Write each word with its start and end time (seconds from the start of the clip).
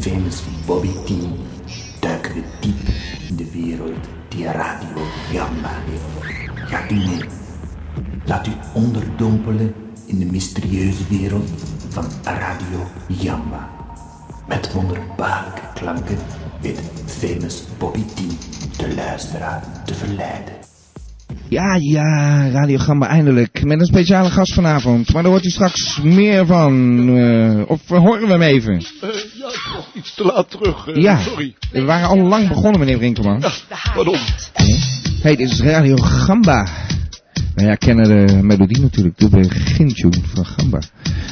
famous 0.00 0.42
Bobby 0.66 0.88
T, 1.04 1.10
duiken 2.00 2.34
we 2.34 2.42
diep 2.60 2.76
in 3.28 3.36
de 3.36 3.50
wereld 3.52 4.08
die 4.28 4.44
Radio 4.44 5.02
Gamba 5.32 5.70
heeft. 5.86 6.70
Gaat 6.70 6.90
u 6.90 6.94
mee? 6.94 7.24
Laat 8.24 8.46
u 8.46 8.50
onderdompelen 8.74 9.74
in 10.06 10.18
de 10.18 10.24
mysterieuze 10.24 11.02
wereld 11.08 11.48
van 11.88 12.04
Radio 12.24 12.86
Jamba. 13.06 13.68
Met 14.48 14.72
wonderbaarlijke 14.72 15.62
klanken 15.74 16.18
weet 16.60 16.80
famous 17.06 17.62
Bobby 17.78 18.02
T 18.14 18.16
de 18.78 18.94
luisteraar 18.94 19.82
te 19.84 19.94
verleiden. 19.94 20.54
Ja, 21.48 21.74
ja, 21.80 22.48
Radio 22.50 22.78
Gamba 22.78 23.06
eindelijk. 23.08 23.64
Met 23.64 23.80
een 23.80 23.86
speciale 23.86 24.30
gast 24.30 24.54
vanavond. 24.54 25.12
Maar 25.12 25.22
daar 25.22 25.32
hoort 25.32 25.44
u 25.44 25.50
straks 25.50 26.00
meer 26.02 26.46
van. 26.46 26.98
eh, 27.18 27.70
of 27.70 27.88
horen 27.88 28.26
we 28.26 28.32
hem 28.32 28.42
even? 28.42 28.82
Iets 29.98 30.14
te 30.14 30.24
laat 30.24 30.50
terug. 30.50 30.86
eh, 30.88 31.02
ja, 31.02 31.20
Sorry. 31.20 31.54
we 31.72 31.82
waren 31.84 32.08
al 32.08 32.16
lang 32.18 32.48
begonnen, 32.48 32.80
meneer 32.80 32.96
Brinkelman. 32.98 33.40
Ja, 33.40 33.50
pardon. 33.94 34.16
Hey, 35.22 35.36
dit 35.36 35.50
is 35.50 35.60
Radio 35.60 35.96
Gamba. 35.96 36.66
Wij 37.54 37.66
herkennen 37.66 38.26
de 38.26 38.42
melodie 38.42 38.80
natuurlijk, 38.80 39.18
de 39.18 39.28
begintune 39.28 40.16
van 40.34 40.46
Gamba. 40.46 40.80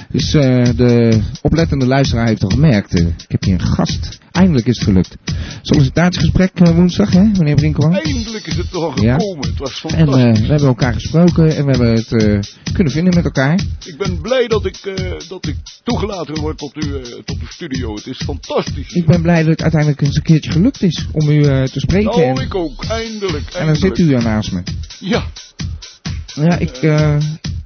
Dus 0.09 0.35
eh, 0.35 0.65
de 0.77 1.21
oplettende 1.43 1.87
luisteraar 1.87 2.27
heeft 2.27 2.43
al 2.43 2.51
gemerkt, 2.51 2.95
eh, 2.95 3.07
ik 3.07 3.25
heb 3.29 3.43
hier 3.43 3.55
een 3.55 3.67
gast. 3.67 4.19
Eindelijk 4.37 4.67
is 4.67 4.77
het 4.77 4.85
gelukt. 4.85 5.17
Sollicitatiegesprek 5.63 6.51
eh, 6.55 6.75
woensdag, 6.75 7.11
hè, 7.13 7.23
meneer 7.23 7.55
Brinkelman? 7.55 7.95
Eindelijk 7.97 8.47
is 8.47 8.57
het 8.57 8.71
toch 8.71 9.01
Ja. 9.01 9.13
gekomen. 9.19 9.47
Het 9.49 9.59
was 9.59 9.85
En 9.85 9.91
fantastisch. 9.91 10.39
eh, 10.39 10.41
we 10.47 10.51
hebben 10.51 10.69
elkaar 10.69 10.93
gesproken 10.93 11.57
en 11.57 11.65
we 11.65 11.71
hebben 11.71 11.95
het 11.95 12.13
eh, 12.13 12.39
kunnen 12.73 12.93
vinden 12.93 13.15
met 13.15 13.25
elkaar. 13.25 13.61
Ik 13.85 13.97
ben 13.99 14.21
blij 14.21 14.47
dat 14.49 14.67
ik, 14.67 14.79
dat 15.29 15.47
ik 15.47 15.57
toegelaten 15.85 16.41
word 16.41 16.59
tot 16.59 16.75
uw, 16.75 16.97
eh, 16.97 17.03
tot 17.25 17.37
uw 17.41 17.47
studio. 17.49 17.95
Het 17.95 18.07
is 18.07 18.17
fantastisch. 18.25 18.93
Ik 18.93 19.07
ben 19.07 19.23
blij 19.23 19.39
dat 19.39 19.47
het 19.51 19.63
uiteindelijk 19.63 20.01
eens 20.01 20.17
een 20.17 20.23
keertje 20.23 20.51
gelukt 20.53 20.83
is 20.83 21.07
om 21.13 21.29
u 21.31 21.43
te 21.43 21.81
spreken. 21.81 22.11
Nou, 22.11 22.23
en, 22.23 22.37
ik 22.45 22.55
ook. 22.55 22.85
Eindelijk, 22.85 23.23
eindelijk. 23.23 23.55
en 23.55 23.67
dan 23.67 23.77
zit 23.77 23.99
u 23.99 24.05
hier 24.05 24.23
naast 24.23 24.53
me. 24.53 24.63
Ja, 24.99 25.25
Ja, 26.37 26.59
ik, 26.59 26.71
eh, 26.77 27.17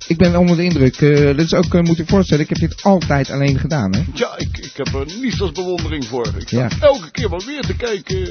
ik 0.07 0.17
ben 0.17 0.37
onder 0.37 0.57
de 0.57 0.63
indruk. 0.65 1.01
Eh 1.01 1.17
dit 1.37 1.41
is 1.41 1.55
ook, 1.55 1.75
eh, 1.75 1.83
moet 1.83 1.99
ik 1.99 2.09
voorstellen, 2.09 2.43
ik 2.45 2.49
heb 2.49 2.59
dit 2.59 2.83
altijd 2.83 3.31
alleen 3.31 3.59
gedaan, 3.59 3.93
hè? 3.95 4.03
ja 4.15 4.31
ik, 4.39 4.59
ik 4.59 4.73
heb 4.77 4.87
er 4.95 5.07
niets 5.21 5.41
als 5.41 5.53
bewondering 5.53 6.05
voor. 6.05 6.27
Ik 6.39 6.49
sta 6.49 6.59
Ja. 6.59 6.69
elke 6.81 7.11
keer 7.11 7.31
wel 7.31 7.43
weer 7.47 7.61
te 7.61 7.77
kijken 7.77 8.29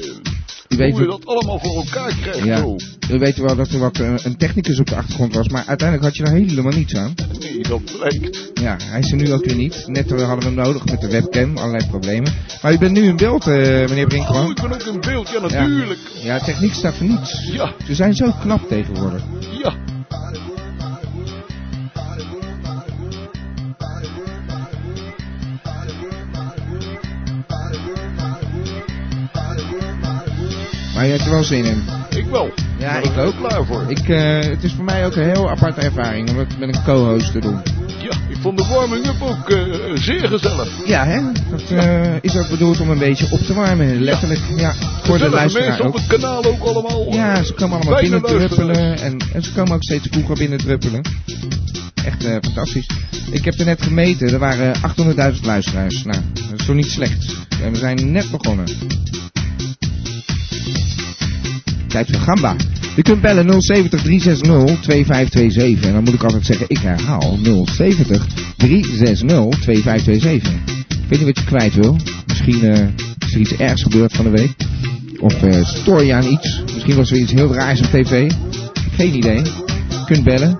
U 0.68 0.76
weet, 0.76 0.92
hoe 0.92 1.00
je 1.00 1.06
dat 1.08 1.26
allemaal 1.26 1.58
voor 1.58 1.76
elkaar 1.76 2.14
krijgt. 2.20 2.44
ja, 2.44 2.56
Zo. 2.58 2.76
u 3.10 3.18
weet 3.18 3.36
wel 3.36 3.56
dat 3.56 3.68
er 3.70 3.78
wat 3.78 3.98
een 3.98 4.36
technicus 4.36 4.78
op 4.80 4.86
de 4.86 4.96
achtergrond 4.96 5.34
was, 5.34 5.48
maar 5.48 5.64
uiteindelijk 5.66 6.08
had 6.08 6.16
je 6.16 6.22
er 6.24 6.32
helemaal 6.46 6.72
niets 6.72 6.94
aan. 6.94 7.14
Nee, 7.40 7.62
dat 7.62 7.80
blijkt. 7.98 8.50
Ja, 8.54 8.76
hij 8.82 9.00
is 9.00 9.10
er 9.10 9.16
nu 9.16 9.32
ook 9.32 9.44
weer 9.44 9.56
niet. 9.56 9.84
Net 9.86 10.10
hadden 10.10 10.38
we 10.38 10.44
hem 10.44 10.54
nodig 10.54 10.84
met 10.84 11.00
de 11.00 11.08
webcam, 11.10 11.56
allerlei 11.56 11.86
problemen. 11.88 12.32
Maar 12.62 12.72
u 12.72 12.78
bent 12.78 12.92
nu 12.92 13.02
in 13.02 13.16
beeld, 13.16 13.46
meneer 13.46 14.02
Oh, 14.02 14.06
Brinkman. 14.08 14.50
ik 14.50 14.56
ben 14.62 14.72
ook 14.72 14.82
in 14.82 15.00
beeld. 15.00 15.28
Ja, 15.30 15.40
natuurlijk. 15.40 15.98
Ja, 16.22 16.38
techniek 16.38 16.72
staat 16.72 16.94
voor 16.94 17.06
niets. 17.06 17.48
Ja, 17.52 17.72
Ze 17.86 17.94
zijn 17.94 18.14
zo 18.14 18.32
knap 18.40 18.68
tegenwoordig. 18.68 19.22
ja. 19.62 19.74
Maar 31.00 31.08
je 31.08 31.14
hebt 31.14 31.26
er 31.26 31.32
wel 31.34 31.44
zin 31.44 31.64
in. 31.64 31.82
Ik 32.16 32.26
wel. 32.26 32.50
Ja, 32.78 32.96
ik 32.96 33.16
er 33.16 33.24
ook. 33.24 33.36
klaar 33.36 33.64
voor. 33.64 33.84
Ik, 33.88 34.08
eh, 34.08 34.40
het 34.40 34.64
is 34.64 34.72
voor 34.72 34.84
mij 34.84 35.06
ook 35.06 35.16
een 35.16 35.22
heel 35.22 35.50
aparte 35.50 35.80
ervaring 35.80 36.30
om 36.30 36.38
het 36.38 36.58
met 36.58 36.74
een 36.74 36.82
co-host 36.82 37.32
te 37.32 37.38
doen. 37.38 37.60
Ja, 37.98 38.16
ik 38.28 38.36
vond 38.40 38.58
de 38.58 38.66
warming-up 38.66 39.22
ook 39.22 39.50
eh, 39.50 39.58
zeer 39.94 40.28
gezellig. 40.28 40.68
Ja, 40.86 41.04
hè? 41.04 41.20
Dat 41.50 41.70
eh, 41.70 42.14
is 42.20 42.36
ook 42.36 42.48
bedoeld 42.48 42.80
om 42.80 42.90
een 42.90 42.98
beetje 42.98 43.26
op 43.30 43.38
te 43.38 43.54
warmen. 43.54 44.00
Letterlijk, 44.00 44.40
ja. 44.56 44.72
Voor 45.02 45.18
de 45.18 45.28
luisteraar 45.28 45.66
mensen 45.66 45.86
op 45.86 45.94
ook. 45.94 45.98
het 45.98 46.06
kanaal 46.06 46.44
ook 46.44 46.62
allemaal. 46.62 47.12
Ja, 47.12 47.42
ze 47.42 47.52
komen 47.52 47.80
allemaal 47.80 48.00
binnen 48.00 48.22
druppelen. 48.22 48.98
En, 48.98 49.16
en 49.32 49.42
ze 49.42 49.52
komen 49.52 49.74
ook 49.74 49.82
steeds 49.82 50.08
vroeger 50.10 50.36
binnen 50.36 50.58
druppelen. 50.58 51.02
Echt 52.04 52.24
fantastisch. 52.40 52.86
Ik 53.30 53.44
heb 53.44 53.54
er 53.54 53.64
net 53.64 53.82
gemeten, 53.82 54.28
er 54.28 54.38
waren 54.38 54.74
800.000 54.76 55.40
luisteraars. 55.42 56.04
Nou, 56.04 56.18
dat 56.50 56.60
is 56.60 56.66
toch 56.66 56.76
niet 56.76 56.90
slecht. 56.90 57.36
En 57.62 57.72
we 57.72 57.78
zijn 57.78 58.12
net 58.12 58.30
begonnen. 58.30 58.64
Tijd 61.90 62.10
voor 62.10 62.20
Gamba. 62.20 62.56
Je 62.96 63.02
kunt 63.02 63.20
bellen 63.20 63.62
070 63.62 64.02
360 64.02 64.80
2527. 64.80 65.86
En 65.86 65.92
dan 65.92 66.04
moet 66.04 66.14
ik 66.14 66.22
altijd 66.22 66.46
zeggen, 66.46 66.66
ik 66.68 66.78
herhaal 66.78 67.38
070 67.64 68.26
360 68.56 69.58
2527. 69.60 70.52
Ik 70.52 71.08
weet 71.08 71.18
niet 71.18 71.34
wat 71.34 71.38
je 71.38 71.44
kwijt 71.44 71.74
wil. 71.74 71.96
Misschien 72.26 72.62
eh, 72.62 72.86
is 73.26 73.34
er 73.34 73.40
iets 73.40 73.56
ergs 73.56 73.82
gebeurd 73.82 74.12
van 74.16 74.24
de 74.24 74.30
week. 74.30 74.52
Of 75.20 75.42
eh 75.42 75.64
stoor 75.64 76.04
je 76.04 76.14
aan 76.14 76.26
iets. 76.26 76.62
Misschien 76.74 76.96
was 76.96 77.10
er 77.10 77.16
iets 77.16 77.32
heel 77.32 77.54
raars 77.54 77.80
op 77.80 77.86
tv. 77.86 78.30
Geen 78.96 79.14
idee. 79.14 79.42
Je 79.88 80.04
kunt 80.06 80.24
bellen. 80.24 80.56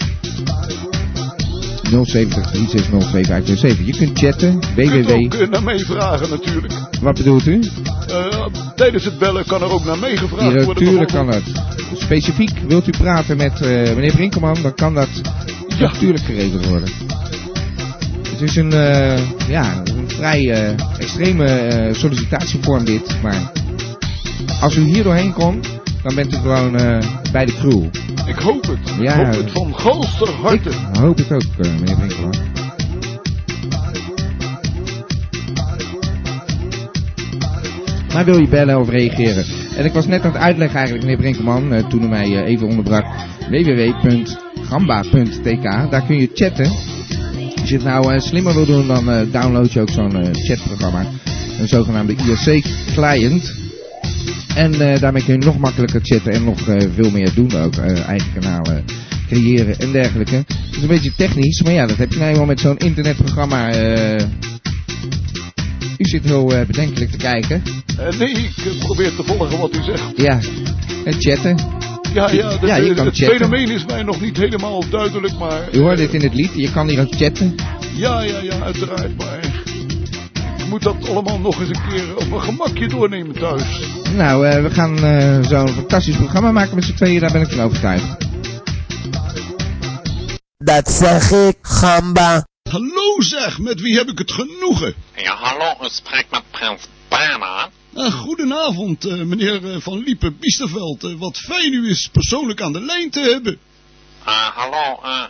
070 1.91 2.51
360 2.51 3.11
2527. 3.11 3.87
Je 3.87 3.97
kunt 3.97 4.19
chatten. 4.19 4.59
Je 4.77 4.91
kunt 4.91 5.07
www. 5.07 5.13
ook 5.13 5.35
eh, 5.35 5.49
naar 5.49 5.63
mij 5.63 5.79
vragen 5.79 6.31
natuurlijk. 6.31 6.73
Wat 7.01 7.15
bedoelt 7.17 7.47
u? 7.47 7.61
Eh, 8.09 8.47
tijdens 8.75 9.05
het 9.05 9.19
bellen 9.19 9.45
kan 9.47 9.63
er 9.63 9.71
ook 9.71 9.85
naar 9.85 9.99
mij 9.99 10.17
gevraagd 10.17 10.53
Ja, 10.53 10.65
worden. 10.65 10.67
natuurlijk 10.85 11.09
kan 11.13 11.27
dat. 11.27 11.43
Specifiek 11.95 12.51
wilt 12.69 12.87
u 12.89 12.91
praten 12.91 13.37
met 13.37 13.61
eh, 13.61 13.69
meneer 13.69 14.13
Brinkelman, 14.13 14.57
dan 14.63 14.75
kan 14.75 14.95
dat 14.95 15.09
Ja. 15.79 15.91
natuurlijk 15.93 16.25
geregeld 16.25 16.67
worden. 16.67 16.89
Het 18.31 18.41
is 18.41 18.57
een, 18.57 18.71
ja, 19.49 19.83
een 19.85 20.09
vrij 20.11 20.75
extreme 20.99 21.89
sollicitatievorm 21.93 22.85
dit, 22.85 23.23
maar 23.23 23.53
als 24.61 24.77
u 24.77 24.81
hier 24.83 25.03
doorheen 25.03 25.33
komt, 25.33 25.69
dan 26.03 26.15
bent 26.15 26.35
u 26.35 26.37
gewoon 26.37 26.73
bij 27.33 27.45
de 27.47 27.55
crew. 27.61 27.85
Ik 28.27 28.37
hoop 28.37 28.67
het. 28.67 28.79
Ja. 29.01 29.15
Ik 29.15 29.27
hoop 29.27 29.35
het 29.35 29.53
van 29.53 29.75
galster 29.75 30.29
harte. 30.29 30.69
Ik 30.69 30.97
hoop 30.97 31.17
het 31.17 31.33
ook, 31.33 31.43
eh, 31.59 31.73
meneer 31.73 31.97
Brinkelman. 31.97 32.51
Maar 38.13 38.25
wil 38.25 38.39
je 38.41 38.49
bellen 38.49 38.81
of 38.81 38.89
reageren? 38.89 39.45
En 39.77 39.85
ik 39.85 39.93
was 39.93 40.07
net 40.07 40.25
aan 40.25 40.33
het 40.33 40.41
uitleggen 40.41 40.77
eigenlijk, 40.77 41.07
meneer 41.07 41.21
Brinkelman, 41.21 41.73
eh, 41.73 41.87
toen 41.87 42.03
u 42.03 42.09
mij 42.09 42.25
eh, 42.25 42.49
even 42.49 42.67
onderbrak. 42.67 43.05
www.gamba.tk, 43.49 44.71
daar 45.91 46.07
kun 46.07 46.17
je 46.21 46.31
chatten. 46.35 46.71
Als 47.61 47.69
je 47.69 47.75
het 47.75 47.85
nou 47.85 48.15
eh, 48.15 48.21
slimmer 48.21 48.55
wil 48.55 48.67
doen, 48.67 48.87
dan 48.87 49.29
download 49.31 49.73
je 49.73 49.81
ook 49.81 49.91
zo'n 49.91 50.29
chatprogramma. 50.33 51.07
Een 51.61 51.69
zogenaamde 51.69 52.15
IRC-client. 52.15 53.70
En 54.55 54.81
eh, 54.93 55.01
daarmee 55.01 55.25
kun 55.25 55.39
je 55.39 55.45
nog 55.45 55.59
makkelijker 55.59 56.01
chatten 56.03 56.33
en 56.33 56.45
nog 56.45 56.69
eh, 56.69 56.87
veel 56.95 57.11
meer 57.11 57.35
doen 57.35 57.55
ook. 57.55 57.75
eh, 57.77 58.09
eigen 58.09 58.33
kanalen 58.41 58.85
creëren 59.29 59.79
en 59.79 59.93
dergelijke. 59.93 60.35
Het 60.35 60.77
is 60.77 60.83
een 60.83 60.89
beetje 60.89 61.13
technisch, 61.17 61.63
maar 61.63 61.73
ja, 61.73 61.87
dat 61.87 61.97
heb 61.97 62.13
je 62.13 62.19
nou 62.19 62.31
eenmaal 62.31 62.47
met 62.47 62.61
zo'n 62.61 62.77
internetprogramma. 62.77 63.73
U 65.99 66.05
zit 66.05 66.25
heel 66.25 66.47
bedenkelijk 66.67 67.11
te 67.11 67.17
kijken. 67.17 67.63
Nee, 68.19 68.31
ik 68.31 68.79
probeer 68.79 69.15
te 69.15 69.23
volgen 69.25 69.59
wat 69.59 69.75
u 69.77 69.83
zegt. 69.83 70.03
Ja, 70.17 70.39
en 71.05 71.15
chatten. 71.19 71.57
Ja, 72.15 72.31
ja, 72.31 72.57
de- 72.57 72.67
Ja, 72.67 72.77
je 72.77 72.95
kan 72.95 73.07
het 73.07 73.17
chatten. 73.17 73.37
fenomeen 73.39 73.71
is 73.71 73.85
mij 73.87 74.03
nog 74.03 74.21
niet 74.21 74.37
helemaal 74.37 74.85
duidelijk, 74.91 75.39
maar... 75.39 75.69
U 75.73 75.79
hoort 75.79 75.97
dit 75.97 76.15
in 76.15 76.21
het 76.23 76.35
lied, 76.35 76.51
je 76.55 76.71
kan 76.71 76.89
hier 76.89 77.01
ook 77.01 77.15
chatten. 77.17 77.55
Ja, 77.97 78.21
ja, 78.23 78.39
ja, 78.43 78.61
uiteraard, 78.63 79.17
maar... 79.17 79.39
Ik 80.59 80.67
moet 80.69 80.83
dat 80.83 81.09
allemaal 81.09 81.39
nog 81.39 81.61
eens 81.61 81.69
een 81.69 81.89
keer 81.89 82.17
op 82.17 82.33
een 82.33 82.41
gemakje 82.41 82.89
doornemen 82.89 83.35
thuis. 83.39 83.63
Nou, 84.13 84.47
eh, 84.47 84.63
we 84.63 84.71
gaan 84.71 85.05
eh, 85.05 85.49
zo'n 85.49 85.69
fantastisch 85.69 86.17
programma 86.17 86.53
maken 86.53 86.75
met 86.75 86.85
z'n 86.85 86.95
tweeën, 86.95 87.21
daar 87.21 87.33
ben 87.33 87.41
ik 87.41 87.51
van 87.51 87.61
overtuigd. 87.61 88.17
Dat 90.59 90.91
zeg 90.91 91.31
ik, 91.31 91.57
gamba. 91.63 92.47
Hallo 92.71 93.21
zeg, 93.21 93.59
met 93.59 93.81
wie 93.81 93.97
heb 93.97 94.09
ik 94.09 94.19
het 94.19 94.33
genoegen? 94.33 94.95
Ja, 95.17 95.35
hallo, 95.35 95.85
u 95.85 95.89
spreekt 95.89 96.31
met 96.31 96.43
prins 96.51 96.89
Bernhard. 97.09 97.71
Uh, 97.95 98.13
goedenavond, 98.13 99.05
eh, 99.05 99.15
meneer 99.15 99.73
eh, 99.73 99.81
Van 99.81 99.99
Liepen 99.99 100.39
Biesterveld. 100.39 101.05
Eh, 101.05 101.15
wat 101.19 101.39
fijn 101.39 101.73
u 101.73 101.89
is 101.89 102.09
persoonlijk 102.13 102.61
aan 102.63 102.73
de 102.73 102.81
lijn 102.81 103.11
te 103.11 103.21
hebben. 103.21 103.59
Uh, 104.27 104.49
hallo, 104.49 105.01
uh, 105.05 105.25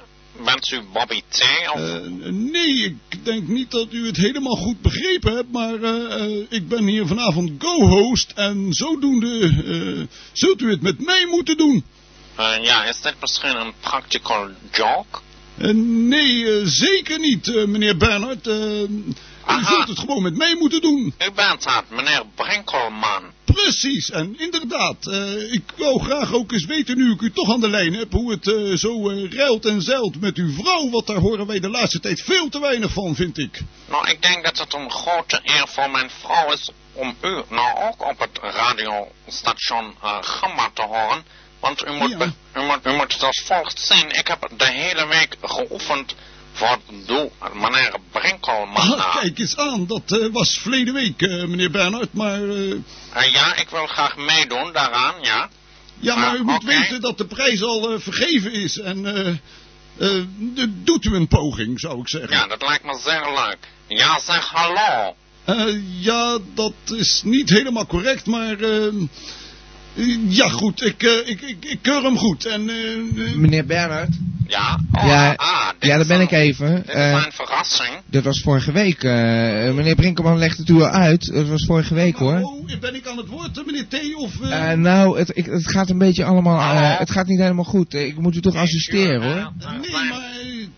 bent 0.45 0.71
u 0.71 0.81
Bobby 0.93 1.23
T? 1.29 1.43
Of... 1.73 1.81
Eh, 1.81 2.31
nee, 2.31 2.97
ik 3.09 3.25
denk 3.25 3.49
niet 3.49 3.71
dat 3.71 3.93
u 3.93 4.07
het 4.07 4.17
helemaal 4.17 4.57
goed 4.57 4.81
begrepen 4.81 5.35
hebt, 5.35 5.53
maar 5.53 5.83
eh, 5.83 6.15
eh, 6.15 6.47
ik 6.49 6.69
ben 6.69 6.87
hier 6.87 7.07
vanavond 7.07 7.51
go-host 7.59 8.33
en 8.35 8.67
zodoende 8.71 10.09
zult 10.33 10.61
u 10.61 10.71
het 10.71 10.83
met 10.83 11.05
mij 11.05 11.27
moeten 11.27 11.57
doen. 11.57 11.85
Ja, 12.63 12.85
is 12.85 13.01
dit 13.01 13.15
misschien 13.21 13.57
een 13.57 13.73
practical 13.81 14.49
joke? 14.73 15.19
Nee, 16.09 16.67
zeker 16.67 17.19
niet, 17.19 17.67
meneer 17.67 17.97
Bernhard. 17.97 18.49
U 19.59 19.65
zult 19.65 19.89
het 19.89 19.99
gewoon 19.99 20.23
met 20.23 20.37
mij 20.37 20.55
moeten 20.55 20.81
doen. 20.81 21.15
U 21.19 21.31
bent 21.35 21.65
het, 21.65 21.85
meneer 21.91 22.23
Brinkelman. 22.35 23.23
Precies, 23.45 24.11
en 24.11 24.35
inderdaad, 24.39 25.07
eh, 25.07 25.53
ik 25.53 25.63
wou 25.77 26.03
graag 26.03 26.33
ook 26.33 26.53
eens 26.53 26.65
weten, 26.65 26.97
nu 26.97 27.13
ik 27.13 27.21
u 27.21 27.33
toch 27.33 27.53
aan 27.53 27.61
de 27.61 27.69
lijn 27.69 27.95
heb, 27.95 28.13
hoe 28.13 28.31
het 28.31 28.47
eh, 28.49 28.77
zo 28.77 29.11
eh, 29.11 29.33
ruilt 29.33 29.67
en 29.67 29.83
zeilt 29.83 30.21
met 30.21 30.37
uw 30.37 30.53
vrouw, 30.53 30.91
want 30.91 31.07
daar 31.07 31.17
horen 31.17 31.47
wij 31.47 31.61
de 31.61 31.69
laatste 31.69 32.01
tijd 32.01 32.21
veel 32.23 32.49
te 32.49 32.61
weinig 32.61 32.93
van, 32.93 33.15
vind 33.15 33.39
ik. 33.39 33.63
Nou, 33.89 34.09
ik 34.09 34.23
denk 34.23 34.45
dat 34.45 34.59
het 34.59 34.75
een 34.75 34.91
grote 34.91 35.41
eer 35.43 35.69
voor 35.69 35.91
mijn 35.91 36.11
vrouw 36.21 36.53
is 36.53 36.71
om 36.93 37.15
u 37.23 37.43
nou 37.49 37.79
ook 37.89 38.09
op 38.11 38.19
het 38.19 38.39
radiostation 38.43 39.95
Gamma 40.21 40.71
te 40.75 40.83
horen. 40.83 41.25
Want 41.61 41.87
u 41.87 41.93
moet, 41.93 42.11
Ja. 42.11 42.33
u, 42.57 42.65
moet, 42.67 42.87
u 42.87 42.93
moet 42.93 43.13
het 43.13 43.23
als 43.23 43.43
volgt 43.47 43.81
zien. 43.81 44.11
Ik 44.11 44.27
heb 44.29 44.49
de 44.57 44.71
hele 44.73 45.07
week 45.07 45.37
geoefend 45.43 46.15
voor 46.53 46.79
doe 47.07 47.31
meneer 47.53 47.95
Brinkelman. 48.13 48.99
Ah, 48.99 49.15
kijk 49.21 49.39
eens 49.39 49.57
aan, 49.57 49.87
dat 49.87 50.03
eh, 50.13 50.27
was 50.33 50.59
verleden 50.59 50.95
week, 50.95 51.23
eh, 51.23 51.29
meneer 51.45 51.71
Bernhard, 51.71 52.13
maar... 52.13 52.43
eh, 52.49 52.71
Eh, 53.13 53.33
ja, 53.33 53.55
ik 53.57 53.69
wil 53.71 53.87
graag 53.87 54.17
meedoen 54.17 54.73
daaraan, 54.73 55.15
ja. 55.23 55.49
ja, 55.99 56.15
maar 56.17 56.29
Ah, 56.35 56.39
u 56.39 56.43
moet 56.43 56.65
weten 56.65 57.01
dat 57.01 57.19
de 57.19 57.27
prijs 57.27 57.63
al 57.63 57.93
eh, 57.93 58.01
vergeven 58.01 58.53
is 58.53 58.79
en... 58.79 59.07
eh, 59.07 59.29
eh, 60.09 60.25
doet 60.69 61.05
u 61.05 61.15
een 61.15 61.29
poging, 61.29 61.81
zou 61.81 62.01
ik 62.01 62.09
zeggen. 62.09 62.31
Ja, 62.31 62.47
dat 62.47 62.63
lijkt 62.63 62.85
me 62.85 62.99
zeer 63.05 63.27
leuk. 63.35 63.59
Ja, 63.89 64.19
zeg 64.21 64.47
hallo. 64.49 65.15
Eh, 65.45 65.75
ja, 66.03 66.39
dat 66.55 66.73
is 66.87 67.21
niet 67.25 67.51
helemaal 67.51 67.87
correct, 67.87 68.27
maar... 68.27 68.57
eh, 69.97 70.17
ja, 70.29 70.49
goed, 70.49 70.85
ik, 70.85 71.03
eh, 71.03 71.29
ik, 71.31 71.41
ik, 71.41 71.65
ik 71.65 71.79
keur 71.83 72.03
hem 72.03 72.17
goed. 72.19 72.47
En, 72.47 72.69
eh, 72.69 73.35
Meneer 73.37 73.67
Bernhard? 73.67 74.09
Ja? 74.47 74.79
Oh, 74.93 75.05
Ja, 75.05 75.33
ah, 75.37 75.69
dit 75.79 75.89
ja, 75.89 75.89
daar 75.89 76.01
is 76.01 76.07
ben 76.07 76.17
een- 76.17 76.23
ik 76.23 76.31
even. 76.31 76.75
Dit 76.75 76.89
is 76.89 76.95
Eh, 76.95 77.11
een 77.27 77.33
verrassing. 77.33 77.89
dat 78.07 78.25
was 78.25 78.41
vorige 78.43 78.73
week. 78.73 79.03
eh, 79.03 79.13
meneer 79.75 79.95
Brinkelman 79.95 80.39
legt 80.39 80.59
het 80.59 80.69
u 80.69 80.75
al 80.75 80.89
uit. 80.89 81.27
Dat 81.35 81.49
was 81.49 81.65
vorige 81.67 81.95
week 81.95 82.17
hoor. 82.17 82.41
Oh, 82.41 82.81
ben 82.81 82.95
ik 82.95 83.07
aan 83.07 83.17
het 83.17 83.27
woord, 83.27 83.67
meneer 83.67 83.87
T? 83.89 84.15
Of, 84.17 84.41
nou, 84.77 85.19
het, 85.19 85.37
ik, 85.37 85.47
het 85.47 85.71
gaat 85.71 85.91
een 85.91 85.99
beetje 85.99 86.25
allemaal... 86.25 86.59
eh, 86.75 86.99
het 86.99 87.11
gaat 87.11 87.27
niet 87.27 87.39
helemaal 87.41 87.65
goed. 87.65 87.95
Ik 87.95 88.19
moet 88.19 88.37
u 88.37 88.41
toch 88.41 88.55
assisteren 88.55 89.23
hoor. 89.23 89.35
Nee, 89.81 89.91
maar 89.93 90.21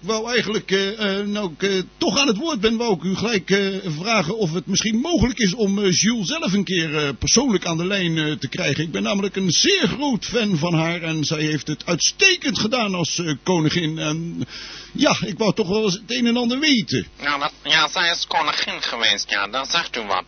wou 0.02 0.30
eigenlijk, 0.30 0.70
eh, 0.70 1.18
nou 1.18 1.52
ik 1.52 1.62
eh, 1.62 1.82
toch 1.96 2.18
aan 2.18 2.26
het 2.26 2.36
woord 2.36 2.60
ben, 2.60 2.76
wou 2.76 2.94
ik 2.94 3.02
u 3.02 3.14
gelijk 3.14 3.72
vragen 3.98 4.36
of 4.36 4.52
het 4.52 4.66
misschien 4.66 4.96
mogelijk 4.96 5.38
is 5.38 5.54
om 5.54 5.88
Jules 5.88 6.26
zelf 6.26 6.52
een 6.52 6.64
keer 6.64 7.14
persoonlijk 7.14 7.66
aan 7.66 7.76
de 7.76 7.86
lijn 7.86 8.38
te 8.38 8.48
krijgen. 8.48 8.84
Ik 8.84 8.90
ben 8.90 9.02
namelijk 9.02 9.36
een 9.36 9.50
zeer 9.50 9.88
groot 9.88 10.24
fan 10.24 10.58
van 10.58 10.74
haar 10.74 11.02
en 11.02 11.24
zij 11.24 11.40
heeft 11.40 11.66
het 11.66 11.86
uitstekend 11.86 12.58
gedaan 12.58 12.94
als 12.94 13.22
koningin. 13.42 13.98
En 13.98 14.46
ja, 14.92 15.16
ik 15.20 15.38
wou 15.38 15.54
toch 15.54 15.68
wel 15.68 15.84
eens 15.84 15.94
het 15.94 16.02
een 16.06 16.26
en 16.26 16.36
ander 16.36 16.58
weten. 16.58 17.06
Ja, 17.20 17.50
ja, 17.62 17.88
zij 17.88 18.10
is 18.10 18.26
koningin 18.26 18.82
geweest, 18.82 19.30
ja, 19.30 19.48
daar 19.48 19.66
zegt 19.66 19.96
u 19.96 20.00
wat. 20.06 20.24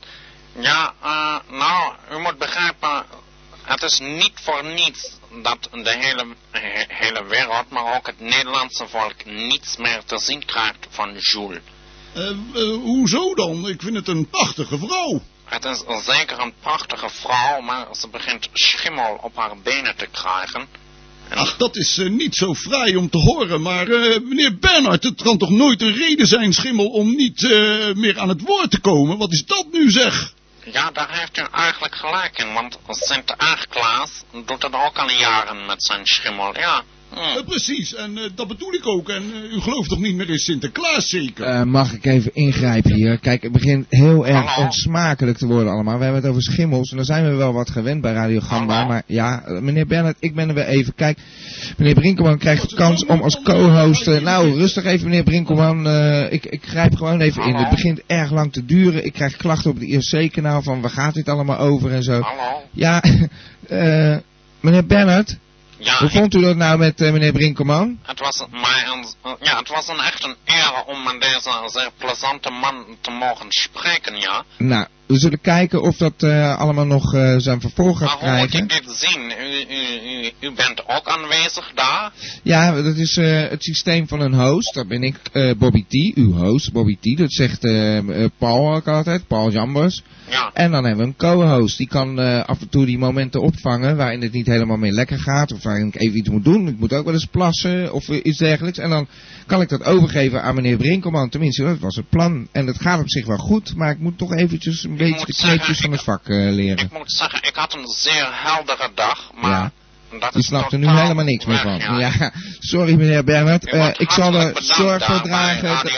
Ja, 0.61 0.95
nou, 1.51 1.95
u 2.13 2.19
moet 2.19 2.39
begrijpen, 2.39 3.05
het 3.65 3.83
is 3.83 3.99
niet 3.99 4.33
voor 4.35 4.65
niets 4.65 5.11
dat 5.43 5.59
de 5.71 5.97
hele, 5.99 6.27
he- 6.51 6.85
hele 6.89 7.25
wereld, 7.29 7.71
maar 7.71 7.97
ook 7.97 8.07
het 8.07 8.21
Nederlandse 8.21 8.87
volk, 8.89 9.25
niets 9.25 9.77
meer 9.77 10.01
te 10.07 10.19
zien 10.19 10.45
krijgt 10.45 10.87
van 10.91 11.17
Jules. 11.19 11.59
Eh, 12.15 12.29
eh, 12.29 12.37
hoezo 12.83 13.35
dan? 13.35 13.69
Ik 13.69 13.83
vind 13.83 13.97
het 13.97 14.09
een 14.09 14.29
prachtige 14.29 14.79
vrouw. 14.79 15.23
Het 15.45 15.65
is 15.65 15.85
zeker 16.05 16.39
een 16.41 16.53
prachtige 16.61 17.09
vrouw, 17.11 17.61
maar 17.61 17.87
ze 17.93 18.09
begint 18.09 18.49
schimmel 18.53 19.19
op 19.23 19.37
haar 19.37 19.57
benen 19.63 19.97
te 19.97 20.07
krijgen. 20.07 20.67
En 21.29 21.37
Ach, 21.39 21.57
dat 21.57 21.77
is 21.77 21.99
eh, 21.99 22.11
niet 22.11 22.35
zo 22.35 22.55
fraai 22.55 22.97
om 22.97 23.11
te 23.11 23.19
horen, 23.19 23.63
maar 23.63 23.87
meneer 24.23 24.59
Bernhard, 24.59 25.03
het 25.03 25.23
kan 25.23 25.39
toch 25.39 25.51
nooit 25.51 25.83
een 25.83 25.95
reden 25.95 26.27
zijn, 26.27 26.53
Schimmel, 26.53 26.87
om 26.87 27.15
niet 27.17 27.43
meer 27.95 28.19
aan 28.19 28.29
het 28.29 28.41
woord 28.41 28.71
te 28.71 28.81
komen? 28.81 29.19
Wat 29.19 29.33
is 29.33 29.45
dat 29.47 29.67
nu, 29.73 29.91
zeg? 29.91 30.33
Ja, 30.65 30.91
daar 30.91 31.11
heeft 31.11 31.39
u 31.39 31.47
eigenlijk 31.53 31.95
gelijk 31.95 32.39
in, 32.39 32.53
want 32.53 32.79
Sinterklaas 32.89 34.23
doet 34.31 34.63
het 34.63 34.75
ook 34.75 34.99
al 34.99 35.11
jaren 35.11 35.67
met 35.67 35.83
zijn 35.85 36.07
schimmel, 36.07 36.59
ja. 36.59 36.83
Hm. 37.15 37.21
Eh, 37.39 37.45
precies, 37.47 37.95
en 37.95 38.19
eh, 38.19 38.23
dat 38.35 38.49
bedoel 38.49 38.75
ik 38.75 38.87
ook. 38.87 39.09
En 39.09 39.23
eh, 39.23 39.57
u 39.57 39.61
gelooft 39.61 39.89
toch 39.89 39.99
niet 40.01 40.17
meer 40.17 40.31
in 40.31 40.39
Sinterklaas, 40.39 41.09
zeker? 41.09 41.45
Eh, 41.45 41.63
mag 41.63 41.93
ik 41.93 42.05
even 42.05 42.35
ingrijpen 42.35 42.95
hier? 42.95 43.19
Kijk, 43.19 43.43
het 43.43 43.53
begint 43.53 43.87
heel 43.89 44.27
erg 44.27 44.47
Hallo? 44.47 44.67
onsmakelijk 44.67 45.39
te 45.39 45.47
worden 45.47 45.73
allemaal. 45.73 45.97
We 45.99 46.05
hebben 46.05 46.21
het 46.23 46.31
over 46.31 46.43
schimmels 46.43 46.91
en 46.91 46.97
daar 46.97 47.05
zijn 47.07 47.25
we 47.31 47.35
wel 47.35 47.53
wat 47.53 47.71
gewend 47.71 48.01
bij 48.01 48.13
Radio 48.13 48.41
Gamba. 48.41 48.75
Hallo? 48.75 48.89
Maar 48.89 49.03
ja, 49.07 49.43
meneer 49.61 49.87
Bernhard, 49.87 50.17
ik 50.21 50.35
ben 50.35 50.49
er 50.49 50.55
weer 50.55 50.67
even. 50.67 50.95
Kijk, 50.95 51.19
meneer 51.77 51.95
Brinkelman 51.95 52.39
krijgt 52.39 52.71
de 52.71 52.77
kans 52.77 53.07
om 53.07 53.21
als 53.21 53.43
co-host... 53.43 54.07
nou, 54.07 54.55
rustig 54.57 54.85
even 54.85 55.09
meneer 55.09 55.23
Brinkelman. 55.23 55.87
eh, 55.87 56.33
ik, 56.33 56.47
ik 56.47 56.65
grijp 56.65 56.95
gewoon 56.95 57.21
even 57.21 57.43
in. 57.43 57.55
Het 57.55 57.71
begint 57.71 58.03
erg 58.07 58.31
lang 58.31 58.53
te 58.53 58.65
duren. 58.65 59.05
Ik 59.05 59.13
krijg 59.13 59.37
klachten 59.37 59.71
op 59.71 59.81
het 59.81 59.89
IRC-kanaal 59.89 60.63
van 60.63 60.81
waar 60.81 60.91
gaat 60.91 61.15
dit 61.15 61.29
allemaal 61.29 61.59
over 61.59 61.93
en 61.93 62.03
zo. 62.03 62.21
Hallo? 62.21 62.63
Ja, 62.73 63.03
eh, 63.69 64.17
meneer 64.61 64.87
Bernhard, 64.87 65.37
Ja, 65.79 65.99
hoe 65.99 66.11
vond 66.11 66.35
u 66.35 66.41
dat 66.41 66.57
nou 66.57 66.79
met 66.79 67.01
eh, 67.01 67.13
meneer 67.13 67.33
Brinkelman? 67.33 67.99
het 68.03 68.21
was 68.21 68.45
mij 68.51 68.85
een, 68.87 69.37
ja, 69.41 69.59
het 69.59 69.69
was 69.69 69.89
een 69.89 70.01
echt 70.01 70.25
een 70.25 70.37
eer 70.45 70.85
om 70.87 71.03
met 71.03 71.21
deze 71.21 71.51
zeer 71.67 71.91
plezante 71.99 72.51
man 72.51 72.97
te 73.01 73.11
mogen 73.11 73.47
spreken, 73.49 74.21
ja. 74.21 74.45
Nou, 74.59 74.87
we 75.15 75.21
zullen 75.21 75.41
kijken 75.41 75.83
of 75.83 75.97
dat 75.97 76.23
eh, 76.23 76.59
allemaal 76.59 76.87
nog 76.87 77.15
eh, 77.15 77.35
zijn 77.37 77.61
vervolg 77.61 77.99
gaat 77.99 78.21
Maar 78.21 78.31
hoe 78.31 78.39
moet 78.39 78.49
krijgen. 78.49 78.77
ik 78.77 78.85
dit 78.87 78.97
zien? 78.97 79.23
U, 79.23 79.75
u, 79.75 80.49
u, 80.49 80.53
bent 80.55 80.89
ook 80.89 81.09
aanwezig 81.09 81.73
daar? 81.75 82.13
Ja, 82.43 82.83
dat 82.83 82.97
is 82.97 83.17
eh, 83.17 83.49
het 83.49 83.63
systeem 83.63 84.09
van 84.09 84.21
een 84.21 84.35
host. 84.35 84.75
Dat 84.75 84.89
ben 84.89 85.03
ik, 85.03 85.17
Bobby 85.59 85.85
T, 85.89 86.17
uw 86.17 86.33
host, 86.33 86.73
Bobby 86.73 86.97
T. 86.97 87.19
Dat 87.19 87.33
zegt 87.33 87.61
Paul 88.39 88.75
ook 88.75 88.89
altijd, 88.89 89.27
Paul 89.27 89.51
Jambers. 89.51 90.03
Ja. 90.31 90.51
En 90.53 90.71
dan 90.71 90.85
hebben 90.85 91.05
we 91.05 91.11
een 91.11 91.17
co-host. 91.17 91.79
Die 91.79 91.89
kan 91.89 92.19
af 92.47 92.61
en 92.61 92.69
toe 92.69 92.87
die 92.87 92.99
momenten 92.99 93.41
opvangen 93.41 93.97
waarin 93.97 94.23
het 94.23 94.33
niet 94.33 94.47
helemaal 94.47 94.77
meer 94.77 94.93
lekker 94.93 95.19
gaat. 95.19 95.53
Of 95.53 95.63
waarin 95.63 95.87
ik 95.87 96.01
even 96.01 96.19
iets 96.19 96.29
moet 96.29 96.45
doen. 96.45 96.69
Ik 96.69 96.79
moet 96.79 96.93
ook 96.93 97.05
wel 97.05 97.15
eens 97.15 97.27
plassen 97.27 97.93
of 97.93 98.09
iets 98.09 98.39
dergelijks. 98.39 98.79
En 98.79 98.91
dan 98.91 99.07
kan 99.47 99.61
ik 99.61 99.69
dat 99.69 99.85
overgeven 99.85 100.43
aan 100.43 100.55
meneer 100.55 100.77
Brinkelman. 100.77 101.29
Tenminste, 101.29 101.63
dat 101.63 101.79
was 101.79 101.97
het 101.97 102.09
plan. 102.09 102.49
En 102.53 102.67
dat 102.67 102.81
gaat 102.81 103.01
op 103.01 103.11
zich 103.11 103.27
wel 103.27 103.37
goed. 103.37 103.75
Maar 103.77 103.91
ik 103.91 103.99
moet 103.99 104.19
toch 104.19 104.35
eventjes 104.35 104.85
een 104.85 104.97
beetje 105.11 105.27
de 105.27 105.33
kneepjes 105.33 105.81
van 105.81 105.93
het 105.93 106.03
vak 106.03 106.29
eh, 106.29 106.37
leren. 106.37 106.85
Ik 106.85 106.93
moet 106.93 107.13
zeggen, 107.13 107.43
ik 107.43 107.55
had 107.55 107.75
een 107.75 107.87
zeer 107.89 108.29
heldere 108.31 108.91
dag, 108.95 109.31
maar... 109.35 109.51
Ja. 109.51 109.73
Dat 110.21 110.35
U 110.35 110.39
is 110.39 110.47
snapt 110.47 110.73
er 110.73 110.79
nu 110.79 110.89
helemaal 110.89 111.25
niks 111.25 111.45
meer 111.45 111.59
van. 111.59 111.79
Ja. 111.79 111.99
Ja, 111.99 112.33
sorry 112.61 112.95
meneer 112.95 113.25
Bernhard. 113.25 113.67
Eh, 113.67 113.89
ik 113.97 114.11
zal 114.11 114.35
er 114.35 114.63
zorg 114.63 115.05
voor 115.05 115.21
dragen. 115.21 115.91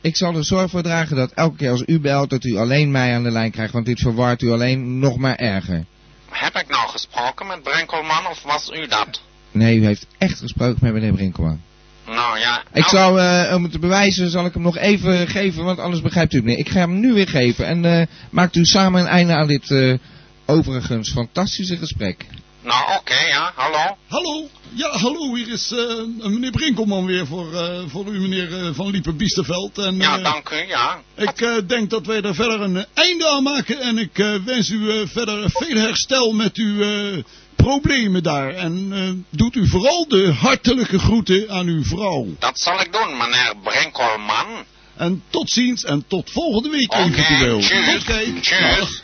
Ik 0.00 0.16
zal 0.16 0.34
er 0.34 0.44
zorg 0.44 0.70
voor 0.70 0.82
dragen 0.82 1.16
dat 1.16 1.30
elke 1.32 1.56
keer 1.56 1.70
als 1.70 1.82
u 1.86 2.00
belt, 2.00 2.30
dat 2.30 2.44
u 2.44 2.56
alleen 2.56 2.90
mij 2.90 3.14
aan 3.14 3.22
de 3.22 3.30
lijn 3.30 3.50
krijgt. 3.50 3.72
Want 3.72 3.86
dit 3.86 4.00
verwart 4.00 4.42
u 4.42 4.50
alleen 4.50 4.98
nog 4.98 5.16
maar 5.16 5.36
erger. 5.36 5.84
Heb 6.30 6.56
ik 6.56 6.68
nou 6.68 6.88
gesproken 6.88 7.46
met 7.46 7.62
Brinkelman 7.62 8.26
of 8.26 8.42
was 8.42 8.70
u 8.70 8.86
dat? 8.86 9.20
Nee, 9.50 9.78
u 9.78 9.84
heeft 9.84 10.06
echt 10.18 10.38
gesproken 10.38 10.78
met 10.80 10.92
meneer 10.92 11.12
Brinkelman. 11.12 11.60
Nou 12.06 12.38
ja. 12.38 12.62
Ik 12.72 12.92
nou, 12.92 12.96
zal, 12.96 13.20
eh, 13.20 13.54
om 13.54 13.62
het 13.62 13.72
te 13.72 13.78
bewijzen, 13.78 14.30
zal 14.30 14.46
ik 14.46 14.54
hem 14.54 14.62
nog 14.62 14.76
even 14.76 15.28
geven, 15.28 15.64
want 15.64 15.78
anders 15.78 16.02
begrijpt 16.02 16.32
u 16.32 16.36
het 16.36 16.46
niet. 16.46 16.58
Ik 16.58 16.68
ga 16.68 16.78
hem 16.78 17.00
nu 17.00 17.12
weer 17.12 17.28
geven 17.28 17.66
en 17.66 17.84
eh, 17.84 18.06
maakt 18.30 18.56
u 18.56 18.64
samen 18.64 19.00
een 19.00 19.06
einde 19.06 19.34
aan 19.34 19.46
dit 19.46 19.70
eh, 19.70 19.94
overigens 20.46 21.12
fantastische 21.12 21.76
gesprek. 21.76 22.26
Nou 22.64 22.96
oké, 22.98 23.14
ja, 23.20 23.52
hallo. 23.54 23.96
Hallo? 24.08 24.48
Ja, 24.72 24.88
hallo, 24.98 25.34
hier 25.34 25.48
is 25.48 25.72
eh, 25.72 26.28
meneer 26.30 26.50
Brinkelman 26.50 27.06
weer 27.06 27.26
voor, 27.26 27.54
eh, 27.54 27.78
voor 27.86 28.06
u, 28.06 28.20
meneer 28.20 28.58
eh, 28.66 28.68
Van 28.72 28.90
Liepen-Biesterveld. 28.90 29.78
En, 29.78 29.96
Ja, 29.96 30.18
dank 30.18 30.50
u, 30.50 30.56
ja. 30.68 31.00
Ik 31.16 31.40
eh, 31.40 31.50
denk 31.66 31.90
dat 31.90 32.06
wij 32.06 32.20
er 32.22 32.34
verder 32.34 32.60
een 32.60 32.84
einde 32.94 33.28
aan 33.28 33.42
maken 33.42 33.80
en 33.80 33.98
ik 33.98 34.18
eh, 34.18 34.34
wens 34.44 34.68
u 34.70 34.90
eh, 34.90 35.06
verder 35.08 35.50
veel 35.50 35.76
herstel 35.76 36.32
met 36.32 36.56
uw 36.56 36.82
eh, 36.82 37.22
problemen 37.54 38.22
daar. 38.22 38.54
En 38.54 38.88
eh, 38.92 39.38
doet 39.38 39.54
u 39.56 39.68
vooral 39.68 40.08
de 40.08 40.32
hartelijke 40.32 40.98
groeten 40.98 41.50
aan 41.50 41.66
uw 41.66 41.82
vrouw. 41.84 42.26
Dat 42.38 42.58
zal 42.60 42.80
ik 42.80 42.92
doen, 42.92 43.16
meneer 43.16 43.52
Brinkelman. 43.62 44.64
En 44.96 45.22
tot 45.30 45.50
ziens 45.50 45.84
en 45.84 46.04
tot 46.08 46.30
volgende 46.30 46.68
week 46.68 46.92
Oké, 46.92 47.02
eventueel. 47.02 47.58
tjus, 47.60 48.00
Oké, 48.02 48.40
tjus. 48.40 48.58
dag. 48.78 49.00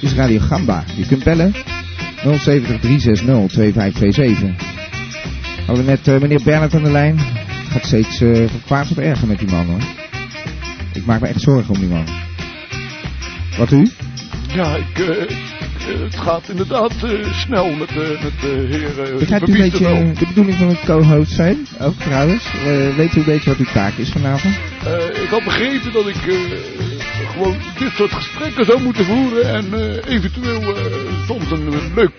Dit 0.00 0.10
is 0.10 0.12
Radio 0.12 0.40
Gamba. 0.40 0.84
Je 0.96 1.06
kunt 1.06 1.24
bellen 1.24 1.54
070 2.36 2.80
360 2.80 3.48
2527. 3.48 4.76
Hadden 5.66 5.84
we 5.84 5.90
net 5.90 6.08
eh, 6.08 6.20
meneer 6.20 6.40
Bernhard 6.44 6.74
aan 6.74 6.84
de 6.84 6.90
lijn. 6.90 7.18
Het 7.18 7.68
gaat 7.68 7.84
steeds 7.84 8.20
eh, 8.20 8.48
van 8.48 8.62
kwaad 8.64 8.88
tot 8.88 8.98
erger 8.98 9.26
met 9.26 9.38
die 9.38 9.48
man 9.48 9.66
hoor. 9.66 9.82
Ik 10.92 11.06
maak 11.06 11.20
me 11.20 11.26
echt 11.26 11.40
zorgen 11.40 11.74
om 11.74 11.80
die 11.80 11.88
man. 11.88 12.04
Wat 13.58 13.72
u? 13.72 13.88
Ja, 14.54 14.76
ik, 14.76 14.98
eh, 14.98 15.36
het 16.02 16.16
gaat 16.16 16.48
inderdaad 16.48 16.92
snel 17.32 17.70
met, 17.70 17.94
met 18.22 18.40
de 18.40 18.66
heer 18.70 19.12
uh, 19.12 19.18
Begrijpt 19.18 19.48
u 19.48 19.52
een 19.52 19.58
beetje 19.58 20.12
de 20.18 20.26
bedoeling 20.26 20.56
van 20.56 20.68
het 20.68 20.84
co-host 20.84 21.32
zijn? 21.32 21.66
Ook 21.80 21.94
trouwens. 21.94 22.44
Weet 22.96 23.14
u 23.14 23.18
een 23.18 23.24
beetje 23.24 23.50
wat 23.50 23.58
uw 23.58 23.72
taak 23.72 23.92
is 23.96 24.08
vanavond? 24.08 24.54
Ik 25.22 25.28
had 25.30 25.44
begrepen 25.44 25.92
dat 25.92 26.08
ik 26.08 26.16
gewoon 27.28 27.56
dit 27.78 27.92
soort 27.92 28.12
gesprekken 28.12 28.64
zou 28.64 28.82
moeten 28.82 29.04
voeren 29.04 29.54
en 29.54 29.74
eh, 29.74 30.14
eventueel 30.14 30.60
eh, 30.60 30.82
soms 31.26 31.50
een, 31.50 31.92
leuk 31.94 32.10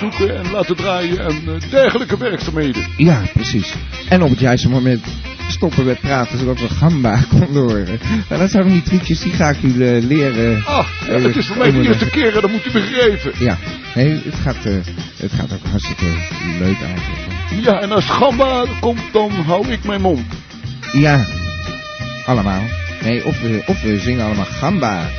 zoeken 0.00 0.38
en 0.38 0.50
laten 0.50 0.76
draaien 0.76 1.18
en 1.18 1.42
eh, 1.46 1.70
dergelijke 1.70 2.18
werkzaamheden. 2.18 2.86
Ja, 2.96 3.22
precies. 3.32 3.74
En 4.08 4.22
op 4.22 4.30
het 4.30 4.38
juiste 4.38 4.68
moment 4.68 5.04
stoppen 5.48 5.84
met 5.84 6.00
praten, 6.00 6.38
zodat 6.38 6.60
we 6.60 6.68
gamba 6.68 7.20
konden 7.38 7.62
horen. 7.62 7.98
Nou, 8.28 8.40
dat 8.40 8.50
zijn 8.50 8.62
van 8.62 8.72
die 8.72 8.82
trucjes, 8.82 9.20
die 9.20 9.32
ga 9.32 9.48
ik 9.48 9.62
u 9.62 9.68
leren. 10.06 10.64
Ah, 10.64 10.86
ja, 11.06 11.12
het 11.12 11.36
is 11.36 11.46
voor 11.46 11.56
mij 11.56 11.70
de 11.70 11.82
eerste 11.82 12.10
keer 12.10 12.34
en 12.34 12.40
dat 12.40 12.50
moet 12.50 12.66
u 12.66 12.70
begrijpen. 12.70 13.32
Ja, 13.38 13.58
nee, 13.94 14.20
het 14.24 14.34
gaat, 14.34 14.64
het 15.16 15.32
gaat 15.32 15.52
ook 15.52 15.66
hartstikke 15.70 16.04
leuk 16.58 16.80
eigenlijk. 16.80 17.28
Ja, 17.62 17.80
en 17.80 17.92
als 17.92 18.04
gamba 18.04 18.64
komt, 18.80 19.12
dan 19.12 19.30
hou 19.30 19.68
ik 19.68 19.84
mijn 19.84 20.00
mond. 20.00 20.26
Ja, 20.92 21.24
allemaal. 22.26 22.62
Nee, 23.02 23.24
of 23.24 23.40
we, 23.40 23.62
of 23.66 23.82
we 23.82 23.98
zingen 23.98 24.24
allemaal 24.24 24.44
gamba. 24.44 25.10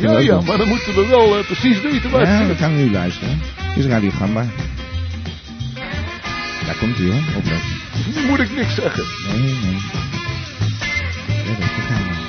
Ja, 0.00 0.18
ja, 0.18 0.40
maar 0.40 0.58
dan 0.58 0.68
moeten 0.68 0.94
we 0.94 1.06
wel 1.06 1.38
eh, 1.38 1.44
precies 1.44 1.80
weten 1.80 2.10
waar 2.10 2.26
Ja, 2.26 2.46
we 2.46 2.54
gaan 2.54 2.76
nu 2.76 2.90
luisteren. 2.90 3.40
Dit 3.74 3.84
is 3.84 3.90
Radio 3.90 4.10
Gamba. 4.10 4.46
Daar 6.66 6.76
komt 6.78 6.96
hij 6.96 7.06
hoor, 7.06 7.36
opletten. 7.36 7.70
Nu 8.14 8.26
moet 8.26 8.38
ik 8.40 8.56
niks 8.56 8.74
zeggen. 8.74 9.04
Nee, 9.32 9.42
nee. 9.42 9.78
Ja, 11.46 11.54
dat 11.58 11.68
gaan 11.88 12.02
we. 12.08 12.26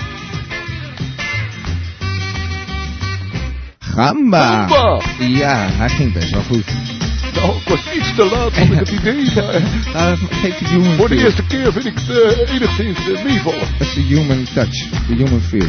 Gamba! 3.80 4.68
Gamba! 4.68 5.02
Ja, 5.20 5.68
hij 5.72 5.90
ging 5.90 6.14
best 6.14 6.32
wel 6.32 6.44
goed. 6.44 6.99
Nou, 7.36 7.56
ik 7.58 7.68
was 7.68 7.94
iets 7.96 8.16
te 8.16 8.26
laat, 8.26 8.58
had 8.58 8.68
ik 8.72 8.80
het 8.80 8.90
idee. 8.90 9.24
maar 9.36 9.62
Nou, 9.94 10.20
dat 10.20 10.30
geeft 10.32 10.60
de 10.60 10.66
human 10.66 10.96
voor 10.96 11.08
de 11.10 11.16
feel. 11.16 11.24
eerste 11.26 11.46
keer 11.46 11.72
vind 11.72 11.86
ik 11.86 11.94
het 11.96 12.10
eh, 12.10 12.54
enigszins 12.56 12.98
eh, 13.10 13.24
meevallen. 13.24 13.60
Dat 13.78 13.88
is 13.88 13.94
de 13.94 14.02
human 14.02 14.46
touch, 14.54 14.90
de 15.08 15.14
human 15.16 15.42
feel, 15.42 15.68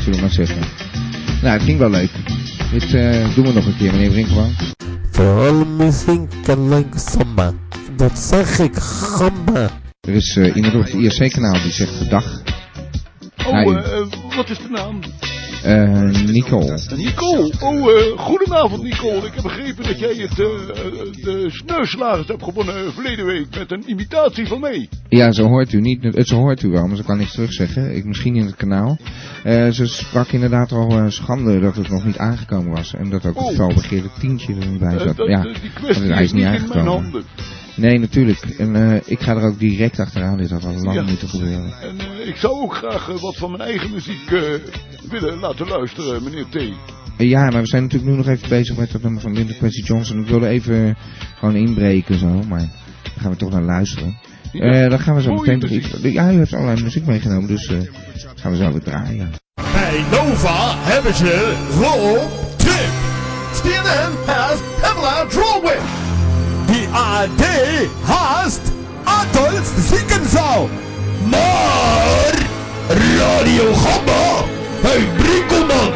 zullen 0.00 0.14
we 0.14 0.20
maar 0.20 0.30
zeggen. 0.30 0.58
Nou, 1.42 1.52
het 1.54 1.62
ging 1.62 1.78
wel 1.78 1.90
leuk. 1.90 2.10
Dit 2.72 2.94
eh, 2.94 3.34
doen 3.34 3.46
we 3.46 3.52
nog 3.52 3.66
een 3.66 3.76
keer, 3.76 3.92
meneer 3.92 4.10
Brinkman. 4.10 4.54
Vooral 5.10 5.64
muziek 5.64 6.32
en 6.46 6.68
leuk 6.68 6.94
samba. 6.94 7.52
Dat 7.96 8.18
zeg 8.18 8.58
ik, 8.58 8.76
gamba. 8.76 9.68
Er 10.00 10.14
is 10.14 10.36
eh, 10.36 10.56
iemand 10.56 10.74
op 10.74 10.82
het 10.84 10.92
IRC-kanaal 10.92 11.62
die 11.62 11.72
zegt 11.72 12.10
dag. 12.10 12.40
Oh, 13.46 13.82
wat 14.36 14.50
is 14.50 14.58
de 14.58 14.68
naam? 14.70 15.00
Eh 15.66 16.24
Nicole. 16.26 16.78
Nicole. 16.96 17.52
Oh, 17.60 17.90
eh, 17.90 18.18
goedenavond 18.18 18.82
Nicole. 18.82 19.16
Ik 19.26 19.32
heb 19.34 19.42
begrepen 19.42 19.84
dat 19.84 19.98
jij 19.98 20.14
het, 20.14 20.30
eh, 20.30 20.36
de 21.24 21.46
sneuslagers 21.48 22.28
hebt 22.28 22.42
gewonnen 22.42 22.92
verleden 22.92 23.26
week 23.26 23.46
met 23.58 23.72
een 23.72 23.82
imitatie 23.90 24.46
van 24.46 24.60
mij. 24.60 24.88
Ja, 25.08 25.32
zo 25.32 25.46
hoort 25.46 25.72
u 25.72 25.80
niet. 25.80 26.14
eh, 26.14 26.24
Zo 26.24 26.36
hoort 26.36 26.62
u 26.62 26.68
wel, 26.68 26.86
maar 26.86 26.96
ze 26.96 27.02
kan 27.04 27.18
niks 27.18 27.32
terugzeggen. 27.32 27.96
Ik 27.96 28.04
misschien 28.04 28.36
in 28.36 28.46
het 28.46 28.56
kanaal. 28.56 28.98
Ze 29.72 29.86
sprak 29.86 30.28
inderdaad 30.28 30.72
al 30.72 31.10
schande 31.10 31.60
dat 31.60 31.76
het 31.76 31.88
nog 31.88 32.04
niet 32.04 32.18
aangekomen 32.18 32.72
was. 32.72 32.94
En 32.94 33.10
dat 33.10 33.26
ook 33.26 33.36
Oh. 33.40 33.46
het 33.46 33.56
felbegeerde 33.56 34.08
tientje 34.20 34.54
erbij 34.54 34.96
Eh, 34.96 35.00
zat. 35.00 35.16
ja, 35.28 35.42
die 35.42 35.70
kwestie 35.74 36.12
hij 36.12 36.22
is 36.24 36.32
niet 36.32 36.42
in 36.44 36.48
mijn 36.50 36.62
aangekomen. 36.62 37.24
Nee, 37.76 37.98
natuurlijk. 37.98 38.40
En 38.58 38.76
eh, 38.92 39.00
ik 39.04 39.20
ga 39.20 39.36
er 39.36 39.42
ook 39.42 39.58
direct 39.58 40.00
achteraan. 40.00 40.36
Dit 40.38 40.50
had 40.50 40.64
al 40.64 40.72
lang 40.72 40.94
Ja. 40.94 41.02
moeten 41.02 41.28
gebeuren. 41.28 41.72
En 41.82 41.98
eh, 42.00 42.28
ik 42.28 42.36
zou 42.36 42.54
ook 42.62 42.74
graag 42.74 43.08
eh, 43.08 43.20
wat 43.20 43.36
van 43.36 43.50
mijn 43.50 43.62
eigen 43.62 43.90
muziek 43.90 44.30
willen 45.10 45.38
laten 45.38 45.68
luisteren, 45.68 46.22
meneer 46.24 46.44
T. 46.50 46.58
Ja, 47.18 47.50
maar 47.50 47.60
we 47.62 47.66
zijn 47.68 47.82
natuurlijk 47.82 48.10
nu 48.10 48.16
nog 48.16 48.28
even 48.28 48.48
bezig 48.48 48.76
met 48.76 48.92
dat 48.92 49.02
nummer 49.02 49.20
van 49.20 49.32
Linda 49.32 49.52
Quincy 49.58 49.82
Johnson. 49.82 50.20
Ik 50.20 50.26
wilde 50.26 50.48
even 50.48 50.96
gewoon 51.38 51.54
inbreken 51.56 52.18
zo, 52.18 52.42
maar 52.48 52.58
daar 53.02 53.12
gaan 53.20 53.30
we 53.30 53.36
toch 53.36 53.50
naar 53.50 53.62
luisteren. 53.62 54.18
Ja. 54.52 54.60
Eh, 54.60 54.90
dan 54.90 54.98
gaan 55.00 55.14
we 55.14 55.22
zo 55.22 55.28
Mooie 55.34 55.40
meteen 55.40 55.60
toch 55.60 55.70
iets... 55.70 56.12
Ja, 56.12 56.32
u 56.32 56.36
heeft 56.36 56.54
allerlei 56.54 56.82
muziek 56.82 57.06
meegenomen, 57.06 57.48
dus 57.48 57.66
eh, 57.66 57.78
gaan 58.34 58.50
we 58.50 58.56
zo 58.56 58.70
weer 58.70 58.82
draaien. 58.82 59.30
Bij 59.54 60.04
Nova 60.10 60.74
hebben 60.78 61.14
ze 61.14 61.54
Rob 61.80 62.30
Trip. 62.56 62.90
CNN 63.62 64.12
has 64.26 64.58
Pamela 64.80 65.26
Drolwin. 65.26 66.05
AD 66.92 67.42
haast 68.04 68.60
Adolf 69.04 69.72
Ziekenzaal. 69.88 70.68
Maar 71.30 72.34
Radio 72.88 73.72
Gamba, 73.74 74.44
hey 74.80 75.08
Brinkelman. 75.16 75.92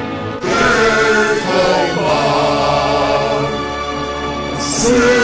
Het 4.83 5.20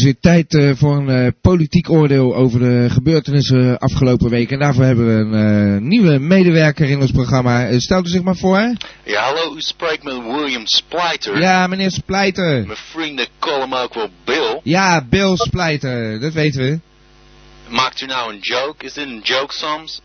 is 0.00 0.06
weer 0.06 0.20
tijd 0.20 0.54
eh, 0.54 0.70
voor 0.76 0.96
een 0.96 1.08
eh, 1.08 1.32
politiek 1.40 1.90
oordeel 1.90 2.34
over 2.34 2.58
de 2.58 2.90
gebeurtenissen 2.90 3.78
afgelopen 3.78 4.30
week. 4.30 4.50
En 4.50 4.58
daarvoor 4.58 4.84
hebben 4.84 5.06
we 5.06 5.12
een 5.12 5.74
eh, 5.74 5.80
nieuwe 5.80 6.18
medewerker 6.18 6.88
in 6.88 7.00
ons 7.00 7.10
programma. 7.10 7.78
Stelt 7.78 8.06
u 8.06 8.10
zich 8.10 8.22
maar 8.22 8.36
voor. 8.36 8.74
Ja, 9.04 9.22
hallo, 9.22 9.56
u 9.56 9.60
spreekt 9.60 10.02
met 10.02 10.14
William 10.14 10.66
Splijter. 10.66 11.40
Ja, 11.40 11.66
meneer 11.66 11.90
Splijter. 11.90 12.66
Mijn 12.66 12.78
vrienden 12.78 13.26
callen 13.38 13.60
hem 13.60 13.74
ook 13.74 13.94
wel 13.94 14.08
Bill. 14.24 14.60
Ja, 14.62 15.04
Bill 15.08 15.36
Splijter, 15.36 16.20
dat 16.20 16.32
weten 16.32 16.60
we. 16.60 16.80
Maakt 17.68 18.00
u 18.00 18.06
nou 18.06 18.32
een 18.32 18.40
joke? 18.40 18.84
Is 18.84 18.92
dit 18.92 19.06
een 19.06 19.20
joke 19.22 19.54
soms? 19.54 20.00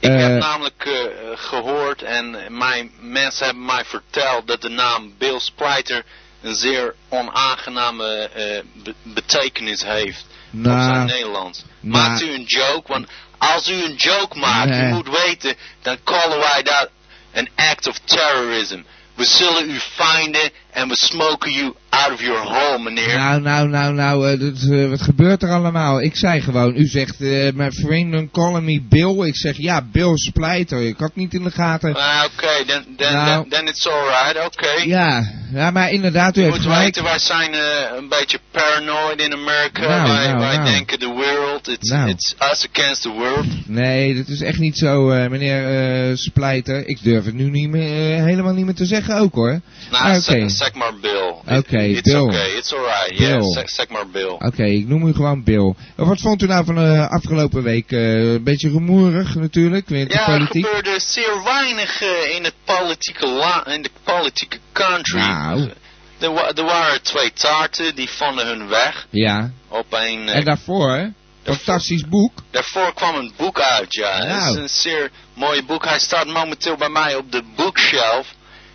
Ik 0.00 0.10
heb 0.10 0.40
namelijk 0.40 0.84
eh, 0.84 0.92
eh, 0.92 1.08
gehoord 1.34 2.02
en 2.02 2.36
mijn 2.48 2.90
mensen 3.00 3.44
hebben 3.44 3.64
mij 3.64 3.84
verteld 3.84 4.46
dat 4.46 4.62
de 4.62 4.68
naam 4.68 5.14
Bill 5.18 5.38
Splijter 5.38 6.04
een 6.42 6.54
zeer 6.54 6.94
onaangename 7.08 8.14
eh, 8.28 8.62
be- 8.82 8.94
betekenis 9.02 9.82
heeft 9.84 10.20
op 10.52 10.60
zijn 10.64 10.76
Nou, 10.76 11.04
Nederlands. 11.04 11.64
nou. 11.80 12.08
Maakt 12.08 12.22
u 12.22 12.34
een 12.34 12.44
joke? 12.44 12.92
Want 12.92 13.06
als 13.38 13.68
u 13.68 13.84
een 13.84 13.94
joke 13.94 14.38
maakt, 14.38 14.68
Nee. 14.70 14.90
u 14.90 14.92
moet 14.92 15.08
weten, 15.24 15.56
dan 15.82 15.98
callen 16.04 16.38
wij 16.38 16.62
dat 16.62 16.88
een 17.32 17.48
act 17.54 17.86
of 17.86 17.98
terrorism. 18.04 18.80
We 19.14 19.24
zullen 19.24 19.70
u 19.70 19.78
vinden 19.80 20.50
en 20.70 20.88
we 20.88 20.96
smoken 20.96 21.52
you 21.52 21.74
out 22.04 22.12
of 22.12 22.20
your 22.22 22.40
home, 22.42 22.82
meneer. 22.84 23.16
nou, 23.16 23.40
nou, 23.40 23.68
nou, 23.68 23.94
nou, 23.94 24.30
eh, 24.32 24.40
dat, 24.40 24.62
eh, 24.70 24.88
wat 24.88 25.02
gebeurt 25.02 25.42
er 25.42 25.50
allemaal? 25.50 26.00
Ik 26.00 26.16
zei 26.16 26.40
gewoon, 26.40 26.76
u 26.76 26.86
zegt, 26.86 27.20
eh, 27.20 27.52
mijn 27.54 27.72
vrienden 27.72 28.30
callen 28.30 28.64
me 28.64 28.82
Bill. 28.88 29.26
Ik 29.26 29.36
zeg, 29.36 29.56
ja, 29.56 29.82
Bill 29.92 30.16
Splijter. 30.16 30.82
Ik 30.82 30.98
had 30.98 31.10
niet 31.14 31.34
in 31.34 31.42
de 31.44 31.50
gaten. 31.50 31.94
Ah, 31.94 32.24
Oké, 32.24 32.64
then, 32.66 32.84
then, 32.96 33.12
Nou. 33.12 33.26
then, 33.40 33.48
then 33.50 33.66
it's 33.68 33.86
alright, 33.86 34.46
oké. 34.46 34.82
Ja, 34.84 35.30
ja, 35.54 35.70
maar 35.70 35.90
inderdaad, 35.90 36.36
u 36.36 36.40
heeft 36.40 36.54
moet 36.54 36.62
gelijk. 36.62 36.82
weten, 36.82 37.02
wij 37.04 37.18
zijn 37.18 37.52
een 37.98 38.08
beetje 38.08 38.38
paranoid 38.50 39.20
in 39.20 39.32
Amerika. 39.32 39.88
Nou, 39.88 40.08
wij 40.12 40.26
nou, 40.26 40.38
wij 40.38 40.56
nou. 40.56 40.70
denken 40.70 40.98
the 40.98 41.06
world, 41.06 41.68
it's, 41.68 41.90
Nou. 41.90 42.08
it's 42.08 42.34
us 42.52 42.68
against 42.72 43.02
the 43.02 43.10
world. 43.10 43.46
Nee, 43.66 44.14
dat 44.14 44.28
is 44.28 44.40
echt 44.42 44.58
niet 44.58 44.78
zo, 44.78 45.04
meneer 45.06 46.16
Splijter. 46.16 46.86
Ik 46.88 47.02
durf 47.02 47.24
het 47.24 47.34
nu 47.34 47.50
niet 47.50 47.68
meer, 47.68 48.22
helemaal 48.22 48.52
niet 48.54 48.64
meer 48.64 48.74
te 48.74 48.86
zeggen 48.86 49.16
ook, 49.18 49.34
hoor. 49.34 49.60
Nou, 49.90 50.04
Ah, 50.04 50.16
zeg, 50.20 50.36
oké. 50.36 50.48
zeg 50.48 50.74
maar 50.74 50.92
Bill. 51.00 51.56
Oké, 51.58 51.87
It- 51.90 51.96
it's 51.98 52.12
Bill. 52.12 52.20
okay, 52.22 52.56
it's 52.56 52.72
alright. 52.72 53.18
Yeah, 53.18 53.38
Bill. 53.38 53.52
zeg, 53.52 53.68
zeg 53.70 53.88
maar 53.88 54.08
Bill. 54.08 54.28
Oké, 54.38 54.64
ik 54.64 54.88
noem 54.88 55.06
u 55.06 55.12
gewoon 55.14 55.44
Bill. 55.44 55.74
Wat 55.96 56.20
vond 56.20 56.42
u 56.42 56.46
nou 56.46 56.64
van 56.64 56.74
de 56.74 57.08
afgelopen 57.08 57.62
week? 57.62 57.92
Eh, 57.92 58.32
een 58.32 58.42
beetje 58.42 58.68
rumoerig 58.70 59.34
natuurlijk, 59.34 59.88
weer 59.88 60.08
de 60.08 60.14
Ja, 60.14 60.20
er 60.28 60.32
politiek. 60.38 60.66
gebeurde 60.66 61.00
zeer 61.00 61.42
weinig 61.44 62.00
eh, 62.02 62.36
in, 62.36 62.44
het 62.44 62.54
politieke 62.64 63.26
la 63.26 63.66
in 63.66 63.82
de 63.82 63.90
politieke 64.04 64.58
country. 64.72 65.18
Nou. 65.18 65.70
Er, 66.18 66.32
wa- 66.32 66.50
er 66.54 66.64
waren 66.64 67.02
twee 67.02 67.32
taarten, 67.32 67.94
die 67.94 68.08
vonden 68.10 68.46
hun 68.46 68.68
weg 68.68 69.06
Ja, 69.10 69.50
op 69.68 69.86
een... 69.90 70.28
eh, 70.28 70.34
en 70.36 70.44
daarvoor, 70.44 71.10
fantastisch 71.44 72.04
boek. 72.08 72.32
Daarvoor 72.50 72.94
kwam 72.94 73.14
een 73.14 73.32
boek 73.36 73.60
uit, 73.60 73.94
ja. 73.94 74.18
Het 74.18 74.28
Nou. 74.28 74.50
is 74.50 74.56
een 74.56 74.68
zeer 74.68 75.10
mooi 75.34 75.62
boek. 75.64 75.84
Hij 75.84 75.98
staat 75.98 76.26
momenteel 76.26 76.76
bij 76.76 76.88
mij 76.88 77.14
op 77.16 77.32
de 77.32 77.42
bookshelf. 77.56 78.26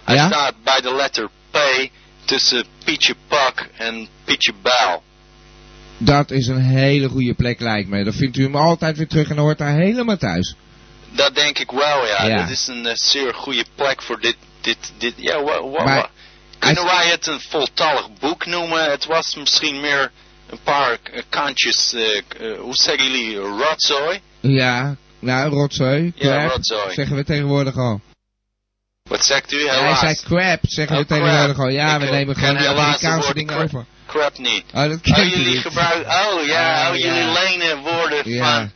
Hij 0.03 0.15
Ja? 0.15 0.27
staat 0.27 0.53
bij 0.63 0.81
de 0.81 0.93
letter 0.95 1.29
P 1.51 1.57
tussen 2.25 2.63
Pietje 2.85 3.15
Pak 3.27 3.67
en 3.77 4.07
Pietje 4.23 4.53
Bijl. 4.61 5.03
Dat 5.97 6.31
is 6.31 6.47
een 6.47 6.61
hele 6.61 7.09
goede 7.09 7.33
plek 7.33 7.59
lijkt 7.59 7.89
me. 7.89 8.03
Dan 8.03 8.13
vindt 8.13 8.37
u 8.37 8.43
hem 8.43 8.55
altijd 8.55 8.97
weer 8.97 9.07
terug 9.07 9.29
en 9.29 9.37
hoort 9.37 9.57
daar 9.57 9.73
helemaal 9.75 10.17
thuis. 10.17 10.55
Dat 11.11 11.35
denk 11.35 11.59
ik 11.59 11.71
wel, 11.71 12.07
ja. 12.07 12.25
Ja. 12.25 12.37
Dat 12.37 12.49
is 12.49 12.67
een 12.67 12.85
eh, 12.85 12.95
zeer 12.95 13.33
goede 13.33 13.65
plek 13.75 14.01
voor 14.01 14.19
dit... 14.19 14.35
dit, 14.61 14.77
dit 14.97 15.13
ja, 15.17 15.43
wa, 15.43 15.63
wa, 15.69 15.83
Maar 15.83 15.95
wa- 15.95 16.09
Kunnen 16.59 16.85
wij 16.85 17.07
het 17.07 17.27
een 17.27 17.39
voltallig 17.39 18.07
boek 18.19 18.45
noemen? 18.45 18.91
Het 18.91 19.05
was 19.05 19.35
misschien 19.35 19.79
meer 19.79 20.11
een 20.49 20.59
paar 20.63 20.97
eh, 21.03 21.21
kantjes, 21.29 21.93
eh, 21.93 22.21
hoe 22.59 22.75
zeggen 22.75 23.11
jullie, 23.11 23.35
rotzooi? 23.37 24.19
Ja, 24.39 24.95
nou, 25.19 25.49
rotzooi, 25.53 26.11
Ja, 26.15 26.47
rotzooi. 26.47 26.93
zeggen 26.93 27.15
we 27.15 27.23
tegenwoordig 27.23 27.75
al. 27.77 28.01
Wat 29.13 29.25
zegt 29.25 29.51
u? 29.53 29.67
Hij 29.67 29.77
Helaas. 29.77 29.99
zei 29.99 30.15
crap, 30.25 30.59
zeggen 30.61 30.95
we 30.95 31.01
Oh, 31.01 31.07
tegenwoordig 31.07 31.59
al. 31.59 31.69
Ja, 31.69 31.95
Ik, 31.95 32.01
we 32.01 32.09
nemen 32.09 32.35
gewoon 32.35 32.55
het 32.55 32.65
Amerikaanse 32.67 33.33
dingen 33.33 33.53
crap. 33.55 33.63
over. 33.65 33.85
Crap 34.07 34.37
niet. 34.37 34.63
Oh, 34.73 34.81
dat 34.89 34.99
Oh, 35.03 35.17
jullie 35.29 35.57
gebruiken, 35.61 36.05
oh 36.11 36.45
ja, 36.45 36.87
Oh, 36.87 36.93
oh, 36.93 36.97
jullie 36.99 37.25
lenen 37.43 37.77
woorden 37.77 38.71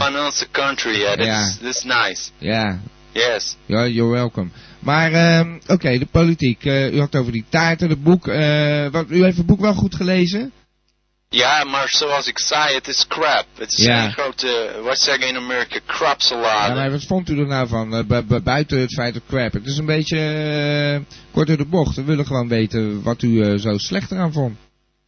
van, 0.00 0.24
onze 0.24 0.46
country, 0.50 1.00
ja, 1.00 1.16
dat 1.60 1.74
is 1.74 1.84
nice. 1.84 2.30
ja. 2.38 2.78
Yes. 3.12 3.56
Ja, 3.66 3.86
you're 3.86 4.12
welcome. 4.12 4.48
Maar, 4.78 5.12
ehm, 5.12 5.58
oké, 5.66 5.98
de 5.98 6.06
politiek. 6.10 6.64
Eh, 6.64 6.92
u 6.92 6.98
had 6.98 7.12
het 7.12 7.20
over 7.20 7.32
die 7.32 7.44
taarten, 7.48 7.88
het 7.88 8.02
boek. 8.02 8.28
eh, 8.28 8.86
wat, 8.90 9.04
u 9.08 9.22
heeft 9.24 9.36
het 9.36 9.46
boek 9.46 9.60
wel 9.60 9.74
goed 9.74 9.94
gelezen? 9.94 10.52
Ja, 11.30 11.64
maar 11.64 11.88
zoals 11.88 12.26
ik 12.26 12.38
zei, 12.38 12.74
het 12.74 12.88
is 12.88 13.06
crap. 13.08 13.46
Het 13.58 13.72
is 13.72 13.84
Ja. 13.84 14.04
een 14.04 14.12
grote, 14.12 14.80
wat 14.82 14.98
zeggen 14.98 15.28
in 15.28 15.36
Amerika, 15.36 15.78
crap 15.86 16.20
Ja, 16.20 16.26
salade. 16.26 16.74
maar 16.74 16.90
wat 16.90 17.04
vond 17.04 17.28
u 17.30 17.38
er 17.40 17.46
nou 17.46 17.68
van? 17.68 17.94
eh, 17.94 18.04
bu- 18.04 18.22
bu- 18.22 18.40
buiten 18.40 18.78
het 18.80 18.92
feit 18.94 19.14
dat 19.14 19.22
crap. 19.28 19.52
Het 19.52 19.66
is 19.66 19.76
een 19.78 19.86
beetje 19.86 20.18
eh, 20.18 21.14
kort 21.32 21.46
door 21.46 21.56
de 21.56 21.64
bocht. 21.66 21.96
We 21.96 22.02
willen 22.04 22.26
gewoon 22.26 22.48
weten 22.48 23.02
wat 23.02 23.22
u 23.22 23.42
eh, 23.42 23.58
zo 23.58 23.78
slecht 23.78 24.10
eraan 24.10 24.32
vond. 24.32 24.56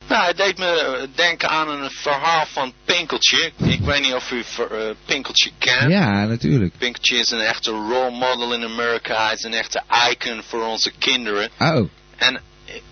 Nou, 0.08 0.26
het 0.26 0.36
deed 0.36 0.58
me 0.58 1.08
denken 1.14 1.48
aan 1.48 1.68
een 1.68 1.90
verhaal 1.90 2.46
van 2.46 2.72
Pinkeltje. 2.84 3.52
Ik 3.56 3.80
weet 3.80 4.00
niet 4.02 4.14
of 4.14 4.30
u 4.30 4.42
ver- 4.44 4.94
Pinkeltje 5.04 5.50
kent. 5.58 5.90
Ja, 5.90 6.24
natuurlijk. 6.24 6.72
Pinkeltje 6.78 7.16
is 7.18 7.30
een 7.30 7.40
echte 7.40 7.70
role 7.70 8.10
model 8.10 8.54
in 8.54 8.64
Amerika. 8.64 9.24
Hij 9.24 9.34
is 9.34 9.42
een 9.42 9.54
echte 9.54 9.82
icon 10.10 10.42
voor 10.48 10.64
onze 10.66 10.90
kinderen. 10.98 11.48
Oh, 11.58 11.88
En 12.16 12.40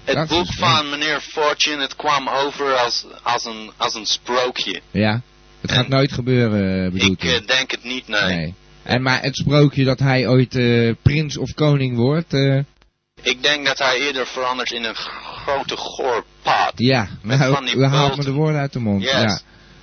het 0.05 0.15
Dat 0.15 0.29
boek 0.29 0.53
van 0.55 0.91
meneer 0.91 1.21
Fortune, 1.21 1.83
het 1.83 1.97
kwam 1.97 2.29
over 2.29 2.77
als, 2.77 3.07
als, 3.23 3.45
een, 3.45 3.71
als 3.77 3.95
een 3.95 4.07
sprookje. 4.07 4.81
ja. 4.91 5.21
Het 5.61 5.73
gaat 5.73 5.89
nooit 5.89 6.13
gebeuren, 6.13 6.85
eh, 6.85 6.93
bedoelt 6.93 7.23
Ik 7.23 7.31
u? 7.31 7.35
eh, 7.35 7.47
denk 7.47 7.71
het 7.71 7.85
niet, 7.85 8.09
nee. 8.09 8.37
Nee. 8.37 8.55
En 8.83 9.03
maar 9.03 9.23
het 9.23 9.37
sprookje 9.37 9.85
dat 9.85 9.99
hij 9.99 10.29
ooit 10.29 10.55
eh, 10.57 10.95
prins 11.03 11.37
of 11.39 11.55
koning 11.55 11.97
wordt, 11.97 12.33
Ik 13.23 13.43
denk 13.43 13.67
dat 13.67 13.79
hij 13.79 13.97
eerder 13.99 14.27
verandert 14.27 14.71
in 14.71 14.85
een 14.85 14.95
grote 14.95 15.77
goorpaad. 15.77 16.73
ja, 16.77 17.09
Met 17.23 17.39
nou, 17.39 17.55
van 17.55 17.65
die 17.65 17.77
u 17.77 17.85
haalt 17.85 18.17
me 18.17 18.25
de 18.25 18.33
woorden 18.33 18.61
uit 18.61 18.73
de 18.73 18.79
mond. 18.79 19.03
Yes. 19.03 19.13
Ja. 19.13 19.41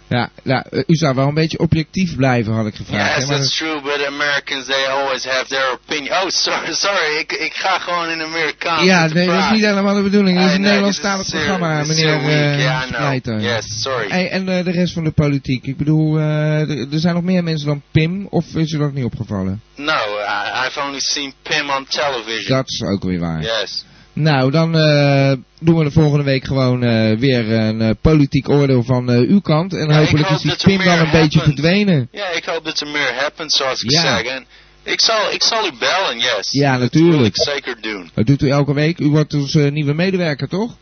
Ja, 0.08 0.30
ja, 0.44 0.64
eh, 0.64 0.84
u 0.88 0.96
zou 0.96 1.16
wel 1.16 1.28
een 1.28 1.34
beetje 1.34 1.60
objectief 1.60 2.16
blijven, 2.16 2.54
had 2.54 2.66
ik 2.66 2.76
gevraagd. 2.76 3.18
Yes, 3.18 3.28
that's 3.28 3.58
true, 3.58 3.82
but 3.82 4.06
Americans, 4.06 4.66
they 4.66 4.86
always 4.88 5.26
have 5.26 5.48
their 5.48 5.72
opinion. 5.72 6.24
Oh, 6.24 6.30
sorry, 6.46 6.74
sorry, 6.74 7.16
ik, 7.20 7.32
ik 7.32 7.54
ga 7.54 7.80
gewoon 7.80 8.10
in 8.10 8.22
Amerikaans 8.22 8.84
ja, 8.84 9.08
nee, 9.08 9.28
dat 9.28 9.44
is 9.44 9.50
niet 9.50 9.66
helemaal 9.66 9.96
de 9.96 10.02
bedoeling. 10.02 10.38
Dit 10.38 10.48
is 10.48 10.54
een 10.54 10.62
Nederlandstalig 10.62 11.30
programma, 11.30 11.84
meneer 11.84 12.26
weak. 12.26 12.60
eh 12.60 12.60
Yeah. 12.60 13.42
Yes, 13.42 13.82
sorry. 13.82 14.10
Hey, 14.10 14.30
en 14.30 14.50
eh, 14.50 14.64
de 14.64 14.72
rest 14.72 14.94
van 14.94 15.04
de 15.04 15.12
politiek. 15.12 15.66
Ik 15.66 15.78
bedoel, 15.78 16.18
er 16.18 16.88
zijn 16.90 17.14
nog 17.14 17.24
meer 17.24 17.44
mensen 17.44 17.68
dan 17.68 17.82
Pim, 17.92 18.28
of 18.30 18.56
is 18.56 18.72
u 18.72 18.78
dat 18.78 18.94
niet 18.94 19.06
opgevallen? 19.06 19.62
No, 19.76 19.94
I, 19.94 20.68
I've 20.68 20.82
only 20.82 21.00
seen 21.00 21.34
Pim 21.44 21.70
on 21.70 21.86
television. 21.90 22.58
Dat 22.58 22.68
is 22.70 22.82
ook 22.82 23.04
weer 23.04 23.20
waar. 23.20 23.42
Yes. 23.42 23.86
Nou, 24.16 24.52
dan 24.52 24.78
eh, 24.78 25.32
doen 25.60 25.78
we 25.78 25.84
de 25.84 25.92
volgende 25.92 26.24
week 26.24 26.46
gewoon 26.46 26.84
eh, 26.84 27.18
weer 27.18 27.52
een 27.52 27.82
eh, 27.82 27.90
politiek 28.02 28.50
oordeel 28.50 28.84
van 28.84 29.10
uw 29.10 29.40
kant. 29.42 29.74
En 29.74 29.88
Ja, 29.90 29.98
hopelijk 29.98 30.30
is 30.30 30.42
die 30.42 30.50
dat 30.50 30.64
Pim 30.64 30.84
dan 30.84 31.00
een 31.00 31.12
beetje 31.12 31.40
verdwenen. 31.40 32.08
Ja, 32.12 32.30
ik 32.30 32.46
hoop 32.46 32.66
dat 32.66 32.80
er 32.80 32.88
meer 32.88 33.14
happens, 33.20 33.58
zoals 33.58 33.82
ik 33.84 33.92
Ja. 33.92 34.02
zeg. 34.02 34.22
En 34.26 34.46
ik 34.84 35.02
zal, 35.02 35.32
ik 35.32 35.44
zal 35.44 35.66
u 35.68 35.70
bellen, 35.80 36.20
yes. 36.20 36.52
Ja, 36.52 36.72
Dat 36.72 36.80
natuurlijk. 36.82 37.16
wil 37.18 37.26
ik 37.26 37.36
zeker 37.42 37.76
doen. 37.82 38.10
Dat 38.14 38.26
doet 38.26 38.42
u 38.42 38.50
elke 38.50 38.74
week. 38.74 39.00
U 39.00 39.08
wordt 39.10 39.34
onze 39.34 39.60
nieuwe 39.60 39.94
medewerker, 39.94 40.48
toch? 40.48 40.76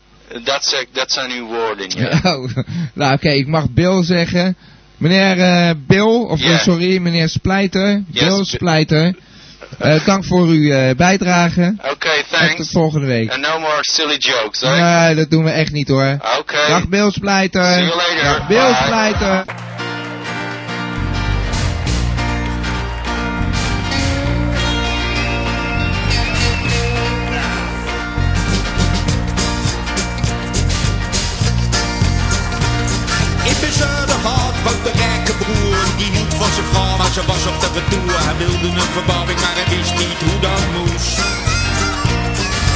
Dat, 0.44 0.64
zeg, 0.64 0.84
dat 0.92 1.12
zijn 1.12 1.30
uw 1.30 1.46
woorden, 1.46 1.86
ja. 1.98 2.20
Oh, 2.36 2.48
nou, 2.94 3.14
oké, 3.14 3.28
ik 3.30 3.46
mag 3.46 3.70
Bill 3.70 4.02
zeggen. 4.04 4.56
Meneer 4.96 5.36
Bill, 5.86 6.00
of 6.28 6.40
sorry, 6.40 6.98
meneer 6.98 7.28
Splijter. 7.28 8.02
Yes, 8.10 8.24
Bill 8.24 8.38
Bi- 8.38 8.44
Splijter. 8.44 9.14
Eh, 9.78 10.04
dank 10.04 10.24
voor 10.24 10.46
uw 10.46 10.70
eh, 10.72 10.94
bijdrage. 10.96 11.74
Oké, 11.78 12.08
Tot 12.28 12.38
thanks. 12.38 12.70
volgende 12.70 13.06
week. 13.06 13.32
And 13.32 13.40
no 13.40 13.58
more 13.58 13.78
silly 13.80 14.16
jokes, 14.18 14.60
hè? 14.60 14.80
Nee, 14.80 15.14
dat 15.14 15.30
doen 15.30 15.44
we 15.44 15.50
echt 15.50 15.72
niet 15.72 15.88
hoor. 15.88 16.18
Oké. 16.38 16.56
Dag 16.68 16.88
Bill 16.88 17.10
Splijter. 17.10 17.64
See 17.64 17.84
you 17.84 17.96
later. 17.96 18.44
Dag 18.48 19.46
Hij 37.74 38.36
wilde 38.38 38.68
een 38.68 38.92
verbouwing, 38.98 39.40
maar 39.40 39.56
hij 39.60 39.68
wist 39.76 39.94
niet 40.02 40.20
hoe 40.26 40.40
dat 40.46 40.64
moest. 40.76 41.16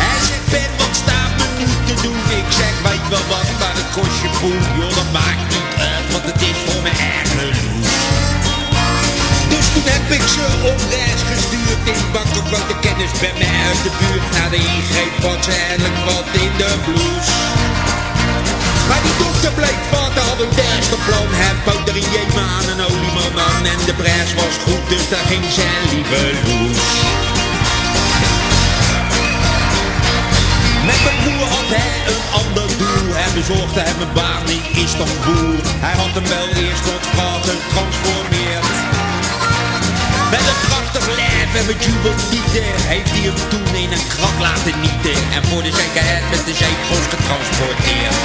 Hij 0.03 0.19
zegt, 0.29 0.47
Ben, 0.55 0.71
wat 0.81 0.95
staat 1.03 1.33
me 1.39 1.47
nu 1.59 1.69
te 1.89 1.95
doen? 2.05 2.23
Ik 2.41 2.49
zeg, 2.61 2.73
weet 2.87 3.07
wel 3.15 3.27
wat, 3.33 3.49
maar 3.61 3.77
het 3.81 3.91
kost 3.97 4.19
je 4.25 4.31
poen 4.41 4.63
Joh, 4.77 4.95
dat 5.01 5.11
maakt 5.19 5.47
niet 5.55 5.73
uit, 5.91 6.07
want 6.13 6.25
het 6.31 6.41
is 6.51 6.59
voor 6.67 6.83
me 6.87 6.93
erg 7.15 7.31
geloes 7.39 7.91
Dus 9.53 9.67
toen 9.75 9.87
heb 9.95 10.07
ik 10.19 10.25
ze 10.35 10.45
op 10.71 10.81
reis 10.95 11.23
gestuurd. 11.31 11.83
In 11.93 12.05
Bangkok 12.15 12.47
woont 12.53 12.69
de 12.73 12.79
kennis 12.87 13.13
bij 13.23 13.35
mij 13.41 13.57
uit 13.69 13.83
de 13.87 13.93
buurt. 13.99 14.25
Na 14.37 14.45
de 14.55 14.61
ingreep 14.73 15.15
had 15.27 15.41
ze 15.47 15.55
eindelijk 15.69 15.99
wat 16.09 16.29
in 16.45 16.53
de 16.61 16.71
blouse 16.87 17.78
maar 18.89 19.03
die 19.07 19.17
dokter 19.25 19.53
bleek 19.61 19.81
vader 19.93 20.23
had 20.31 20.41
een 20.41 20.55
dergste 20.55 20.99
plan. 21.07 21.27
In 21.99 22.11
Jemen 22.13 22.49
aan 22.57 22.69
een 22.73 22.85
olieman 22.91 23.41
aan 23.49 23.65
En 23.65 23.81
de 23.87 23.95
prijs 23.95 24.35
was 24.35 24.55
goed, 24.65 24.85
dus 24.89 25.09
daar 25.09 25.27
ging 25.27 25.45
zijn 25.59 25.83
lieve 25.93 26.23
loes. 26.47 26.81
Met 30.89 31.01
mijn 31.05 31.19
broer 31.23 31.47
had 31.57 31.69
hij 31.77 31.93
een 32.13 32.25
ander 32.41 32.69
doel. 32.79 33.09
Hij 33.21 33.33
bezorgde 33.39 33.81
hem 33.81 34.01
een 34.01 34.13
baan 34.13 34.49
in 34.57 34.65
Istanbul. 34.85 35.55
Hij 35.87 35.97
had 36.03 36.13
hem 36.19 36.29
wel 36.35 36.49
eerst 36.63 36.85
tot 36.85 37.05
vrouw 37.13 37.39
getransformeerd 37.49 38.67
met 40.31 40.41
een 40.41 40.69
prachtig 40.69 41.07
lijf 41.17 41.28
en 41.55 41.67
met 41.67 41.85
jubeltieten 41.85 42.69
Heeft 42.93 43.11
hij 43.11 43.23
hem 43.29 43.39
toen 43.53 43.75
in 43.85 43.93
een 43.97 44.07
krat 44.15 44.37
laten 44.47 44.77
nieten 44.87 45.19
En 45.37 45.43
voor 45.49 45.63
de 45.63 45.75
zekerheid 45.83 46.25
met 46.35 46.43
de 46.49 46.55
zeepost 46.63 47.09
getransporteerd. 47.15 48.17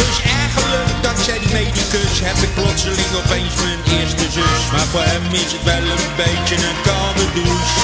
Dus 0.00 0.16
eigenlijk, 0.38 0.90
dankzij 1.08 1.38
die 1.42 1.52
medicus 1.60 2.14
Heb 2.28 2.38
ik 2.46 2.52
plotseling 2.58 3.12
opeens 3.22 3.54
mijn 3.64 3.82
eerste 3.96 4.26
zus. 4.36 4.60
Maar 4.72 4.88
voor 4.92 5.06
hem 5.12 5.24
is 5.42 5.50
het 5.56 5.64
wel 5.72 5.84
een 5.94 6.08
beetje 6.22 6.56
een 6.68 6.80
koude 6.88 7.26
douche. 7.36 7.80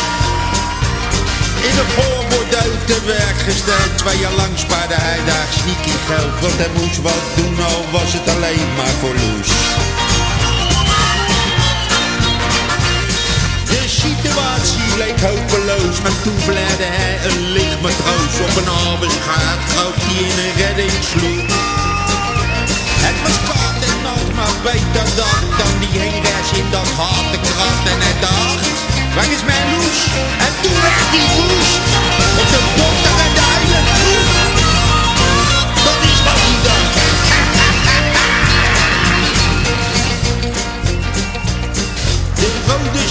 In 1.68 1.74
een 1.82 1.90
voorwoord 1.96 2.52
uit 2.64 2.82
te 2.90 2.98
werk 3.16 3.38
gesteld 3.48 3.90
Twee 4.02 4.18
jaar 4.24 4.36
lang 4.42 4.54
spaarde 4.64 4.98
hij 5.06 5.20
daar 5.30 5.48
sneaky 5.58 5.96
geld. 6.08 6.34
Want 6.44 6.56
hij 6.62 6.72
moest 6.78 7.00
wat 7.08 7.24
doen, 7.38 7.56
al 7.70 7.82
was 7.96 8.10
het 8.16 8.26
alleen 8.34 8.68
maar 8.78 8.94
voor 9.00 9.14
loes 9.22 9.52
leek 14.96 15.20
hopeloos 15.20 15.96
Maar 16.02 16.16
toen 16.22 16.38
blijde 16.46 16.86
hij 16.96 17.14
een 17.28 17.40
licht 17.56 17.80
matroos. 17.80 18.34
Op 18.46 18.54
een 18.60 18.70
arbeidsgaat 18.88 19.60
kroop 19.70 19.96
hij 20.06 20.16
in 20.28 20.36
een 20.44 20.54
reddingssloep 20.60 21.48
Het 23.06 23.16
was 23.24 23.36
koud 23.48 23.80
en 23.90 23.98
nat, 24.06 24.28
maar 24.38 24.56
beter 24.66 25.06
dat 25.20 25.42
Dan 25.58 25.74
die 25.82 25.94
heenreis 26.00 26.50
in 26.60 26.68
dat 26.76 26.90
harde 27.00 27.38
krat 27.48 27.82
En 27.92 28.00
hij 28.06 28.16
dacht, 28.26 28.78
waar 29.14 29.30
is 29.36 29.44
mijn 29.50 29.66
loes? 29.72 30.00
En 30.46 30.52
toen 30.62 30.78
werd 30.84 31.10
hij 31.14 31.28
woest. 31.36 31.82
Op 32.40 32.48
de 32.54 32.62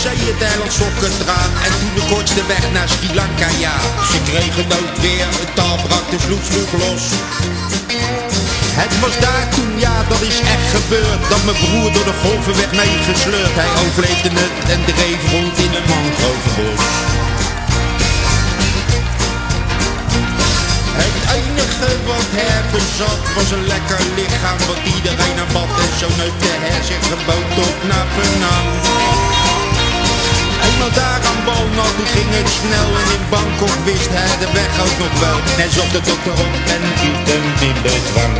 Rode 0.03 0.17
Zee, 0.17 0.33
het 0.33 0.41
eiland 0.51 0.73
Sokkendraad 0.73 1.51
En 1.65 1.73
toen 1.79 1.93
de 1.99 2.05
kortste 2.13 2.43
weg 2.53 2.63
naar 2.75 2.89
Sri 2.93 3.09
Lanka, 3.19 3.49
ja. 3.65 3.75
Ze 4.11 4.19
kregen 4.29 4.65
ook 4.79 4.95
weer, 5.05 5.27
het 5.41 5.55
taal 5.55 5.77
brak, 5.85 6.05
de 6.11 6.19
sloeg 6.25 6.71
los. 6.81 7.03
Het 8.81 8.93
was 9.03 9.15
daar 9.25 9.45
toen, 9.55 9.71
ja, 9.85 9.95
dat 10.11 10.21
is 10.31 10.37
echt 10.55 10.67
gebeurd 10.77 11.21
Dat 11.31 11.43
mijn 11.47 11.59
broer 11.63 11.89
door 11.95 12.07
de 12.11 12.17
golven 12.23 12.55
werd 12.61 12.73
meegesleurd. 12.83 13.55
Hij 13.61 13.71
overleefde 13.83 14.29
het 14.41 14.55
en 14.73 14.81
dreef 14.89 15.21
rond 15.33 15.55
in 15.65 15.71
een 15.77 15.87
mangrovenbos. 15.91 16.83
Het 21.01 21.17
enige 21.37 21.91
wat 22.09 22.29
hij 22.37 22.61
bezat 22.73 23.23
was 23.35 23.49
een 23.55 23.65
lekker 23.73 24.01
lichaam 24.17 24.59
wat 24.69 24.81
iedereen 24.95 25.37
aanbad 25.43 25.71
En 25.85 25.93
zo 26.01 26.07
neukte 26.21 26.51
hij 26.63 26.81
zich 26.89 27.03
geboot 27.11 27.49
tot 27.57 27.75
Napenam 27.89 29.32
Eenmaal 30.73 30.95
daar 31.01 31.21
aan 31.29 31.41
bal, 31.45 31.65
ging 32.13 32.29
het 32.38 32.49
snel 32.59 32.89
En 33.01 33.09
in 33.17 33.25
Bangkok 33.33 33.77
wist 33.88 34.12
hij 34.17 34.36
de 34.43 34.49
weg 34.59 34.73
ook 34.86 34.97
nog 35.03 35.13
wel? 35.23 35.38
Hij 35.62 35.69
zocht 35.77 35.93
de 35.97 36.01
dokter 36.09 36.36
op 36.45 36.53
en 36.75 36.83
hield 37.01 37.25
hem 37.31 37.45
in 37.69 37.77
bedwang 37.86 38.36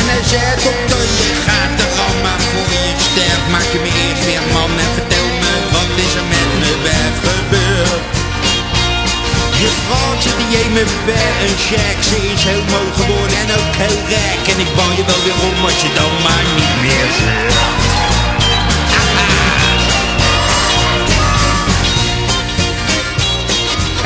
En 0.00 0.06
hij 0.12 0.24
zei 0.32 0.50
dokter, 0.66 1.04
je 1.20 1.30
gaat 1.46 1.76
er 1.84 1.92
al 2.06 2.14
maar 2.24 2.42
voor 2.50 2.68
je 2.74 2.94
sterft. 3.08 3.46
Maak 3.54 3.68
je 3.74 3.80
me 3.84 3.90
eerst 4.04 4.24
weer 4.28 4.44
man 4.56 4.72
en 4.84 4.92
vertel 4.98 5.28
me 5.42 5.54
wat 5.74 5.90
is 6.04 6.12
er 6.20 6.26
met 6.34 6.50
me 6.60 6.70
wijf 6.86 7.16
gebeurd? 7.28 8.04
Je 9.62 9.70
vrouwtje 9.82 10.32
die 10.38 10.50
je 10.56 10.64
me 10.76 10.84
bij 11.08 11.32
een 11.44 11.56
check, 11.68 11.98
ze 12.08 12.16
is 12.32 12.42
heel 12.50 12.64
mooi 12.74 12.90
geworden 12.98 13.36
en 13.44 13.50
ook 13.58 13.72
heel 13.82 14.00
rijk. 14.14 14.42
En 14.52 14.58
ik 14.64 14.70
bouw 14.76 14.92
je 14.98 15.04
wel 15.10 15.22
weer 15.26 15.38
om 15.48 15.58
als 15.68 15.78
je 15.84 15.90
dan 16.00 16.14
maar 16.24 16.44
niet 16.58 16.76
meer 16.84 17.08
zegt 17.20 17.81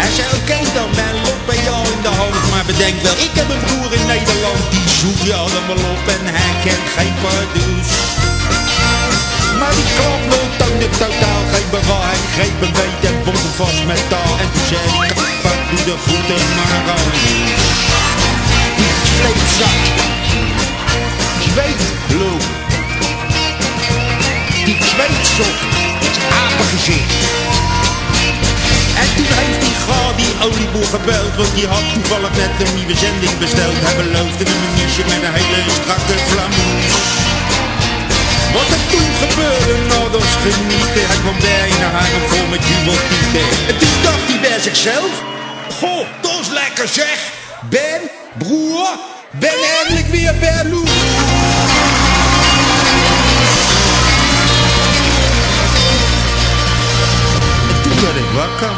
Hij 0.06 0.14
zei, 0.14 0.28
oké 0.38 0.58
dan, 0.78 0.90
mijn 1.00 1.16
lot 1.26 1.42
bij 1.46 1.60
jou 1.68 1.82
in 1.94 2.02
de 2.06 2.12
hand. 2.20 2.36
Maar 2.50 2.64
bedenk 2.70 2.96
wel, 3.06 3.16
ik 3.26 3.34
heb 3.38 3.48
een 3.54 3.62
broer 3.66 3.92
in 3.98 4.06
Nederland. 4.14 4.62
Die 4.74 4.88
zoekt 5.00 5.22
je 5.28 5.34
allemaal 5.44 5.82
op 5.92 6.04
en 6.16 6.24
hij 6.36 6.52
kent 6.64 6.86
geen 6.96 7.14
pardoes. 7.24 7.90
Maar 9.60 9.74
die 9.78 9.88
klap 9.96 10.22
toonde 10.60 10.88
totaal 11.02 11.42
geen 11.52 11.68
bewaar. 11.76 12.06
Hij 12.10 12.22
greep 12.34 12.58
een 12.66 12.74
en 13.10 13.16
bond 13.24 13.42
hem 13.44 13.54
vast 13.62 13.82
met 13.90 14.02
taal. 14.12 14.34
En 14.42 14.48
toen 14.52 14.66
zei 14.70 14.84
hij, 14.96 15.10
pak 15.44 15.60
doe 15.70 15.82
de 15.90 15.96
voeten 16.06 16.42
maar 16.58 16.82
aan. 16.96 17.10
Die. 17.24 17.44
Zweetloop. 21.48 22.44
Die 24.66 24.78
zweetsok. 24.92 25.58
Het 26.04 26.16
apengezicht. 26.44 27.55
En 29.06 29.12
toen 29.16 29.32
heeft 29.40 29.60
die 29.66 29.76
ga 29.86 30.00
die 30.22 30.32
olieboer 30.44 30.88
gebeld, 30.96 31.32
want 31.40 31.52
die 31.56 31.66
had 31.74 31.84
toevallig 31.94 32.32
net 32.42 32.54
een 32.62 32.74
nieuwe 32.78 32.96
zending 33.04 33.34
besteld. 33.44 33.78
Hij 33.86 33.96
beloofde 34.02 34.44
een 34.52 34.74
niche 34.78 35.02
met 35.10 35.20
een 35.26 35.36
hele 35.40 35.60
strakke 35.78 36.16
flamoes. 36.30 36.94
Wat 38.56 38.68
er 38.76 38.82
toen 38.92 39.10
gebeurde, 39.22 39.74
nou 39.92 40.04
dat 40.14 40.22
is 40.28 40.36
genieten. 40.46 41.04
Hij 41.10 41.20
kwam 41.24 41.38
bijna 41.52 41.86
haren 41.98 42.24
vol 42.30 42.46
met 42.54 42.62
jubeltieten. 42.70 43.46
En 43.70 43.76
toen 43.80 43.96
dacht 44.06 44.26
hij 44.30 44.40
bij 44.46 44.60
zichzelf, 44.68 45.12
goh, 45.78 46.06
dat 46.26 46.46
lekker 46.60 46.88
zeg. 47.00 47.18
Ben, 47.76 48.00
broer, 48.42 48.88
ben 49.30 49.58
eindelijk 49.76 50.08
weer 50.16 50.34
bij 50.44 50.62
wakker. 58.36 58.74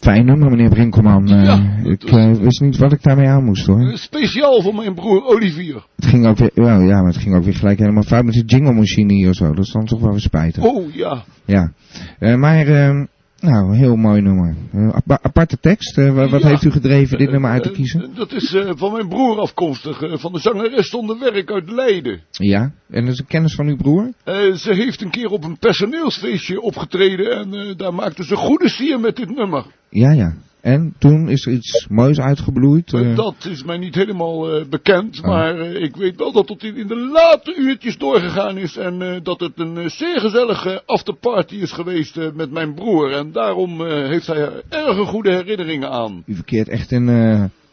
Fijn 0.00 0.24
nummer, 0.26 0.50
meneer 0.50 0.68
Brinkelman. 0.68 1.28
Eh, 1.30 1.44
Ja, 1.44 1.80
ik 1.84 2.00
dat 2.00 2.10
was- 2.10 2.20
eh, 2.20 2.42
wist 2.42 2.60
niet 2.60 2.76
wat 2.76 2.92
ik 2.92 3.02
daarmee 3.02 3.26
aan 3.28 3.44
moest 3.44 3.66
hoor. 3.66 3.80
Eh, 3.80 3.94
Speciaal 3.96 4.62
voor 4.62 4.74
mijn 4.74 4.94
broer 4.94 5.24
Olivier. 5.24 5.74
Het 5.96 6.06
ging 6.06 6.26
ook 6.26 6.36
weer, 6.38 6.50
ja, 6.54 6.78
ja, 6.78 7.02
maar 7.02 7.12
het 7.12 7.22
ging 7.22 7.34
ook 7.36 7.44
weer 7.44 7.54
gelijk 7.54 7.78
helemaal 7.78 8.02
fout 8.02 8.24
met 8.24 8.34
die 8.34 8.44
jingle 8.44 8.72
machine 8.72 9.12
hier 9.12 9.28
of 9.28 9.34
zo. 9.34 9.54
Dat 9.54 9.64
is 9.64 9.72
dan 9.72 9.84
toch 9.84 10.00
wel 10.00 10.10
weer 10.10 10.20
spijtig. 10.20 10.64
Oh 10.64 10.94
ja. 10.94 11.24
Ja. 11.44 11.72
Eh, 12.18 12.34
maar, 12.34 12.66
eh, 12.66 13.00
nou, 13.40 13.68
een 13.68 13.74
heel 13.78 13.96
mooi 13.96 14.20
nummer. 14.20 14.56
Eh, 14.72 14.88
apa- 14.94 15.18
aparte 15.22 15.58
tekst. 15.60 15.98
Eh, 15.98 16.14
wa- 16.14 16.28
wat 16.28 16.42
Ja. 16.42 16.48
heeft 16.48 16.64
u 16.64 16.70
gedreven 16.70 17.18
dit 17.18 17.30
nummer 17.30 17.50
uit 17.50 17.62
te 17.62 17.68
Eh, 17.68 17.74
kiezen? 17.74 18.02
eh, 18.02 18.08
dat 18.16 18.32
is 18.32 18.54
eh, 18.54 18.70
van 18.76 18.92
mijn 18.92 19.08
broer 19.08 19.38
afkomstig, 19.38 20.02
eh, 20.02 20.12
van 20.18 20.32
de 20.32 20.38
zangeres 20.38 20.88
zonder 20.90 21.18
werk 21.18 21.50
uit 21.50 21.70
Leiden. 21.70 22.20
Ja. 22.30 22.72
En 22.90 23.04
dat 23.04 23.12
is 23.12 23.18
een 23.18 23.26
kennis 23.26 23.54
van 23.54 23.66
uw 23.66 23.76
broer? 23.76 24.12
Eh, 24.24 24.52
ze 24.52 24.74
heeft 24.74 25.02
een 25.02 25.10
keer 25.10 25.28
op 25.30 25.44
een 25.44 25.58
personeelsfeestje 25.58 26.60
opgetreden 26.60 27.36
en 27.38 27.52
eh, 27.54 27.76
daar 27.76 27.94
maakte 27.94 28.24
ze 28.24 28.36
goede 28.36 28.68
sier 28.68 29.00
met 29.00 29.16
dit 29.16 29.30
nummer. 29.36 29.64
Ja, 29.90 30.12
ja. 30.12 30.34
En 30.60 30.94
toen 30.98 31.28
is 31.28 31.46
er 31.46 31.52
iets 31.52 31.86
moois 31.90 32.20
uitgebloeid. 32.20 32.92
Eh, 32.92 33.10
eh, 33.10 33.16
dat 33.16 33.34
is 33.48 33.64
mij 33.64 33.78
niet 33.78 33.94
helemaal 33.94 34.52
eh, 34.52 34.64
bekend, 34.68 35.18
Oh. 35.18 35.26
maar 35.26 35.58
ik 35.60 35.96
weet 35.96 36.16
wel 36.16 36.32
dat 36.32 36.48
het 36.48 36.62
in 36.62 36.86
de 36.86 36.96
late 36.96 37.54
uurtjes 37.56 37.98
doorgegaan 37.98 38.56
is 38.56 38.76
en 38.76 39.20
dat 39.22 39.40
het 39.40 39.52
een 39.54 39.90
zeer 39.90 40.20
gezellige 40.20 40.82
afterparty 40.86 41.54
is 41.54 41.72
geweest 41.72 42.16
met 42.34 42.50
mijn 42.50 42.74
broer. 42.74 43.12
En 43.12 43.32
daarom 43.32 43.86
heeft 43.86 44.26
hij 44.26 44.36
er 44.36 44.62
erg 44.68 45.08
goede 45.08 45.32
herinneringen 45.32 45.90
aan. 45.90 46.22
U 46.26 46.34
verkeert 46.34 46.68
echt 46.68 46.92
in 46.92 47.06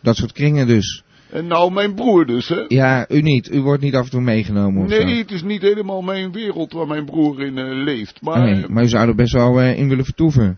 dat 0.01 0.15
soort 0.15 0.31
kringen 0.31 0.67
dus. 0.67 1.03
En 1.31 1.47
nou 1.47 1.71
mijn 1.71 1.95
broer 1.95 2.25
dus, 2.25 2.49
hè. 2.49 2.63
Ja, 2.67 3.05
u 3.09 3.21
niet. 3.21 3.51
U 3.53 3.61
wordt 3.61 3.81
niet 3.83 3.95
af 3.95 4.03
en 4.03 4.09
toe 4.11 4.21
meegenomen 4.21 4.89
zo. 4.89 5.03
Nee, 5.03 5.17
het 5.17 5.31
is 5.31 5.43
niet 5.43 5.61
helemaal 5.61 6.01
mijn 6.01 6.31
wereld 6.31 6.73
waar 6.73 6.87
mijn 6.87 7.05
broer 7.05 7.41
in 7.41 7.83
leeft. 7.83 8.21
Maar 8.21 8.39
Nee, 8.39 8.65
maar 8.67 8.83
u 8.83 8.87
zou 8.87 9.07
er 9.07 9.15
best 9.15 9.33
wel 9.33 9.61
in 9.61 9.89
willen 9.89 10.05
vertoeven. 10.05 10.57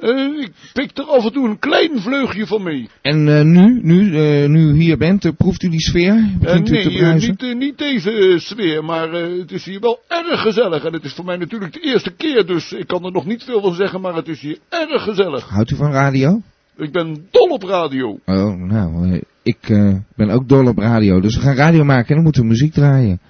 Eh, 0.00 0.42
ik 0.42 0.52
pik 0.72 0.98
er 0.98 1.04
af 1.04 1.24
en 1.24 1.32
toe 1.32 1.48
een 1.48 1.58
klein 1.58 2.00
vleugje 2.00 2.46
van 2.46 2.62
mee. 2.62 2.88
En 3.02 3.38
eh, 3.38 3.44
nu, 3.44 3.80
nu, 3.82 4.16
eh, 4.16 4.48
nu 4.48 4.68
u 4.68 4.74
hier 4.74 4.96
bent, 4.98 5.36
proeft 5.36 5.62
u 5.62 5.68
die 5.68 5.80
sfeer? 5.80 6.30
Begint 6.40 6.68
u 6.68 6.72
nee, 6.72 6.82
te 6.82 6.90
eh, 6.90 6.96
bruisen? 6.96 7.36
niet, 7.38 7.58
niet 7.58 7.78
deze 7.78 8.34
sfeer, 8.38 8.84
maar 8.84 9.12
eh, 9.12 9.38
het 9.38 9.52
is 9.52 9.64
hier 9.64 9.80
wel 9.80 9.98
erg 10.08 10.40
gezellig. 10.40 10.84
En 10.84 10.92
het 10.92 11.04
is 11.04 11.12
voor 11.12 11.24
mij 11.24 11.36
natuurlijk 11.36 11.72
de 11.72 11.80
eerste 11.80 12.10
keer, 12.10 12.46
dus 12.46 12.72
ik 12.72 12.86
kan 12.86 13.04
er 13.04 13.12
nog 13.12 13.26
niet 13.26 13.44
veel 13.44 13.60
van 13.60 13.74
zeggen, 13.74 14.00
maar 14.00 14.14
het 14.14 14.28
is 14.28 14.40
hier 14.40 14.58
erg 14.68 15.02
gezellig. 15.02 15.48
Houdt 15.48 15.70
u 15.70 15.76
van 15.76 15.92
radio? 15.92 16.40
Ik 16.76 16.92
ben 16.92 17.26
dol 17.30 17.48
op 17.48 17.62
radio. 17.62 18.18
Oh, 18.26 18.54
nou, 18.54 19.20
ik 19.42 19.68
eh, 19.68 19.94
ben 20.16 20.30
ook 20.30 20.48
dol 20.48 20.66
op 20.66 20.78
radio. 20.78 21.20
Dus 21.20 21.36
we 21.36 21.42
gaan 21.42 21.54
radio 21.54 21.84
maken 21.84 22.08
en 22.08 22.14
dan 22.14 22.24
moeten 22.24 22.42
we 22.42 22.48
muziek 22.48 22.72
draaien. 22.72 23.20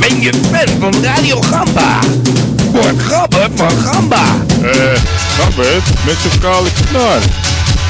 Ben 0.00 0.20
je 0.20 0.32
fan 0.32 0.92
van 0.92 1.02
Radio 1.02 1.40
Gamba? 1.40 2.57
Word 2.72 3.02
gabber 3.02 3.48
van 3.54 3.70
Gamba. 3.70 4.24
Eh, 4.62 5.00
Gambert, 5.38 6.04
met 6.04 6.16
zo'n 6.22 6.40
kale 6.40 6.68
knar. 6.90 7.20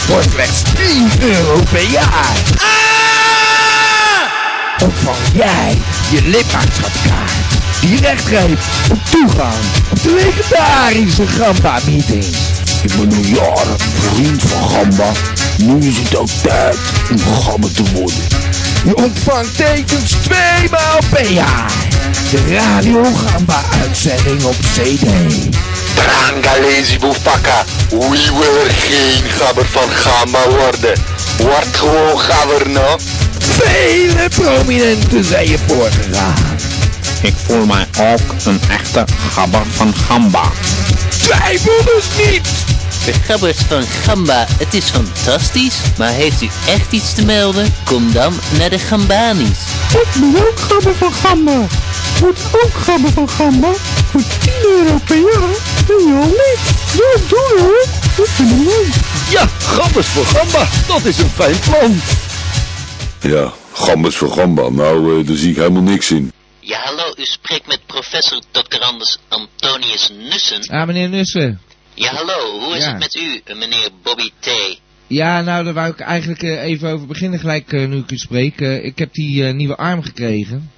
Voor 0.06 0.22
slechts 0.32 0.62
10 0.76 1.10
euro 1.20 1.60
per 1.70 1.90
jaar. 1.90 2.36
Ah! 2.56 2.88
Ontvang 4.82 5.16
jij 5.32 5.78
je 6.10 6.22
lidmaatschapkaart. 6.22 7.30
Die 7.80 8.00
recht 8.00 8.26
geeft 8.26 8.90
op 8.90 8.98
toegang 9.10 9.54
op 9.90 10.02
de 10.02 10.14
legendarische 10.14 11.26
Gamba-meeting. 11.26 12.24
Ik 12.82 12.90
ben 12.96 13.16
al 13.16 13.24
jaren 13.24 13.76
vriend 14.12 14.42
van 14.42 14.68
Gamba. 14.70 15.12
Nu 15.56 15.88
is 15.88 15.96
het 15.98 16.16
ook 16.16 16.28
tijd 16.42 16.76
om 17.10 17.18
Gamba 17.18 17.68
te 17.74 17.82
worden. 17.92 18.24
Je 18.84 18.96
ontvangt 18.96 19.56
tekens 19.56 20.10
twee 20.10 20.70
maal 20.70 20.98
per 21.10 21.30
jaar. 21.30 21.72
De 22.30 22.54
Radio 22.54 23.02
Gamba 23.02 23.62
uitzending 23.82 24.44
op 24.44 24.54
CD. 24.74 25.06
Trangalezi 25.94 26.98
Bufaka, 26.98 27.64
wie 27.88 28.30
wil 28.38 28.64
er 28.64 28.70
geen 28.70 29.30
gabber 29.30 29.66
van 29.66 29.90
Gamba 29.90 30.48
worden? 30.48 31.00
Word 31.38 31.76
gewoon 31.76 32.18
gabber, 32.18 32.70
no? 32.70 32.96
Vele 33.38 34.28
prominenten 34.28 35.24
zijn 35.24 35.48
je 35.48 35.58
voorgegaan. 35.66 36.56
Ik 37.22 37.34
voel 37.36 37.66
mij 37.66 37.86
ook 37.98 38.20
een 38.44 38.60
echte 38.70 39.04
gabber 39.30 39.66
van 39.66 39.94
Gamba. 39.94 40.50
Twijfel 41.08 41.84
dus 41.84 42.26
niet! 42.26 42.48
De 43.04 43.12
gabbers 43.12 43.58
van 43.58 43.82
Gamba, 43.82 44.46
het 44.58 44.74
is 44.74 44.84
fantastisch. 44.84 45.74
Maar 45.98 46.10
heeft 46.10 46.42
u 46.42 46.48
echt 46.66 46.92
iets 46.92 47.14
te 47.14 47.24
melden? 47.24 47.74
Kom 47.84 48.12
dan 48.12 48.32
naar 48.58 48.70
de 48.70 48.78
Gambanis. 48.78 49.58
Ik 49.90 50.20
ben 50.20 50.36
ook 50.36 50.58
gabber 50.58 50.94
van 50.94 51.12
Gamba. 51.12 51.66
Word 52.20 52.38
ook 52.52 52.74
gabber 52.74 53.10
van 53.12 53.28
Gamba. 53.28 53.72
Voor 54.10 54.22
10 54.38 54.52
euro 54.62 54.98
per 55.04 55.16
jaar 55.16 55.56
ben 55.86 56.06
je 56.06 56.14
al. 56.22 56.34
Ja, 56.92 57.20
doe 57.28 57.60
hoor. 57.60 57.86
Ik 58.24 58.30
vind 58.30 58.50
het 58.50 58.58
leuk. 58.58 58.94
Ja, 59.30 59.48
gabbers 59.58 60.06
voor 60.06 60.24
Gamba, 60.24 60.68
dat 60.86 61.04
is 61.04 61.18
een 61.18 61.30
fijn 61.34 61.58
plan. 61.58 62.00
Ja, 63.20 63.52
gambas 63.72 64.16
voor 64.16 64.30
gamba. 64.30 64.68
Nou, 64.68 65.20
eh, 65.20 65.26
daar 65.26 65.36
zie 65.36 65.50
ik 65.50 65.56
helemaal 65.56 65.82
niks 65.82 66.10
in. 66.10 66.32
Ja, 66.68 66.78
hallo, 66.84 67.14
u 67.18 67.24
spreekt 67.24 67.66
met 67.66 67.80
professor 67.86 68.40
Dr. 68.50 68.80
Anders 68.82 69.18
Antonius 69.28 70.10
Nussen. 70.30 70.60
Ah, 70.68 70.86
meneer 70.86 71.08
Nussen. 71.08 71.60
Ja, 71.94 72.14
hallo, 72.14 72.60
hoe 72.60 72.76
is 72.76 72.84
Ja. 72.84 72.90
het 72.90 72.98
met 72.98 73.14
u, 73.14 73.42
meneer 73.54 73.90
Bobby 74.02 74.30
T? 74.40 74.48
Ja, 75.06 75.40
nou, 75.42 75.64
daar 75.64 75.74
wou 75.74 75.90
ik 75.90 76.00
eigenlijk 76.00 76.42
eh, 76.42 76.62
even 76.62 76.90
over 76.90 77.06
beginnen 77.06 77.38
gelijk 77.38 77.72
eh, 77.72 77.88
nu 77.88 77.98
ik 77.98 78.10
u 78.10 78.16
spreek. 78.16 78.60
Eh, 78.60 78.84
ik 78.84 78.98
heb 78.98 79.12
die 79.12 79.42
nieuwe 79.44 79.76
arm 79.76 80.02
gekregen. 80.02 80.70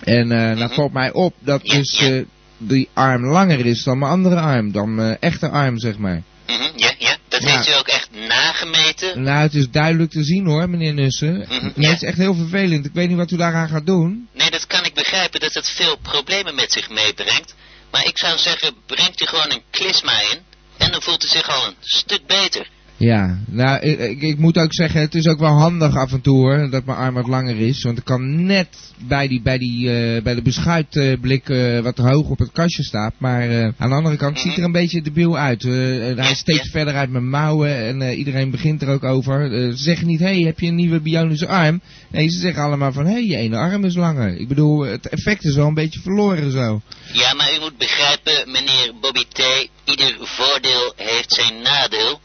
En 0.00 0.32
eh 0.32 0.56
nou 0.56 0.74
valt 0.74 0.92
mij 0.92 1.12
op 1.12 1.34
dat 1.38 1.62
dus 1.62 2.10
die 2.58 2.88
arm 2.92 3.24
langer 3.26 3.66
is 3.66 3.82
dan 3.82 3.98
mijn 3.98 4.10
andere 4.12 4.40
arm. 4.40 4.72
Dan 4.72 4.94
mijn 4.94 5.16
echte 5.20 5.48
arm, 5.48 5.78
zeg 5.78 5.98
maar. 5.98 6.22
Mhm, 6.50 6.78
ja, 6.78 6.94
ja, 6.98 7.16
dat 7.28 7.44
heeft 7.44 7.68
u 7.68 7.74
ook 7.74 7.88
echt 7.88 8.08
nagemeten? 8.10 9.22
Nou, 9.22 9.42
het 9.42 9.54
is 9.54 9.70
duidelijk 9.70 10.10
te 10.10 10.24
zien 10.24 10.46
hoor, 10.46 10.70
meneer 10.70 10.94
Nussen. 10.94 11.46
Ja. 11.48 11.88
het 11.88 12.02
is 12.02 12.02
echt 12.02 12.16
heel 12.16 12.34
vervelend. 12.34 12.86
Ik 12.86 12.92
weet 12.94 13.08
niet 13.08 13.16
wat 13.16 13.30
u 13.30 13.36
daaraan 13.36 13.68
gaat 13.68 13.86
doen. 13.86 14.28
Nee, 14.34 14.50
dat 14.50 14.66
kan 14.66 14.84
ik 14.84 14.94
begrijpen 14.94 15.40
dat 15.40 15.54
het 15.54 15.68
veel 15.68 15.96
problemen 16.02 16.54
met 16.54 16.72
zich 16.72 16.90
meebrengt. 16.90 17.54
Maar 17.90 18.06
ik 18.06 18.18
zou 18.18 18.38
zeggen, 18.38 18.74
brengt 18.86 19.20
u 19.22 19.26
gewoon 19.26 19.50
een 19.50 19.62
klisma 19.70 20.20
in. 20.20 20.38
En 20.76 20.90
dan 20.92 21.02
voelt 21.02 21.24
u 21.24 21.28
zich 21.28 21.48
al 21.48 21.66
een 21.66 21.76
stuk 21.80 22.26
beter. 22.26 22.66
Ja, 23.00 23.38
nou, 23.46 23.80
ik, 23.80 23.98
ik, 23.98 24.22
ik 24.22 24.38
moet 24.38 24.58
ook 24.58 24.74
zeggen, 24.74 25.00
het 25.00 25.14
is 25.14 25.26
ook 25.26 25.38
wel 25.38 25.58
handig 25.58 25.96
af 25.96 26.12
en 26.12 26.20
toe 26.20 26.36
hoor, 26.36 26.70
dat 26.70 26.84
mijn 26.84 26.98
arm 26.98 27.14
wat 27.14 27.26
langer 27.26 27.60
is. 27.60 27.82
Want 27.82 27.98
ik 27.98 28.04
kan 28.04 28.46
net 28.46 28.68
bij, 29.08 29.28
die, 29.28 29.42
bij, 29.42 29.58
die, 29.58 29.90
eh, 29.90 30.22
bij 30.22 30.34
de 30.34 30.42
beschuitblik 30.42 31.48
eh, 31.48 31.78
wat 31.78 31.98
hoog 31.98 32.28
op 32.28 32.38
het 32.38 32.52
kastje 32.52 32.82
staat. 32.82 33.14
Maar 33.18 33.50
eh, 33.50 33.68
aan 33.78 33.88
de 33.88 33.94
andere 33.94 34.16
kant 34.16 34.40
ziet 34.40 34.56
er 34.56 34.64
een 34.64 34.72
beetje 34.72 35.02
debiel 35.02 35.38
uit. 35.38 35.62
Hij 35.62 36.34
steekt 36.34 36.70
verder 36.70 36.94
uit 36.94 37.10
mijn 37.10 37.28
mouwen 37.28 37.76
en 37.76 38.02
iedereen 38.18 38.50
begint 38.50 38.82
er 38.82 38.88
ook 38.88 39.04
over. 39.04 39.50
Ze 39.50 39.82
zeggen 39.82 40.06
niet, 40.06 40.20
hé, 40.20 40.26
hey, 40.26 40.40
heb 40.40 40.60
je 40.60 40.66
een 40.66 40.74
nieuwe 40.74 41.00
bionische 41.00 41.48
arm? 41.48 41.80
Nee, 42.10 42.28
ze 42.28 42.38
zeggen 42.38 42.62
allemaal 42.62 42.92
van, 42.92 43.06
hé, 43.06 43.12
hey, 43.12 43.24
je 43.24 43.36
ene 43.36 43.56
arm 43.56 43.84
is 43.84 43.94
langer. 43.94 44.36
Ik 44.36 44.48
bedoel, 44.48 44.80
het 44.80 45.08
effect 45.08 45.44
is 45.44 45.54
wel 45.54 45.66
een 45.66 45.74
beetje 45.74 46.00
verloren 46.00 46.50
zo. 46.50 46.80
Ja, 47.12 47.34
maar 47.34 47.54
u 47.56 47.60
moet 47.60 47.78
begrijpen, 47.78 48.52
meneer 48.52 48.92
Bobby 49.00 49.24
T, 49.32 49.68
ieder 49.84 50.16
voordeel 50.18 50.92
heeft 50.96 51.32
zijn 51.32 51.62
nadeel. 51.62 52.20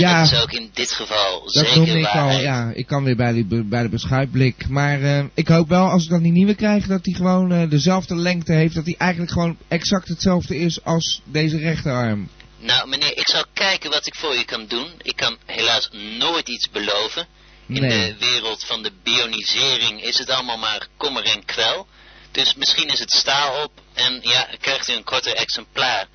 Ja. 0.00 0.22
dat 0.22 0.32
is 0.32 0.42
ook 0.42 0.52
in 0.52 0.70
dit 0.72 0.90
geval 0.92 1.42
Dat 1.42 1.66
zeker 1.66 1.96
ik 1.96 2.06
al, 2.06 2.30
ja. 2.30 2.70
Ik 2.74 2.86
kan 2.86 3.04
weer 3.04 3.16
bij, 3.16 3.32
die, 3.32 3.64
bij 3.64 3.82
de 3.82 3.88
beschuitblik. 3.88 4.68
Maar 4.68 5.02
eh, 5.02 5.24
ik 5.34 5.48
hoop 5.48 5.68
wel, 5.68 5.88
als 5.88 6.04
ik 6.04 6.10
dan 6.10 6.22
die 6.22 6.32
nieuwe 6.32 6.54
krijg, 6.54 6.86
dat 6.86 7.04
die 7.04 7.14
gewoon 7.14 7.52
eh, 7.52 7.70
dezelfde 7.70 8.16
lengte 8.16 8.52
heeft. 8.52 8.74
Dat 8.74 8.84
die 8.84 8.96
eigenlijk 8.96 9.32
gewoon 9.32 9.56
exact 9.68 10.08
hetzelfde 10.08 10.58
is 10.58 10.84
als 10.84 11.20
deze 11.24 11.58
rechterarm. 11.58 12.28
Nou, 12.58 12.88
meneer, 12.88 13.18
ik 13.18 13.28
zal 13.28 13.44
kijken 13.52 13.90
wat 13.90 14.06
ik 14.06 14.14
voor 14.14 14.36
u 14.36 14.42
kan 14.42 14.66
doen. 14.66 14.86
Ik 15.02 15.16
kan 15.16 15.36
helaas 15.46 15.90
nooit 16.18 16.48
iets 16.48 16.70
beloven. 16.70 17.26
In 17.66 17.80
Nee. 17.80 17.90
de 17.90 18.26
wereld 18.26 18.64
van 18.64 18.82
de 18.82 18.90
bionisering 19.02 20.02
is 20.02 20.18
het 20.18 20.30
allemaal 20.30 20.58
maar 20.58 20.88
kommer 20.96 21.24
en 21.24 21.44
kwel. 21.44 21.86
Dus 22.30 22.54
misschien 22.54 22.88
is 22.88 22.98
het 22.98 23.10
staal 23.10 23.62
op 23.64 23.72
en 23.94 24.18
ja, 24.22 24.48
krijgt 24.60 24.88
u 24.88 24.92
een 24.92 25.04
korter 25.04 25.34
exemplaar. 25.34 26.06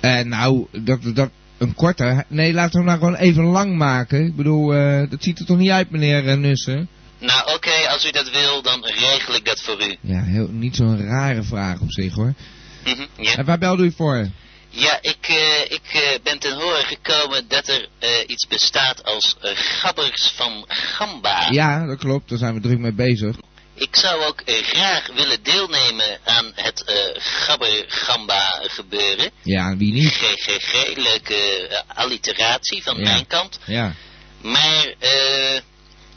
Eh, 0.00 0.20
nou, 0.20 0.66
dat, 0.72 1.00
dat, 1.14 1.30
een 1.58 1.74
korte. 1.74 2.24
Nee, 2.28 2.52
laten 2.52 2.72
we 2.72 2.76
hem 2.76 2.86
nou 2.86 2.98
gewoon 2.98 3.14
even 3.14 3.44
lang 3.44 3.76
maken. 3.76 4.26
Ik 4.26 4.36
bedoel, 4.36 4.74
eh, 4.74 5.10
dat 5.10 5.22
ziet 5.22 5.38
er 5.38 5.46
toch 5.46 5.56
niet 5.56 5.70
uit, 5.70 5.90
meneer 5.90 6.28
eh, 6.28 6.36
Nussen? 6.36 6.88
Nou, 7.18 7.54
oké, 7.54 7.88
als 7.88 8.06
u 8.06 8.10
dat 8.10 8.30
wil, 8.30 8.62
dan 8.62 8.84
regel 8.84 9.34
ik 9.34 9.44
dat 9.44 9.60
voor 9.62 9.82
u. 9.82 9.96
Ja, 10.00 10.22
heel, 10.22 10.48
niet 10.50 10.76
zo'n 10.76 11.06
rare 11.06 11.42
vraag 11.42 11.80
op 11.80 11.92
zich 11.92 12.14
hoor. 12.14 12.34
Mhm, 12.84 13.06
ja. 13.16 13.36
En 13.36 13.44
waar 13.44 13.58
belde 13.58 13.84
u 13.84 13.92
voor? 13.96 14.28
Ja, 14.70 14.98
ik, 15.00 15.26
eh, 15.28 15.62
ik 15.62 16.18
ben 16.22 16.38
ten 16.38 16.54
horen 16.54 16.84
gekomen 16.84 17.44
dat 17.48 17.68
er 17.68 17.88
iets 18.26 18.46
bestaat 18.46 19.04
als 19.04 19.36
gabbers 19.54 20.32
van 20.36 20.64
Gamba. 20.68 21.48
Ja, 21.50 21.86
dat 21.86 21.98
klopt. 21.98 22.28
Daar 22.28 22.38
zijn 22.38 22.54
we 22.54 22.60
druk 22.60 22.78
mee 22.78 22.94
bezig. 22.94 23.36
Ik 23.78 23.96
zou 23.96 24.24
ook 24.24 24.40
eh, 24.40 24.54
graag 24.64 25.06
willen 25.14 25.42
deelnemen 25.42 26.18
aan 26.24 26.52
het 26.54 26.84
eh 26.84 26.94
Gabber 27.22 27.84
Gamba 27.88 28.60
gebeuren. 28.62 29.30
Ja, 29.42 29.76
wie 29.76 29.92
niet? 29.92 30.08
GGG, 30.12 30.96
leuke 30.96 31.34
eh, 31.68 31.96
alliteratie 31.96 32.82
van 32.82 32.96
Ja. 32.96 33.02
mijn 33.02 33.26
kant. 33.26 33.58
Ja. 33.64 33.94
Maar 34.42 34.94
eh, 34.98 35.60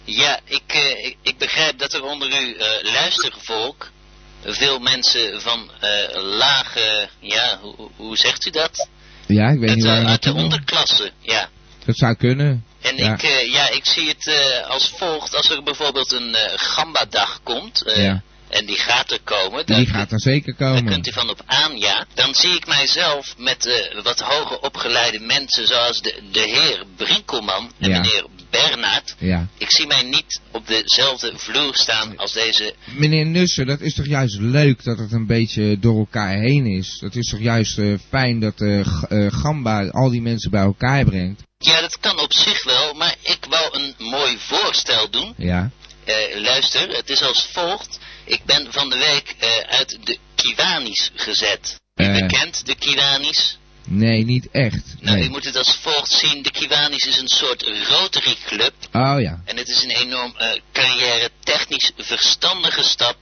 ja, 0.04 0.40
ik, 0.46 0.62
eh, 0.68 1.06
ik, 1.22 1.38
begrijp 1.38 1.78
dat 1.80 1.94
er 1.94 2.04
onder 2.04 2.28
uw 2.28 2.54
eh, 2.56 2.92
luistervolk 2.94 3.90
veel 4.46 4.80
mensen 4.80 5.42
van 5.42 5.72
eh, 5.80 5.90
lage, 6.22 7.10
ja, 7.20 7.58
hoe, 7.62 7.90
hoe- 7.96 8.18
zegt 8.18 8.46
u 8.46 8.50
dat? 8.50 8.88
Ja, 9.28 9.50
ik 9.50 9.60
weet 9.60 9.70
Het, 9.70 9.78
niet 9.78 9.86
waar 9.88 10.06
uit 10.06 10.24
de 10.24 10.34
onderklasse, 10.34 11.12
ja. 11.20 11.50
Dat 11.86 11.98
zou 11.98 12.16
kunnen. 12.16 12.66
En 12.82 12.96
ja. 12.98 13.14
ik, 13.14 13.24
eh, 13.24 13.52
ja, 13.54 13.70
ik 13.70 13.86
zie 13.86 14.08
het 14.08 14.28
eh, 14.28 14.68
als 14.70 14.94
volgt. 14.98 15.36
Als 15.36 15.50
er 15.50 15.64
bijvoorbeeld 15.64 16.12
een 16.12 16.36
eh 16.36 16.54
Gamba-dag 16.56 17.40
komt, 17.44 17.84
Ja. 17.96 18.22
en 18.50 18.66
die 18.66 18.76
gaat 18.78 19.12
er 19.12 19.20
komen, 19.24 19.66
Die 19.66 19.86
gaat 19.86 20.12
er 20.12 20.20
zeker 20.22 20.56
daar 20.58 20.74
komen. 20.76 20.92
kunt 20.92 21.08
u 21.08 21.12
van 21.12 21.30
op 21.30 21.42
aan, 21.46 21.78
ja. 21.78 22.06
Dan 22.14 22.36
zie 22.36 22.56
ik 22.56 22.68
mijzelf 22.68 23.34
met 23.38 23.92
wat 24.04 24.20
hoger 24.20 24.60
opgeleide 24.60 25.20
mensen, 25.20 25.68
zoals 25.68 26.02
de, 26.02 26.22
de 26.32 26.40
heer 26.40 26.84
Brinkelman 26.98 27.72
en 27.80 27.90
Ja. 27.90 28.00
meneer 28.00 28.26
Bernard. 28.50 29.16
Ja. 29.18 29.48
Ik 29.58 29.72
zie 29.72 29.88
mij 29.88 30.04
niet 30.04 30.40
op 30.52 30.68
dezelfde 30.68 31.32
vloer 31.36 31.76
staan 31.76 32.18
als 32.18 32.34
deze... 32.34 32.74
Meneer 32.98 33.26
Nussen, 33.26 33.66
dat 33.66 33.80
is 33.82 33.94
toch 33.94 34.06
juist 34.08 34.38
leuk 34.40 34.84
dat 34.84 34.98
het 34.98 35.12
een 35.12 35.28
beetje 35.28 35.80
door 35.80 35.98
elkaar 36.00 36.38
heen 36.40 36.66
is? 36.66 36.98
Dat 37.00 37.16
is 37.16 37.30
toch 37.30 37.40
juist 37.40 37.80
fijn 38.10 38.40
dat 38.40 38.54
Gamba 39.34 39.88
al 39.90 40.10
die 40.10 40.22
mensen 40.22 40.52
bij 40.52 40.62
elkaar 40.62 41.06
brengt? 41.06 41.42
Ja, 41.64 41.82
dat 41.82 42.00
kan 42.00 42.20
op 42.20 42.34
zich 42.34 42.64
wel, 42.64 42.94
maar 42.94 43.16
ik 43.22 43.46
wou 43.50 43.78
een 43.80 43.96
mooi 43.98 44.38
voorstel 44.40 45.10
doen. 45.10 45.34
Ja. 45.38 45.70
Eh, 46.04 46.16
luister, 46.42 46.90
het 46.90 47.10
is 47.10 47.22
als 47.22 47.48
volgt. 47.52 48.00
Ik 48.26 48.44
ben 48.46 48.68
van 48.74 48.90
de 48.90 48.98
week 48.98 49.36
eh, 49.40 49.50
uit 49.78 49.98
de 50.06 50.18
Kiwanis 50.36 51.12
gezet. 51.16 51.80
U 51.96 52.04
Eh. 52.04 52.14
bekent 52.20 52.66
de 52.66 52.76
Kiwanis? 52.76 53.58
Nee, 53.88 54.26
niet 54.26 54.48
echt. 54.52 54.96
Nou, 55.00 55.18
Nee. 55.18 55.26
u 55.28 55.30
moet 55.30 55.46
het 55.46 55.56
als 55.56 55.76
volgt 55.82 56.12
zien. 56.12 56.42
De 56.44 56.52
Kiwanis 56.52 57.04
is 57.06 57.18
een 57.18 57.28
soort 57.28 57.64
Rotary 57.90 58.36
Club. 58.46 58.74
Oh 58.94 59.16
ja. 59.22 59.42
En 59.46 59.58
het 59.58 59.68
is 59.70 59.84
een 59.84 59.90
enorm 59.90 60.36
carrière 60.72 61.30
technisch 61.44 61.92
verstandige 61.98 62.84
stap 62.84 63.16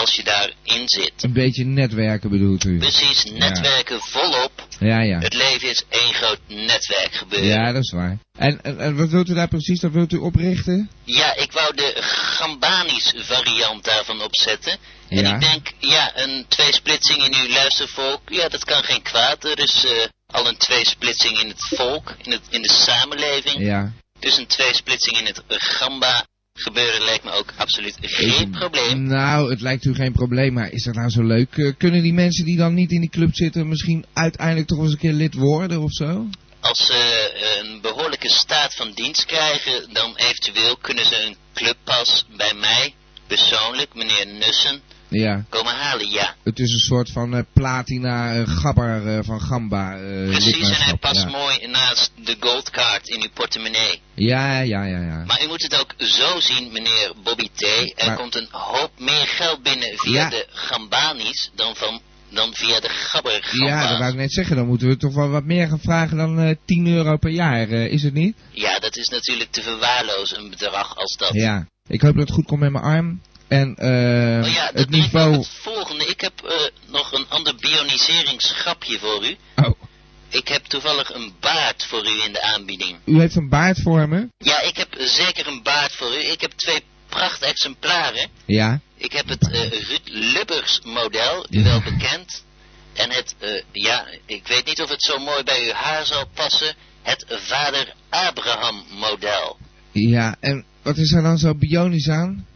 als 0.00 0.14
je 0.14 0.24
daarin 0.24 0.88
zit. 0.88 1.12
Een 1.22 1.32
beetje 1.32 1.64
netwerken 1.64 2.30
bedoelt 2.30 2.64
u? 2.64 2.78
Precies, 2.78 3.24
netwerken 3.24 4.00
volop. 4.00 4.66
Ja, 4.78 5.00
ja. 5.00 5.18
Het 5.18 5.34
leven 5.34 5.70
is 5.70 5.84
één 5.88 6.14
groot 6.14 6.40
netwerk 6.46 7.12
gebeuren. 7.14 7.48
Ja, 7.48 7.72
dat 7.72 7.82
is 7.82 7.90
waar. 7.92 8.18
En, 8.38 8.62
en, 8.62 8.78
en 8.78 8.96
wat 8.96 9.08
wilt 9.08 9.28
u 9.28 9.34
daar 9.34 9.48
precies? 9.48 9.80
Dat 9.80 9.92
wilt 9.92 10.12
u 10.12 10.16
oprichten? 10.16 10.90
Ja, 11.04 11.36
ik 11.36 11.52
wou 11.52 11.74
de 11.74 11.92
Gambanis 12.36 13.14
variant 13.16 13.84
daarvan 13.84 14.22
opzetten. 14.22 14.76
En 15.08 15.18
Ja. 15.22 15.34
ik 15.34 15.40
denk, 15.40 15.72
ja, 15.78 16.12
een 16.16 16.44
tweesplitsing 16.48 17.24
in 17.24 17.34
uw 17.42 17.48
luistervolk, 17.52 18.20
ja, 18.26 18.48
dat 18.48 18.64
kan 18.64 18.82
geen 18.84 19.02
kwaad. 19.02 19.44
Er 19.44 19.58
is 19.58 19.84
eh, 19.84 19.92
al 20.26 20.48
een 20.48 20.56
tweesplitsing 20.56 21.40
in 21.40 21.48
het 21.48 21.66
volk, 21.76 22.14
in, 22.22 22.32
het, 22.32 22.42
in 22.50 22.62
de 22.62 22.72
samenleving. 22.72 23.58
Ja. 23.58 23.92
Dus 24.20 24.36
een 24.38 24.46
tweesplitsing 24.46 25.18
in 25.18 25.24
het 25.26 25.42
Gamba 25.48 26.26
gebeuren 26.60 27.04
lijkt 27.04 27.24
me 27.24 27.30
ook 27.30 27.52
absoluut 27.56 27.96
geen 28.00 28.50
probleem. 28.50 29.02
Nou, 29.02 29.50
het 29.50 29.60
lijkt 29.60 29.84
u 29.84 29.94
geen 29.94 30.12
probleem, 30.12 30.52
maar 30.52 30.70
is 30.72 30.84
dat 30.84 30.94
nou 30.94 31.10
zo 31.10 31.22
leuk? 31.22 31.56
Eh, 31.56 31.72
kunnen 31.78 32.02
die 32.02 32.12
mensen 32.12 32.44
die 32.44 32.56
dan 32.56 32.74
niet 32.74 32.90
in 32.90 33.00
die 33.00 33.10
club 33.10 33.34
zitten 33.34 33.68
misschien 33.68 34.04
uiteindelijk 34.12 34.68
toch 34.68 34.78
eens 34.78 34.92
een 34.92 34.98
keer 34.98 35.12
lid 35.12 35.34
worden 35.34 35.80
of 35.80 35.92
zo? 35.92 36.28
Als 36.60 36.86
ze 36.86 36.94
eh, 36.94 37.62
een 37.62 37.80
behoorlijke 37.80 38.28
staat 38.28 38.74
van 38.74 38.92
dienst 38.94 39.24
krijgen, 39.24 39.92
dan 39.92 40.16
eventueel 40.16 40.76
kunnen 40.76 41.04
ze 41.04 41.22
een 41.26 41.36
clubpas 41.54 42.24
bij 42.36 42.54
mij, 42.54 42.94
persoonlijk, 43.26 43.94
meneer 43.94 44.26
Nussen, 44.26 44.80
Ja. 45.10 45.44
komen 45.48 45.74
halen, 45.74 46.10
ja. 46.10 46.34
Het 46.44 46.58
is 46.58 46.72
een 46.72 46.78
soort 46.78 47.10
van 47.10 47.34
eh, 47.36 47.42
platina 47.52 48.34
eh, 48.34 48.42
gabber 48.46 49.06
eh, 49.16 49.18
van 49.24 49.40
Gamba 49.40 49.96
Precies, 50.26 50.70
en 50.70 50.84
hij 50.84 50.96
past 50.96 51.22
ja. 51.22 51.28
mooi 51.28 51.66
naast 51.66 52.10
de 52.24 52.36
goldcard 52.40 53.08
in 53.08 53.22
uw 53.22 53.28
portemonnee. 53.34 54.00
ja, 54.14 54.60
ja, 54.60 54.84
ja, 54.84 55.00
ja. 55.00 55.24
Maar 55.26 55.42
u 55.44 55.46
moet 55.46 55.62
het 55.62 55.80
ook 55.80 55.94
zo 55.98 56.40
zien, 56.40 56.72
meneer 56.72 57.12
Bobby 57.22 57.48
T. 57.54 57.62
Er 57.96 58.06
Maar- 58.06 58.16
komt 58.16 58.34
een 58.34 58.48
hoop 58.50 58.90
meer 58.98 59.26
geld 59.26 59.62
binnen 59.62 59.88
via 59.98 60.12
Ja. 60.22 60.28
de 60.28 60.46
Gambanis 60.50 61.50
dan, 61.54 61.74
van, 61.76 62.00
dan 62.30 62.54
via 62.54 62.80
de 62.80 62.88
Gabber 62.88 63.48
Ja, 63.52 63.88
dat 63.88 63.98
wou 63.98 64.10
ik 64.10 64.16
net 64.18 64.32
zeggen. 64.32 64.56
Dan 64.56 64.66
moeten 64.66 64.88
we 64.88 64.96
toch 64.96 65.14
wel 65.14 65.28
wat 65.28 65.44
meer 65.44 65.68
gaan 65.68 65.80
vragen 65.80 66.16
dan 66.16 66.38
eh 66.40 66.54
10 66.64 66.86
euro 66.86 67.16
per 67.16 67.30
jaar, 67.30 67.68
is 67.68 68.02
het 68.02 68.14
niet? 68.14 68.36
Ja, 68.50 68.78
dat 68.78 68.96
is 68.96 69.08
natuurlijk 69.08 69.50
te 69.50 69.62
verwaarlozen, 69.62 70.38
een 70.38 70.50
bedrag 70.50 70.96
als 70.96 71.16
dat. 71.16 71.32
Ja. 71.32 71.66
Ik 71.86 72.00
hoop 72.00 72.14
dat 72.14 72.22
het 72.26 72.32
goed 72.34 72.46
komt 72.46 72.60
met 72.60 72.72
mijn 72.72 72.84
arm. 72.84 73.20
En 73.48 73.74
eh 73.76 74.44
Oh 74.46 74.52
ja, 74.54 74.70
het 74.74 74.90
niveau... 74.90 75.32
het 75.36 75.48
volgende. 75.48 76.04
Ik 76.06 76.20
heb 76.20 76.32
eh, 76.44 76.52
nog 76.90 77.12
een 77.12 77.26
ander 77.28 77.54
bioniseringsgrapje 77.56 78.98
voor 78.98 79.26
u. 79.26 79.36
Oh, 79.56 79.80
Ik 80.28 80.48
heb 80.48 80.64
toevallig 80.64 81.14
een 81.14 81.32
baard 81.40 81.84
voor 81.86 82.06
u 82.06 82.22
in 82.24 82.32
de 82.32 82.42
aanbieding. 82.42 82.98
u 83.04 83.18
heeft 83.20 83.34
een 83.36 83.48
baard 83.48 83.82
voor 83.82 84.08
me? 84.08 84.28
Ja, 84.38 84.60
ik 84.62 84.76
heb 84.76 84.88
zeker 84.98 85.46
een 85.46 85.62
baard 85.62 85.94
voor 85.94 86.14
u. 86.14 86.18
Ik 86.18 86.40
heb 86.40 86.50
twee 86.52 86.82
prachtexemplaren. 87.08 88.28
Ja. 88.44 88.80
Ik 88.96 89.12
heb 89.12 89.28
het 89.28 89.50
eh, 89.50 89.60
Ruud 89.70 90.00
Lubbers 90.04 90.80
model, 90.84 91.46
u 91.50 91.62
wel 91.62 91.80
bekend. 91.82 92.44
En 92.92 93.10
het, 93.10 93.34
eh, 93.38 93.62
ja, 93.72 94.06
ik 94.26 94.46
weet 94.46 94.66
niet 94.66 94.82
of 94.82 94.88
het 94.90 95.02
zo 95.02 95.18
mooi 95.18 95.42
bij 95.42 95.64
uw 95.66 95.72
haar 95.72 96.06
zal 96.06 96.24
passen. 96.34 96.74
Het 97.02 97.24
Vader 97.28 97.94
Abraham 98.08 98.84
model. 98.90 99.56
Ja, 99.92 100.36
en 100.40 100.64
wat 100.82 100.96
is 100.96 101.12
er 101.12 101.22
dan 101.22 101.38
zo 101.38 101.54
bionisch 101.54 102.08
aan? 102.08 102.46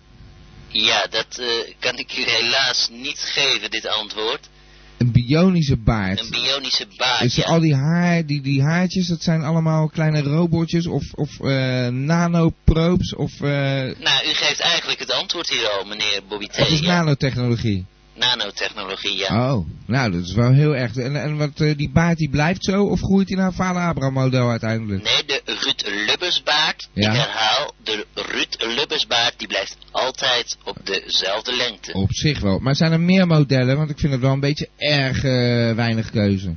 Ja, 0.72 1.06
dat 1.10 1.38
eh, 1.38 1.46
kan 1.78 1.98
ik 1.98 2.18
u 2.18 2.22
helaas 2.22 2.88
niet 2.90 3.18
geven, 3.18 3.70
dit 3.70 3.86
antwoord. 3.86 4.48
Een 4.98 5.12
bionische 5.12 5.76
baard. 5.76 6.20
Een 6.20 6.30
bionische 6.30 6.86
baard, 6.96 7.20
Dus 7.20 7.34
ja. 7.34 7.44
al 7.44 7.60
die, 7.60 7.74
haar, 7.74 8.26
die, 8.26 8.40
die 8.40 8.62
haartjes, 8.62 9.06
dat 9.06 9.22
zijn 9.22 9.42
allemaal 9.42 9.88
kleine 9.88 10.20
robotjes 10.22 10.86
of, 10.86 11.12
of 11.12 11.40
eh 11.40 11.86
nanoprobes 11.86 13.14
of... 13.14 13.32
eh 13.32 13.48
Nou, 13.98 14.26
u 14.28 14.32
geeft 14.32 14.60
eigenlijk 14.60 14.98
het 15.00 15.12
antwoord 15.12 15.48
hier 15.48 15.68
al, 15.68 15.84
meneer 15.84 16.20
Bobby 16.28 16.46
T. 16.46 16.56
wat 16.56 16.68
is 16.68 16.80
ja. 16.80 16.86
nanotechnologie? 16.86 17.86
Nanotechnologie, 18.14 19.16
ja. 19.16 19.52
Oh, 19.54 19.66
nou 19.86 20.12
dat 20.12 20.22
is 20.24 20.32
wel 20.34 20.52
heel 20.52 20.76
erg. 20.76 20.96
En, 20.96 21.16
en 21.16 21.36
wat, 21.36 21.60
eh, 21.60 21.76
die 21.76 21.90
baard 21.90 22.16
die 22.18 22.30
blijft 22.30 22.64
zo 22.64 22.84
of 22.84 23.00
groeit 23.00 23.28
hij 23.28 23.36
naar 23.36 23.46
een 23.46 23.52
vader 23.52 23.82
Abraham 23.82 24.12
model 24.12 24.50
uiteindelijk? 24.50 25.02
Nee, 25.02 25.24
de 25.24 25.40
Ruud 25.44 26.06
Lubbersbaard, 26.06 26.88
Ja. 26.92 27.10
ik 27.10 27.16
herhaal, 27.18 27.74
de 27.82 28.06
Ruud 28.14 28.56
Lubbersbaard, 28.76 29.38
die 29.38 29.48
blijft 29.48 29.76
altijd 29.90 30.56
op 30.64 30.76
dezelfde 30.84 31.56
lengte. 31.56 31.92
Op 31.92 32.12
zich 32.12 32.40
wel. 32.40 32.58
Maar 32.58 32.74
zijn 32.76 32.92
er 32.92 33.00
meer 33.00 33.26
modellen? 33.26 33.76
Want 33.76 33.90
ik 33.90 33.98
vind 33.98 34.12
het 34.12 34.20
wel 34.20 34.32
een 34.32 34.40
beetje 34.40 34.68
erg 34.76 35.16
eh, 35.24 35.74
weinig 35.74 36.10
keuze. 36.10 36.56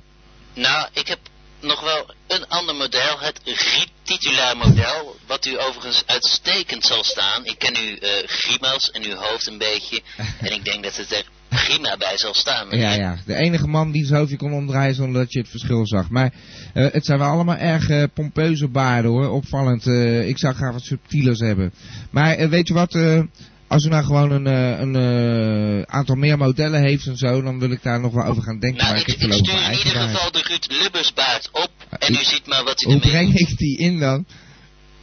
Nou, 0.54 0.88
ik 0.94 1.08
heb 1.08 1.20
nog 1.62 1.82
wel 1.82 2.13
een 2.28 2.48
ander 2.48 2.76
model, 2.76 3.20
het 3.20 3.39
Giet-titulair 3.44 4.58
model, 4.58 5.15
wat 5.28 5.46
u 5.46 5.60
overigens 5.60 6.04
uitstekend 6.06 6.86
zal 6.86 7.04
staan. 7.04 7.46
Ik 7.46 7.60
ken 7.60 7.76
uw 7.78 7.96
eh 7.96 8.28
grima's 8.28 8.91
en 8.91 9.04
uw 9.04 9.15
hoofd 9.15 9.48
een 9.48 9.58
beetje, 9.58 10.02
en 10.46 10.52
ik 10.52 10.65
denk 10.65 10.84
dat 10.84 10.96
het 10.96 11.12
er 11.12 11.24
prima 11.56 11.98
bij 11.98 12.18
zal 12.18 12.34
staan. 12.34 12.68
Ja, 12.78 12.94
ja. 12.94 13.18
De 13.26 13.36
enige 13.36 13.68
man 13.68 13.91
die 13.91 14.06
zijn 14.06 14.20
hoofdje 14.20 14.38
kon 14.38 14.54
omdraaien 14.54 14.96
zonder 14.96 15.22
dat 15.22 15.34
je 15.34 15.39
het 15.39 15.50
verschil 15.50 15.88
zag. 15.88 16.10
Maar 16.10 16.34
eh, 16.74 16.88
het 16.91 17.06
zijn 17.06 17.20
wel 17.20 17.30
allemaal 17.30 17.58
erg 17.58 17.89
eh, 17.89 18.04
pompeuze 18.13 18.68
baarden 18.68 19.12
hoor. 19.12 19.30
Opvallend. 19.30 19.88
Eh, 19.88 20.28
ik 20.28 20.38
zou 20.38 20.54
graag 20.54 20.74
wat 20.74 20.84
subtielers 20.84 21.39
hebben. 21.39 21.74
Maar 22.10 22.50
weet 22.50 22.68
je 22.68 22.74
wat? 22.74 22.98
als 23.68 23.86
u 23.86 23.89
nou 23.89 24.04
gewoon 24.04 24.32
een, 24.32 24.46
een 24.96 25.89
aantal 25.89 26.15
meer 26.15 26.38
modellen 26.38 26.82
heeft 26.82 27.08
en 27.08 27.18
zo, 27.18 27.41
dan 27.41 27.60
wil 27.60 27.72
ik 27.72 27.84
daar 27.84 28.00
nog 28.00 28.13
wel 28.13 28.24
over 28.24 28.44
gaan 28.44 28.60
denken. 28.60 28.84
Nou, 28.84 28.89
maar 28.89 29.02
ik, 29.02 29.08
ik, 29.08 29.34
stuur 29.34 29.72
in 29.72 29.78
ieder 29.78 29.94
baard. 29.94 30.12
geval 30.12 30.32
de 30.32 30.44
Ruud 30.48 30.82
Lubbersbaard 30.82 31.50
op, 31.52 31.72
en 32.00 32.13
u 32.13 32.24
ziet 32.24 32.48
maar 32.48 32.63
wat 32.63 32.82
u 32.82 32.86
Hoe 32.86 32.94
ermee 32.94 33.12
breng 33.12 33.36
ik 33.36 33.58
die 33.58 33.78
in 33.78 34.00
dan? 34.00 34.26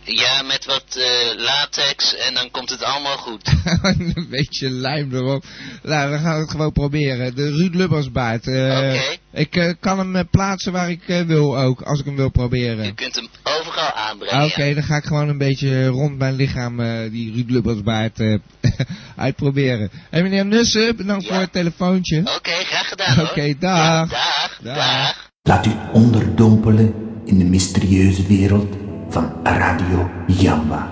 Ja, 0.05 0.43
met 0.43 0.65
wat 0.65 0.85
eh, 0.97 1.43
latex 1.43 2.17
en 2.17 2.35
dan 2.35 2.51
komt 2.51 2.71
het 2.71 2.83
allemaal 2.83 3.17
goed. 3.17 3.49
een 3.83 4.27
beetje 4.31 4.71
lijm 4.71 5.15
erop. 5.15 5.45
Nou, 5.83 6.11
we 6.11 6.19
gaan 6.19 6.41
het 6.41 6.51
gewoon 6.51 6.73
proberen. 6.73 7.35
De 7.35 7.51
Ruud 7.51 7.75
Lubbersbaard. 7.75 8.47
eh, 8.47 9.01
Ik 9.33 9.57
eh, 9.57 9.73
kan 9.81 9.99
hem 9.99 10.29
plaatsen 10.31 10.73
waar 10.73 10.91
ik 10.91 11.03
wil 11.27 11.59
ook, 11.59 11.83
als 11.83 11.99
ik 12.01 12.05
hem 12.05 12.17
wil 12.17 12.31
proberen. 12.31 12.85
Je 12.85 12.95
kunt 12.95 13.15
hem 13.15 13.29
overal 13.43 13.93
aanbrengen. 13.93 14.45
Oké, 14.45 14.75
dan 14.75 14.83
ga 14.83 14.97
ik 14.97 15.05
gewoon 15.05 15.29
een 15.29 15.39
beetje 15.39 15.87
rond 15.87 16.19
mijn 16.19 16.35
lichaam 16.37 16.77
die 17.11 17.33
Ruud 17.35 17.51
Lubbersbaard 17.51 18.21
eh, 18.21 18.35
uitproberen. 19.17 19.91
Hé 19.93 19.99
hey, 20.11 20.23
meneer 20.23 20.47
Nussen, 20.47 20.97
bedankt 20.97 21.27
voor 21.27 21.37
het 21.37 21.53
telefoontje. 21.53 22.19
Oké, 22.21 22.51
graag 22.65 22.89
gedaan 22.89 23.15
hoor. 23.17 23.25
Oké, 23.29 23.55
dag. 23.59 24.09
dag. 24.09 24.59
Dag. 24.63 25.31
Laat 25.43 25.67
u 25.67 25.71
onderdompelen 25.93 26.95
in 27.25 27.39
de 27.39 27.45
mysterieuze 27.45 28.27
wereld 28.27 28.77
van 29.13 29.33
Radio 29.43 30.11
Jamba. 30.27 30.89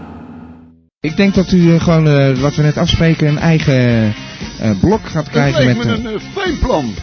Ik 1.01 1.17
denk 1.17 1.35
dat 1.35 1.53
u 1.53 1.75
eh, 1.75 1.81
gewoon, 1.83 2.09
eh, 2.09 2.39
wat 2.39 2.55
we 2.55 2.63
net 2.63 2.77
afspreken, 2.77 3.29
een 3.29 3.39
eigen 3.39 4.15
eh, 4.61 4.71
blok 4.81 5.01
gaat 5.09 5.31
krijgen 5.31 5.65
lijkt 5.65 5.85
met... 5.85 6.03
me 6.03 6.13
een 6.13 6.21
fijn 6.35 6.59
plan. 6.59 6.95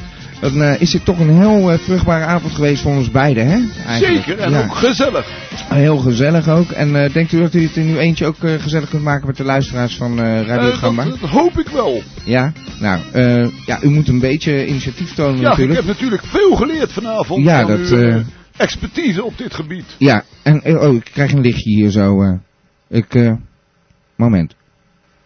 Dan 0.41 0.62
eh, 0.62 0.82
is 0.82 0.91
dit 0.91 1.06
toch 1.06 1.19
een 1.19 1.38
heel 1.38 1.77
vruchtbare 1.77 2.25
avond 2.25 2.53
geweest 2.53 2.82
voor 2.82 2.95
ons 2.95 3.12
beiden, 3.12 3.47
hè? 3.47 3.60
Eigenlijk. 3.88 4.25
Zeker, 4.25 4.39
en 4.43 4.51
Ja. 4.51 4.60
ook 4.63 4.75
gezellig. 4.75 5.25
Heel 5.73 5.97
gezellig 5.97 6.47
ook. 6.49 6.71
En 6.71 7.03
eh, 7.03 7.13
denkt 7.13 7.32
u 7.32 7.39
dat 7.39 7.53
u 7.53 7.63
het 7.63 7.75
in 7.75 7.88
uw 7.88 7.97
eentje 7.97 8.25
ook 8.25 8.36
gezellig 8.58 8.89
kunt 8.89 9.03
maken 9.03 9.27
met 9.27 9.38
de 9.38 9.43
luisteraars 9.43 9.95
van 9.95 10.19
eh, 10.21 10.41
Radio 10.41 10.69
Eh, 10.69 10.77
Gamma? 10.77 11.03
dat, 11.03 11.19
dat 11.19 11.30
hoop 11.30 11.60
ik 11.60 11.67
wel. 11.67 12.01
Ja? 12.23 12.51
Nou, 12.80 12.99
eh, 13.12 13.47
ja, 13.65 13.80
u 13.82 13.89
moet 13.89 14.08
een 14.08 14.19
beetje 14.19 14.67
initiatief 14.67 15.13
tonen 15.13 15.39
Ja, 15.41 15.49
natuurlijk. 15.49 15.80
ik 15.80 15.86
heb 15.86 15.95
natuurlijk 15.95 16.23
veel 16.25 16.56
geleerd 16.56 16.91
vanavond 16.93 17.45
Ja, 17.45 17.62
van 17.62 17.71
dat, 17.71 17.89
uw 17.89 18.23
expertise 18.58 19.24
op 19.24 19.38
dit 19.38 19.54
gebied. 19.54 19.86
Ja, 19.98 20.24
en 20.43 20.62
eh, 20.63 20.82
oh, 20.82 20.96
ik 20.96 21.04
krijg 21.04 21.32
een 21.32 21.41
lichtje 21.41 21.70
hier 21.70 21.89
zo. 21.91 22.22
eh. 22.24 22.34
ik, 22.89 23.15
eh, 23.15 23.34
moment. 24.15 24.56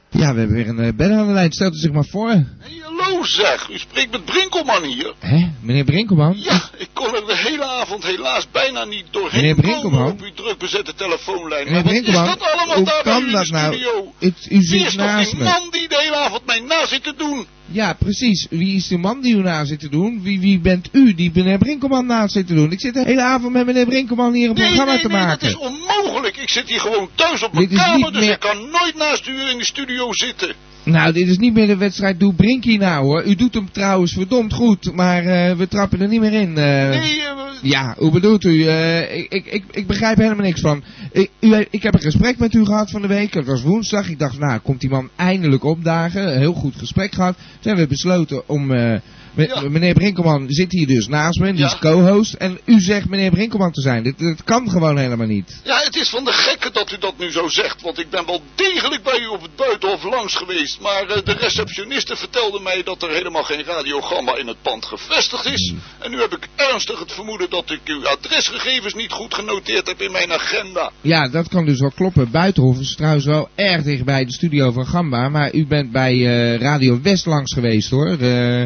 Ja, 0.09 0.33
we 0.33 0.39
hebben 0.39 0.55
weer 0.55 0.67
een 0.67 0.99
uh, 0.99 1.17
aan 1.17 1.27
de 1.27 1.33
lijn. 1.33 1.51
Stelt 1.51 1.73
u 1.75 1.77
zich 1.77 1.91
maar 1.91 2.05
voor. 2.05 2.43
Hallo 2.83 3.23
zeg, 3.23 3.69
u 3.69 3.77
spreekt 3.77 4.11
met 4.11 4.25
Brinkelman 4.25 4.83
hier. 4.83 5.13
Hè? 5.19 5.49
Meneer 5.61 5.83
Brinkelman? 5.83 6.33
Ja, 6.37 6.61
ik 6.77 6.89
kon 6.93 7.15
er 7.15 7.25
de 7.25 7.37
hele 7.37 7.65
avond 7.65 8.03
helaas 8.05 8.47
bijna 8.51 8.85
niet 8.85 9.05
doorheen 9.11 9.41
Meneer 9.41 9.55
komen 9.55 9.69
Brinkelman? 9.71 10.11
op 10.11 10.21
uw 10.21 10.33
druk 10.33 10.57
bezette 10.57 10.93
telefoonlijn. 10.95 11.63
Meneer 11.65 11.73
maar 11.73 11.83
wat 11.83 11.91
Brinkelman, 11.91 12.23
is 12.23 12.37
dat 12.37 12.51
allemaal 12.53 12.75
hoe 12.75 12.85
daar 12.85 13.03
kan 13.03 13.31
dat 13.31 13.47
nou? 13.49 13.75
Het, 14.19 14.47
u 14.49 14.61
zit 14.61 14.81
is 14.81 14.95
toch 14.95 15.05
naast 15.05 15.31
die 15.31 15.39
me. 15.39 15.43
man 15.45 15.67
die 15.71 15.87
de 15.87 15.99
hele 16.03 16.15
avond 16.15 16.45
mij 16.45 16.59
na 16.59 16.85
zit 16.87 17.03
te 17.03 17.13
doen? 17.17 17.45
Ja, 17.71 17.93
precies. 17.93 18.47
Wie 18.49 18.75
is 18.75 18.87
de 18.87 18.97
man 18.97 19.21
die 19.21 19.35
u 19.35 19.41
na 19.41 19.65
zit 19.65 19.79
te 19.79 19.89
doen? 19.89 20.19
Wie, 20.23 20.39
wie 20.39 20.59
bent 20.59 20.89
u 20.91 21.13
die 21.13 21.31
meneer 21.33 21.57
Brinkelman 21.57 22.05
na 22.05 22.27
zit 22.27 22.47
te 22.47 22.53
doen? 22.53 22.71
Ik 22.71 22.79
zit 22.81 22.93
de 22.93 23.03
hele 23.05 23.21
avond 23.21 23.53
met 23.53 23.65
meneer 23.65 23.85
Brinkelman 23.85 24.33
hier 24.33 24.49
een 24.49 24.55
Nee, 24.55 24.65
programma 24.65 24.93
nee, 24.93 25.01
te 25.01 25.07
nee, 25.07 25.17
maken. 25.17 25.39
dat 25.39 25.49
is 25.49 25.67
onmogelijk. 25.69 26.37
Ik 26.37 26.49
zit 26.49 26.69
hier 26.69 26.79
gewoon 26.79 27.09
thuis 27.15 27.43
op 27.43 27.53
mijn 27.53 27.67
kamer, 27.69 28.11
dus 28.11 28.21
meer- 28.21 28.31
ik 28.33 28.39
kan 28.39 28.57
nooit 28.57 28.95
naast 28.97 29.27
u 29.27 29.49
in 29.51 29.57
de 29.57 29.65
studio 29.65 30.13
zitten. 30.13 30.53
Nou, 30.83 31.13
dit 31.13 31.27
is 31.27 31.37
niet 31.37 31.53
meer 31.53 31.67
de 31.67 31.77
wedstrijd 31.77 32.19
Doe 32.19 32.33
Brinkie 32.33 32.77
nou 32.79 33.03
hoor. 33.05 33.25
U 33.25 33.35
doet 33.35 33.53
hem 33.53 33.71
trouwens 33.71 34.13
verdomd 34.13 34.53
goed, 34.53 34.93
maar 34.95 35.25
eh, 35.25 35.55
we 35.55 35.67
trappen 35.67 36.01
er 36.01 36.07
niet 36.07 36.19
meer 36.19 36.33
in. 36.33 36.57
eh. 36.57 36.89
Nee, 36.89 37.21
eh, 37.21 37.40
Ja, 37.61 37.95
hoe 37.97 38.11
bedoelt 38.11 38.43
u? 38.43 38.67
Eh, 38.67 39.15
ik, 39.15 39.45
ik, 39.45 39.63
ik, 39.71 39.87
begrijp 39.87 40.17
helemaal 40.17 40.45
niks 40.45 40.61
van. 40.61 40.83
Ik, 41.11 41.29
u, 41.39 41.65
ik 41.69 41.83
heb 41.83 41.93
een 41.93 42.01
gesprek 42.01 42.37
met 42.37 42.53
u 42.53 42.65
gehad 42.65 42.91
van 42.91 43.01
de 43.01 43.07
week. 43.07 43.33
Het 43.33 43.45
was 43.45 43.61
woensdag. 43.61 44.09
Ik 44.09 44.19
dacht, 44.19 44.39
nou, 44.39 44.59
komt 44.59 44.79
die 44.79 44.89
man 44.89 45.09
eindelijk 45.15 45.63
opdagen. 45.63 46.37
Heel 46.37 46.53
goed 46.53 46.75
gesprek 46.75 47.13
gehad. 47.13 47.35
Toen 47.35 47.45
hebben 47.61 47.83
we 47.83 47.89
besloten 47.89 48.49
om... 48.49 48.71
eh, 48.71 48.99
me- 49.33 49.69
Meneer 49.69 49.93
Brinkelman 49.93 50.45
zit 50.49 50.71
hier 50.71 50.87
dus 50.87 51.07
naast 51.07 51.39
me. 51.39 51.53
Die 51.53 51.65
is 51.65 51.77
co-host. 51.79 52.33
En 52.33 52.59
u 52.65 52.79
zegt 52.79 53.09
meneer 53.09 53.31
Brinkelman 53.31 53.71
te 53.71 53.81
zijn. 53.81 54.03
Dit, 54.03 54.17
dit 54.17 54.43
kan 54.43 54.69
gewoon 54.69 54.97
helemaal 54.97 55.27
niet. 55.27 55.61
Ja, 55.63 55.81
het 55.83 55.95
is 55.95 56.09
van 56.09 56.25
de 56.25 56.31
gekke 56.33 56.71
dat 56.71 56.91
u 56.91 56.97
dat 56.99 57.17
nu 57.17 57.31
zo 57.31 57.47
zegt, 57.47 57.81
want 57.81 57.99
ik 57.99 58.09
ben 58.09 58.25
wel 58.25 58.41
degelijk 58.55 59.03
bij 59.03 59.19
u 59.19 59.25
op 59.27 59.41
het 59.41 59.55
buitenhof 59.55 60.03
langs 60.03 60.35
geweest. 60.35 60.79
Maar 60.81 61.07
eh, 61.07 61.23
de 61.23 61.31
receptioniste 61.33 62.15
vertelde 62.15 62.59
mij 62.59 62.83
dat 62.83 63.03
er 63.03 63.09
helemaal 63.09 63.43
geen 63.43 63.63
radiogramma 63.63 64.37
in 64.37 64.47
het 64.47 64.61
pand 64.61 64.85
gevestigd 64.85 65.45
is. 65.45 65.73
En 65.99 66.11
nu 66.11 66.19
heb 66.19 66.31
ik 66.31 66.47
ernstig 66.55 66.99
het 66.99 67.11
vermoeden 67.11 67.49
dat 67.49 67.71
ik 67.71 67.79
uw 67.85 68.07
adresgegevens 68.07 68.93
niet 68.93 69.11
goed 69.11 69.33
genoteerd 69.33 69.87
heb 69.87 70.01
in 70.01 70.11
mijn 70.11 70.31
agenda. 70.31 70.91
Ja, 71.01 71.29
dat 71.29 71.47
kan 71.47 71.65
dus 71.65 71.79
wel 71.79 71.91
kloppen. 71.95 72.31
Buitenhof 72.31 72.79
is 72.79 72.95
trouwens 72.95 73.25
wel 73.25 73.49
erg 73.55 73.83
dicht 73.83 74.05
bij 74.05 74.25
de 74.25 74.33
studio 74.33 74.71
van 74.71 74.85
Gamba. 74.85 75.29
Maar 75.29 75.53
u 75.53 75.67
bent 75.67 75.91
bij 75.91 76.13
eh, 76.13 76.59
Radio 76.59 77.01
West 77.01 77.25
langs 77.25 77.53
geweest 77.53 77.89
hoor. 77.89 78.17
Eh, 78.19 78.63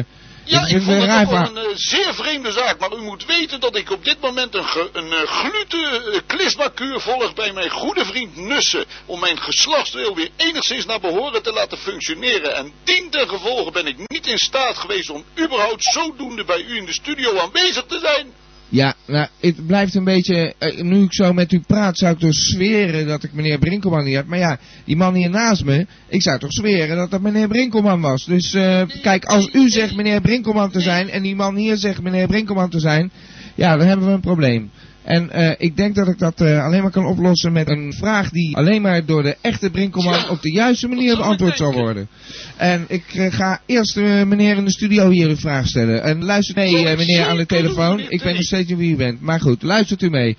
Ja, 0.48 0.66
ik 0.66 0.82
vond 0.82 1.00
het 1.02 1.06
wel 1.06 1.26
verhaal. 1.26 1.46
een 1.48 1.56
eh, 1.56 1.70
zeer 1.74 2.14
vreemde 2.14 2.52
zaak, 2.52 2.78
maar 2.78 2.92
u 2.92 3.00
moet 3.00 3.24
weten 3.26 3.60
dat 3.60 3.76
ik 3.76 3.90
op 3.90 4.04
dit 4.04 4.20
moment 4.20 4.54
een, 4.54 4.64
ge- 4.64 4.90
een 4.92 5.12
gluten 5.26 6.26
klismakuur 6.26 7.00
volg 7.00 7.34
bij 7.34 7.52
mijn 7.52 7.70
goede 7.70 8.04
vriend 8.04 8.36
Nussen, 8.36 8.84
om 9.06 9.20
mijn 9.20 9.40
geslachtsdeel 9.40 10.14
weer 10.14 10.28
enigszins 10.36 10.86
naar 10.86 11.00
behoren 11.00 11.42
te 11.42 11.52
laten 11.52 11.78
functioneren. 11.78 12.54
En 12.56 12.72
dien 12.84 13.10
ten 13.10 13.28
gevolge 13.28 13.70
ben 13.70 13.86
ik 13.86 13.96
niet 14.06 14.26
in 14.26 14.38
staat 14.38 14.76
geweest 14.78 15.10
om 15.10 15.24
überhaupt 15.38 15.84
zodoende 15.92 16.44
bij 16.44 16.60
u 16.62 16.76
in 16.76 16.84
de 16.86 16.92
studio 16.92 17.38
aanwezig 17.38 17.84
te 17.86 17.98
zijn. 17.98 18.32
Ja, 18.68 18.94
nou, 19.06 19.26
het 19.40 19.66
blijft 19.66 19.94
een 19.94 20.04
beetje... 20.04 20.54
eh, 20.58 20.82
nu 20.82 21.02
ik 21.02 21.14
zo 21.14 21.32
met 21.32 21.52
u 21.52 21.60
praat, 21.60 21.98
zou 21.98 22.12
ik 22.12 22.20
dus 22.20 22.48
zweren 22.48 23.06
dat 23.06 23.22
ik 23.22 23.32
meneer 23.32 23.58
Brinkelman 23.58 24.04
niet 24.04 24.14
heb. 24.14 24.26
Maar 24.26 24.38
ja, 24.38 24.58
die 24.84 24.96
man 24.96 25.14
hier 25.14 25.30
naast 25.30 25.64
me, 25.64 25.86
ik 26.08 26.22
zou 26.22 26.38
toch 26.38 26.52
zweren 26.52 26.96
dat 26.96 27.10
dat 27.10 27.20
meneer 27.20 27.48
Brinkelman 27.48 28.00
was. 28.00 28.24
Dus 28.24 28.54
eh, 28.54 28.82
kijk, 29.02 29.24
als 29.24 29.48
u 29.52 29.68
zegt 29.68 29.96
meneer 29.96 30.20
Brinkelman 30.20 30.70
te 30.70 30.80
zijn 30.80 31.10
en 31.10 31.22
die 31.22 31.36
man 31.36 31.56
hier 31.56 31.76
zegt 31.76 32.02
meneer 32.02 32.26
Brinkelman 32.26 32.70
te 32.70 32.80
zijn, 32.80 33.10
ja, 33.54 33.76
dan 33.76 33.86
hebben 33.86 34.06
we 34.06 34.12
een 34.12 34.20
probleem. 34.20 34.70
En 35.06 35.30
eh, 35.30 35.52
ik 35.58 35.76
denk 35.76 35.94
dat 35.94 36.08
ik 36.08 36.18
dat 36.18 36.40
eh, 36.40 36.64
alleen 36.64 36.82
maar 36.82 36.90
kan 36.90 37.06
oplossen 37.06 37.52
met 37.52 37.68
een 37.68 37.92
vraag 37.92 38.30
die 38.30 38.56
alleen 38.56 38.82
maar 38.82 39.04
door 39.04 39.22
de 39.22 39.36
echte 39.40 39.70
Brinkelman 39.70 40.28
op 40.28 40.42
de 40.42 40.52
juiste 40.52 40.88
manier 40.88 41.16
beantwoord 41.16 41.56
zal 41.56 41.72
worden. 41.72 42.08
En 42.56 42.84
ik 42.88 43.04
eh, 43.14 43.32
ga 43.32 43.60
eerst 43.66 43.96
meneer 43.96 44.56
in 44.56 44.64
de 44.64 44.70
studio 44.70 45.10
hier 45.10 45.28
een 45.28 45.36
vraag 45.36 45.66
stellen. 45.66 46.02
En 46.02 46.24
luister 46.24 46.54
mee, 46.54 46.96
meneer 46.96 47.24
aan 47.24 47.36
de 47.36 47.46
telefoon. 47.46 48.00
Ik 48.08 48.22
weet 48.22 48.34
nog 48.34 48.42
steeds 48.42 48.68
niet 48.68 48.78
wie 48.78 48.92
u 48.92 48.96
bent. 48.96 49.20
Maar 49.20 49.40
goed, 49.40 49.62
luistert 49.62 50.02
u 50.02 50.10
mee. 50.10 50.36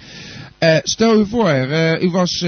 Stel 0.83 1.19
u 1.19 1.25
voor, 1.25 1.67
u 2.01 2.09
was 2.09 2.39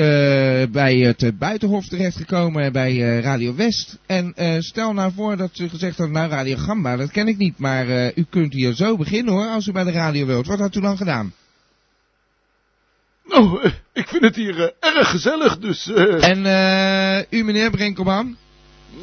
bij 0.71 0.95
het 0.95 1.38
Buitenhof 1.38 1.88
terechtgekomen 1.88 2.71
bij 2.71 2.97
Radio 2.97 3.55
West. 3.55 3.97
En 4.05 4.34
stel 4.60 4.93
nou 4.93 5.12
voor 5.15 5.38
dat 5.38 5.60
u 5.60 5.69
gezegd 5.69 5.97
had, 5.97 6.10
nou 6.10 6.29
Radio 6.29 6.55
Gamba, 6.58 6.95
dat 6.95 7.11
ken 7.11 7.28
ik 7.28 7.38
niet. 7.38 7.57
Maar 7.57 8.11
u 8.15 8.26
kunt 8.30 8.53
hier 8.53 8.74
zo 8.74 8.97
beginnen 8.97 9.34
hoor, 9.34 9.47
als 9.47 9.67
u 9.67 9.72
bij 9.72 9.84
de 9.84 9.91
radio 9.91 10.26
wilt. 10.26 10.47
Wat 10.47 10.59
had 10.59 10.76
u 10.76 10.82
dan 10.82 10.97
gedaan? 10.97 11.34
Nou, 13.30 13.61
eh, 13.63 13.71
ik 13.93 14.07
vind 14.07 14.21
het 14.23 14.36
hier 14.36 14.59
eh, 14.63 14.95
erg 14.95 15.09
gezellig, 15.09 15.57
dus... 15.57 15.88
eh, 15.91 16.27
En 16.30 16.45
eh, 16.45 17.39
u 17.39 17.43
meneer 17.43 17.69
Brinkelman? 17.69 18.38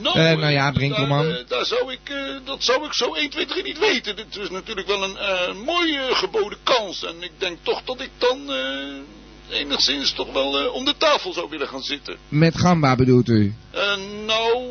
Nou, 0.03 0.19
Eh, 0.19 0.39
nou 0.39 0.53
ja, 0.53 0.71
Brinkelman. 0.73 1.25
Daar, 1.29 1.43
daar 1.49 1.65
zou 1.65 1.93
ik, 1.93 1.99
eh, 2.05 2.17
dat 2.45 2.65
zou 2.65 2.85
ik 2.85 2.93
zo 2.93 3.15
1, 3.15 3.31
2, 3.31 3.47
3 3.47 3.63
niet 3.63 3.79
weten. 3.79 4.17
Dit 4.17 4.37
is 4.37 4.51
natuurlijk 4.51 4.87
wel 4.87 5.03
een 5.05 5.17
eh, 5.17 5.55
mooie 5.65 6.01
geboden 6.11 6.59
kans. 6.63 7.05
En 7.05 7.23
ik 7.23 7.31
denk 7.39 7.57
toch 7.63 7.83
dat 7.85 8.01
ik 8.01 8.11
dan 8.19 8.53
eh, 8.53 9.59
enigszins 9.61 10.13
toch 10.13 10.33
wel 10.33 10.59
eh, 10.61 10.75
om 10.75 10.85
de 10.85 10.95
tafel 10.99 11.33
zou 11.33 11.47
willen 11.51 11.69
gaan 11.69 11.83
zitten. 11.83 12.17
Met 12.29 12.59
Gamba 12.59 12.97
bedoelt 12.97 13.29
u? 13.29 13.55
Eh, 13.71 13.81
nou... 14.27 14.65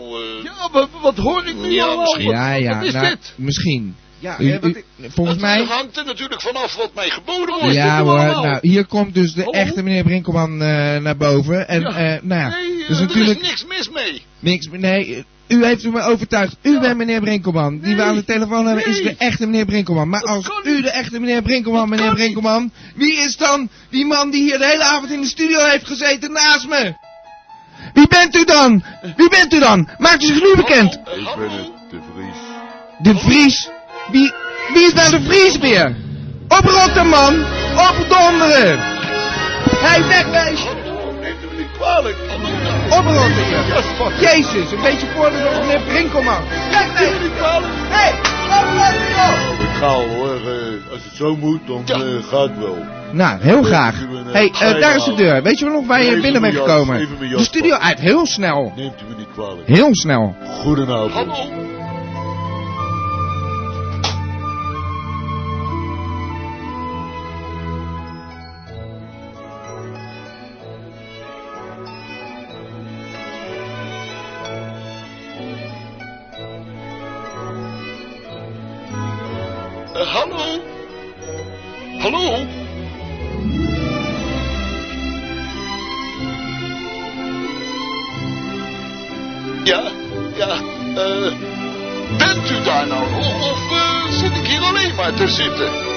ja, 0.43 0.69
wat, 0.71 0.89
wat 1.01 1.17
hoor 1.17 1.45
ik 1.47 1.55
nu 1.55 1.71
ja, 1.71 1.85
allemaal? 1.85 2.05
Wat- 2.13 2.21
ja, 2.21 2.53
ja, 2.53 2.75
Wat 2.77 2.87
is 2.87 2.93
nou, 2.93 3.07
dit? 3.07 3.33
misschien. 3.35 3.95
Ja, 4.25 4.39
U- 4.39 4.51
eh, 4.51 4.61
wat 4.61 4.75
u- 4.75 4.83
volgens 5.09 5.37
mij... 5.37 5.63
hangt 5.63 5.97
er 5.97 6.05
natuurlijk 6.05 6.41
vanaf 6.41 6.75
wat 6.75 6.91
mij 6.95 7.09
geboden 7.09 7.55
wordt. 7.59 7.73
Ja 7.75 8.03
hoor, 8.03 8.17
nou, 8.17 8.57
hier 8.61 8.85
komt 8.85 9.13
dus 9.13 9.33
de 9.33 9.51
echte 9.51 9.83
meneer 9.83 10.03
Brinkelman 10.03 10.61
eh, 10.61 10.97
naar 10.97 11.17
boven. 11.17 11.67
En, 11.67 11.81
Ja. 11.81 11.87
eh, 11.87 12.21
nou 12.21 12.41
ja, 12.41 12.47
Nee, 12.49 12.81
eh, 12.81 12.87
dus 12.87 12.97
er 12.99 13.05
natuurlijk 13.05 13.41
is 13.41 13.47
niks 13.47 13.65
mis 13.65 13.89
mee. 13.89 14.21
niks, 14.39 14.67
nee, 14.71 15.25
u 15.47 15.65
heeft 15.65 15.83
me 15.83 16.01
overtuigd. 16.01 16.55
U 16.61 16.79
bent 16.79 16.97
meneer 16.97 17.19
Brinkelman. 17.21 17.79
Die 17.79 17.95
we 17.95 18.01
aan 18.03 18.15
de 18.15 18.23
telefoon 18.25 18.65
hebben 18.65 18.85
is 18.85 19.01
de 19.03 19.15
echte 19.17 19.45
meneer 19.45 19.65
Brinkelman. 19.65 20.09
Maar 20.09 20.21
als 20.21 20.49
u 20.63 20.81
de 20.81 20.89
echte 20.91 21.19
meneer 21.19 21.41
Brinkelman, 21.41 21.89
meneer 21.89 22.13
Brinkelman, 22.13 22.71
wie 22.95 23.13
is 23.17 23.37
dan 23.37 23.69
die 23.89 24.05
man 24.05 24.29
die 24.31 24.41
hier 24.43 24.57
de 24.57 24.65
hele 24.65 24.83
avond 24.83 25.11
in 25.11 25.21
de 25.21 25.27
studio 25.27 25.59
heeft 25.65 25.87
gezeten 25.87 26.31
naast 26.31 26.67
me? 26.67 26.93
Wie 27.93 28.07
bent 28.07 28.35
u 28.35 28.43
dan? 28.43 28.83
Wie 29.15 29.29
bent 29.29 29.53
u 29.53 29.59
dan? 29.59 29.89
Maakt 29.97 30.23
u 30.23 30.25
zich 30.25 30.41
nu 30.41 30.55
bekend. 30.55 30.93
Ik 30.93 30.99
ben 31.37 31.49
het, 31.49 31.71
de 31.89 31.99
Vries. 32.13 32.37
De 32.99 33.15
Vries? 33.19 33.69
Wie, 34.11 34.31
wie 34.73 34.85
is 34.85 34.93
nou 34.93 35.11
de 35.11 35.21
Vries 35.21 35.57
weer? 35.57 35.95
Oprotten 36.47 37.07
man! 37.07 37.45
Opdonderen! 37.89 38.79
Hé, 39.85 40.07
wegwezen! 40.07 40.83
Kwalijk. 41.73 42.15
Oprotten 42.89 43.49
je! 43.49 43.83
Jezus, 44.19 44.71
een 44.71 44.81
beetje 44.81 45.07
voordat 45.15 45.41
van 45.53 45.67
meneer 45.67 45.81
Brinkelman! 45.87 46.41
Wegwezen! 46.71 47.31
Hé, 47.89 48.09
oprotten 48.45 49.07
joh! 49.15 49.59
Ik 49.59 49.81
ga 49.81 49.85
al 49.85 50.07
hoor, 50.07 50.35
eh, 50.35 50.91
als 50.91 51.03
het 51.03 51.15
zo 51.15 51.35
moet, 51.35 51.67
dan 51.67 51.83
eh, 51.87 52.23
gaat 52.29 52.49
het 52.49 52.59
wel. 52.59 52.77
Nou, 53.11 53.41
heel 53.41 53.63
graag. 53.63 53.99
Neemt 53.99 54.11
me, 54.11 54.31
eh, 54.31 54.33
Hé, 54.33 54.49
hey, 54.53 54.79
daar 54.79 54.95
is 54.95 55.03
de 55.03 55.13
deur. 55.13 55.43
Weet 55.43 55.59
je 55.59 55.65
wel 55.65 55.73
nog 55.73 55.87
waar 55.87 56.03
je 56.03 56.19
binnen 56.19 56.41
bent 56.41 56.55
gekomen? 56.55 57.07
De 57.19 57.43
studio 57.43 57.75
uit, 57.75 57.99
heel 57.99 58.25
snel. 58.25 58.73
Neemt 58.75 59.01
u 59.01 59.09
me 59.09 59.15
niet 59.17 59.27
kwalijk. 59.33 59.67
Heel 59.67 59.95
snel. 59.95 60.35
Goedenavond. 60.61 61.64
Alleen 95.39 95.94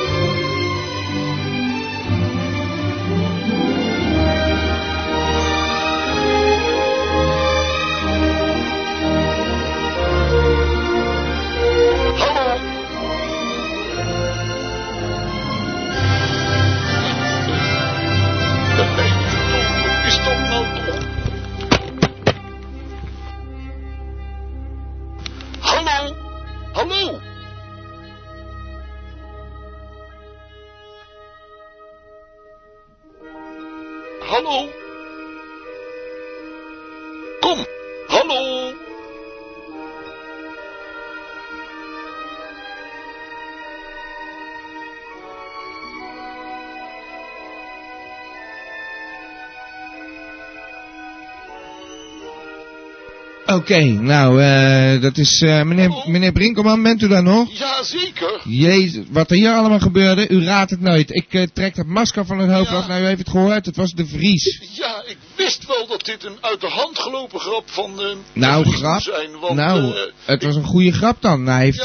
Oké, 53.55 53.81
nou, 53.85 54.43
eh, 54.43 55.01
dat 55.01 55.19
is... 55.19 55.41
eh, 55.41 55.63
meneer, 55.63 55.91
meneer 56.07 56.33
Brinkelman, 56.33 56.83
bent 56.83 57.03
u 57.03 57.09
daar 57.09 57.23
nog? 57.23 57.49
Ja, 57.59 57.83
zeker. 57.83 58.41
Jezus, 58.45 59.05
wat 59.11 59.31
er 59.31 59.37
hier 59.37 59.53
allemaal 59.53 59.79
gebeurde, 59.81 60.29
u 60.29 60.45
raadt 60.45 60.71
het 60.71 60.81
nooit. 60.81 61.15
Ik 61.15 61.27
eh, 61.35 61.43
trek 61.53 61.75
dat 61.77 61.87
masker 61.87 62.27
van 62.27 62.39
het 62.39 62.51
hoofd 62.51 62.71
af, 62.71 62.89
nou 62.89 63.03
u 63.03 63.05
heeft 63.07 63.19
het 63.19 63.31
gehoord, 63.31 63.67
het 63.67 63.77
was 63.77 63.93
de 63.93 64.07
Vries. 64.07 64.61
Ja, 64.75 65.03
ik 65.07 65.17
wist 65.37 65.67
wel 65.67 65.87
dat 65.87 66.05
dit 66.05 66.25
een 66.25 66.37
uit 66.41 66.61
de 66.61 66.67
hand 66.69 66.99
gelopen 66.99 67.41
grap 67.41 67.65
van 67.71 67.97
de 67.97 68.17
Nou, 68.33 68.71
grap. 68.73 69.01
zijn. 69.01 69.39
Want, 69.41 69.55
nou, 69.55 69.95
het 70.25 70.43
was 70.43 70.57
een 70.57 70.65
goede 70.65 70.93
grap 70.93 71.17
dan. 71.23 71.47
Hij 71.47 71.65
heeft 71.65 71.83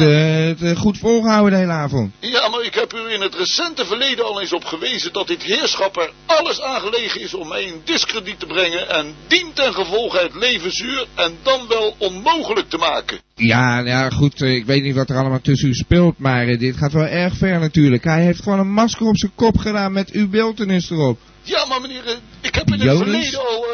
het 0.59 0.77
goed 0.77 0.97
volgehouden 0.97 1.51
de 1.51 1.57
hele 1.57 1.71
avond. 1.71 2.11
ja, 2.19 2.47
maar 2.49 2.61
ik 2.63 2.73
heb 2.73 2.93
u 2.93 3.13
in 3.13 3.21
het 3.21 3.35
recente 3.35 3.85
verleden 3.85 4.25
al 4.25 4.41
eens 4.41 4.53
op 4.53 4.63
gewezen 4.65 5.13
dat 5.13 5.27
dit 5.27 5.43
heerschap 5.43 5.97
er 5.97 6.11
alles 6.25 6.61
aan 6.61 6.81
gelegen 6.81 7.21
is 7.21 7.33
om 7.33 7.47
mij 7.47 7.63
in 7.63 7.81
discrediet 7.85 8.39
te 8.39 8.45
brengen 8.45 8.89
en 8.89 9.15
dien 9.27 9.51
ten 9.53 9.73
gevolge 9.73 10.17
het 10.19 10.35
leven 10.35 10.71
zuur 10.71 11.07
en 11.15 11.37
dan 11.57 11.67
wel 11.67 11.95
onmogelijk 11.97 12.69
te 12.69 12.77
maken. 12.77 13.19
Ja, 13.35 13.79
ja, 13.79 14.09
goed, 14.09 14.41
eh, 14.41 14.55
ik 14.55 14.65
weet 14.65 14.83
niet 14.83 14.95
wat 14.95 15.09
er 15.09 15.17
allemaal 15.17 15.41
tussen 15.41 15.69
u 15.69 15.73
speelt, 15.73 16.17
maar 16.17 16.47
eh, 16.47 16.59
dit 16.59 16.77
gaat 16.77 16.93
wel 16.93 17.05
erg 17.05 17.37
ver 17.37 17.59
natuurlijk. 17.59 18.03
Hij 18.03 18.23
heeft 18.23 18.41
gewoon 18.41 18.59
een 18.59 18.71
masker 18.71 19.07
op 19.07 19.17
zijn 19.17 19.31
kop 19.35 19.57
gedaan 19.57 19.91
met 19.91 20.11
uw 20.11 20.29
beeltenis 20.29 20.89
erop. 20.89 21.19
Ja, 21.41 21.65
maar 21.65 21.81
meneer, 21.81 22.05
eh, 22.05 22.13
ik 22.41 22.55
heb 22.55 22.67
in 22.67 22.73
het 22.73 22.81
Joris? 22.81 22.99
verleden 22.99 23.39
al 23.39 23.65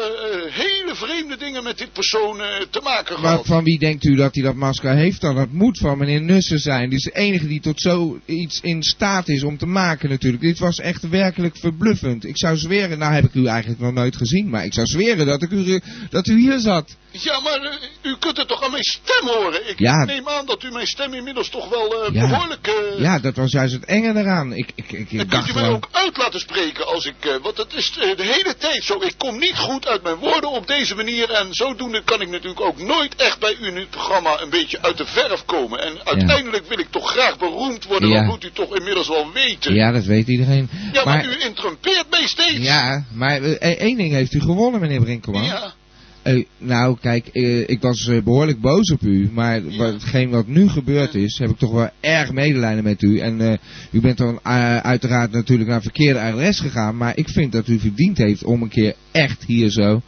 vreemde 1.06 1.36
dingen 1.36 1.62
met 1.62 1.78
dit 1.78 1.92
persoon 1.92 2.40
eh, 2.40 2.46
te 2.70 2.80
maken 2.82 3.20
Maar 3.20 3.30
gehad. 3.30 3.46
van 3.46 3.64
wie 3.64 3.78
denkt 3.78 4.04
u 4.04 4.14
dat 4.16 4.34
hij 4.34 4.44
dat 4.44 4.54
masker 4.54 4.94
heeft 4.94 5.20
dan? 5.20 5.34
Dat 5.34 5.50
moet 5.52 5.78
van 5.78 5.98
meneer 5.98 6.22
Nussen 6.22 6.58
zijn. 6.58 6.88
Die 6.88 6.98
is 6.98 7.04
de 7.04 7.12
enige 7.16 7.46
die 7.46 7.60
tot 7.60 7.80
zoiets 7.80 8.60
in 8.60 8.82
staat 8.82 9.28
is 9.28 9.42
om 9.42 9.58
te 9.58 9.66
maken 9.66 10.08
natuurlijk. 10.08 10.42
Dit 10.42 10.58
was 10.58 10.76
echt 10.76 11.08
werkelijk 11.08 11.56
verbluffend. 11.56 12.24
Ik 12.24 12.38
zou 12.38 12.56
zweren, 12.56 12.98
nou 12.98 13.12
heb 13.12 13.24
ik 13.24 13.34
u 13.34 13.46
eigenlijk 13.46 13.80
nog 13.80 13.92
nooit 13.92 14.16
gezien, 14.16 14.48
maar 14.50 14.64
ik 14.64 14.74
zou 14.74 14.86
zweren 14.86 15.26
dat, 15.26 15.42
ik 15.42 15.50
u, 15.50 15.80
dat 16.10 16.26
u 16.26 16.38
hier 16.38 16.58
zat. 16.58 16.96
Ja, 17.10 17.40
maar 17.40 17.60
eh, 17.62 18.10
u 18.10 18.16
kunt 18.18 18.36
het 18.36 18.48
toch 18.48 18.62
aan 18.64 18.70
mijn 18.70 18.82
stem 18.82 19.26
horen? 19.28 19.68
Ik 19.70 19.78
Ja. 19.78 20.04
neem 20.04 20.28
aan 20.28 20.46
dat 20.46 20.62
u 20.62 20.70
mijn 20.70 20.86
stem 20.86 21.14
inmiddels 21.14 21.48
toch 21.48 21.68
wel 21.68 22.04
eh, 22.04 22.14
Ja. 22.14 22.28
behoorlijk... 22.28 22.66
eh, 22.66 23.00
Ja, 23.00 23.18
dat 23.18 23.36
was 23.36 23.50
juist 23.52 23.74
het 23.74 23.84
enge 23.84 24.18
eraan. 24.18 24.52
Ik, 24.52 24.72
ik, 24.74 24.92
ik, 24.92 25.10
ik 25.12 25.28
Kunt 25.28 25.48
u 25.48 25.54
mij 25.54 25.68
ook 25.68 25.88
uit 25.92 26.16
laten 26.16 26.40
spreken 26.40 26.86
als 26.86 27.04
ik... 27.06 27.38
want 27.42 27.56
het 27.56 27.74
is 27.74 27.92
de 27.92 28.14
hele 28.16 28.56
tijd 28.56 28.84
zo. 28.84 29.00
Ik 29.02 29.14
kom 29.18 29.38
niet 29.38 29.56
goed 29.56 29.86
uit 29.86 30.02
mijn 30.02 30.16
woorden 30.16 30.50
op 30.50 30.66
deze 30.66 30.89
manier. 30.94 31.30
En 31.30 31.54
zodoende 31.54 32.02
kan 32.04 32.20
ik 32.20 32.28
natuurlijk 32.28 32.60
ook 32.60 32.82
nooit 32.82 33.14
echt 33.16 33.38
bij 33.38 33.56
u 33.60 33.66
in 33.66 33.76
het 33.76 33.90
programma 33.90 34.40
een 34.40 34.50
beetje 34.50 34.82
uit 34.82 34.96
de 34.96 35.06
verf 35.06 35.44
komen. 35.44 35.82
En 35.82 35.98
uiteindelijk 36.04 36.68
wil 36.68 36.78
ik 36.78 36.90
toch 36.90 37.10
graag 37.10 37.38
beroemd 37.38 37.84
worden. 37.84 38.08
Ja. 38.08 38.20
Dat 38.20 38.30
moet 38.30 38.44
u 38.44 38.50
toch 38.52 38.76
inmiddels 38.76 39.08
wel 39.08 39.32
weten. 39.32 39.74
Ja, 39.74 39.92
dat 39.92 40.04
weet 40.04 40.28
iedereen. 40.28 40.68
Ja, 40.92 41.04
maar, 41.04 41.16
maar, 41.16 41.26
u 41.26 41.44
interrumpeert 41.44 42.06
mij 42.10 42.26
steeds. 42.26 42.58
ja, 42.58 43.04
maar 43.12 43.42
eh, 43.42 43.80
één 43.80 43.96
ding 43.96 44.12
heeft 44.12 44.34
u 44.34 44.40
gewonnen, 44.40 44.80
meneer 44.80 45.00
Brinkelman. 45.00 45.44
Ja. 45.44 45.74
Eh, 46.22 46.44
nou, 46.58 46.96
kijk, 47.00 47.26
eh, 47.26 47.68
ik 47.68 47.80
was 47.80 48.08
eh, 48.08 48.22
behoorlijk 48.22 48.60
boos 48.60 48.90
op 48.90 49.02
u, 49.02 49.30
maar 49.32 49.62
wat, 49.76 49.92
hetgeen 49.92 50.30
wat 50.30 50.46
nu 50.46 50.68
gebeurd 50.68 51.14
is, 51.14 51.38
heb 51.38 51.50
ik 51.50 51.58
toch 51.58 51.72
wel 51.72 51.90
erg 52.00 52.32
medelijden 52.32 52.84
met 52.84 53.02
u. 53.02 53.18
En 53.18 53.58
u 53.90 54.00
bent 54.00 54.18
dan 54.18 54.40
uiteraard 54.82 55.32
natuurlijk 55.32 55.68
naar 55.68 55.82
verkeerde 55.82 56.20
adres 56.20 56.60
gegaan, 56.60 56.96
maar 56.96 57.16
ik 57.16 57.28
vind 57.28 57.52
dat 57.52 57.68
u 57.68 57.78
verdiend 57.78 58.18
heeft 58.18 58.44
om 58.44 58.62
een 58.62 58.68
keer 58.68 58.94
echt 59.10 59.44
hier 59.44 59.70
zo 59.70 60.02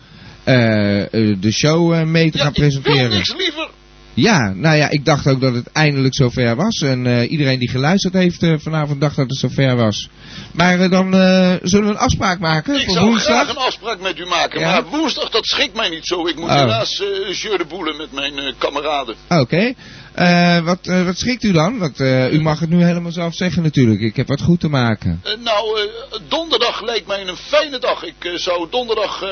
de 0.45 1.51
show 1.53 1.93
eh, 1.95 2.03
mee 2.03 2.31
te 2.31 2.39
gaan 2.39 2.49
Ik 2.49 2.57
wil 2.57 2.63
presenteren. 2.69 3.11
niks 3.11 3.35
liever. 3.39 3.69
Ja, 4.15 4.53
nou 4.55 4.77
ja, 4.77 4.91
ik 4.91 5.05
dacht 5.05 5.27
ook 5.27 5.41
dat 5.41 5.55
het 5.55 5.67
eindelijk 5.73 6.15
zover 6.15 6.57
was. 6.57 6.81
En 6.81 7.07
eh, 7.07 7.31
iedereen 7.31 7.59
die 7.59 7.69
geluisterd 7.69 8.15
heeft 8.15 8.43
eh, 8.43 8.55
vanavond 8.59 9.01
dacht 9.01 9.17
dat 9.17 9.29
het 9.31 9.39
zover 9.39 9.77
was. 9.77 10.09
Maar 10.53 10.81
eh, 10.81 10.91
dan 10.91 11.15
eh, 11.15 11.55
zullen 11.63 11.87
we 11.87 11.91
een 11.93 11.99
afspraak 11.99 12.39
maken 12.39 12.75
Ik 12.75 12.85
voor 12.85 12.95
zou 12.95 13.07
woensdag. 13.07 13.35
graag 13.35 13.49
een 13.49 13.63
afspraak 13.63 14.01
met 14.01 14.19
u 14.19 14.27
maken. 14.27 14.61
Ja? 14.61 14.71
Maar 14.73 14.85
woensdag, 14.85 15.31
dat 15.31 15.45
schikt 15.47 15.75
mij 15.77 15.89
niet 15.89 16.07
zo. 16.07 16.27
Ik 16.27 16.37
moet 16.37 16.49
Oh. 16.51 16.57
helaas 16.61 17.01
eh 17.01 17.35
jeu 17.43 17.57
de 17.57 17.65
boelen 17.65 17.97
met 17.97 18.13
mijn 18.13 18.39
eh, 18.39 18.53
kameraden. 18.59 19.15
Oké. 19.29 19.73
Eh, 20.15 20.65
wat, 20.65 20.87
eh, 20.87 21.05
wat 21.05 21.19
schrikt 21.19 21.43
u 21.43 21.53
dan? 21.53 21.79
Want 21.79 22.01
eh, 22.01 22.33
u 22.33 22.41
mag 22.41 22.61
het 22.61 22.69
nu 22.69 22.85
helemaal 22.85 23.13
zelf 23.13 23.35
zeggen 23.35 23.63
natuurlijk. 23.63 24.01
Ik 24.01 24.17
heb 24.17 24.29
wat 24.29 24.43
goed 24.43 24.61
te 24.61 24.69
maken. 24.69 25.23
Nou, 25.45 25.89
donderdag 26.29 26.83
lijkt 26.83 27.07
mij 27.07 27.27
een 27.27 27.37
fijne 27.37 27.79
dag. 27.79 28.05
Ik 28.05 28.33
zou 28.35 28.67
donderdag 28.71 29.25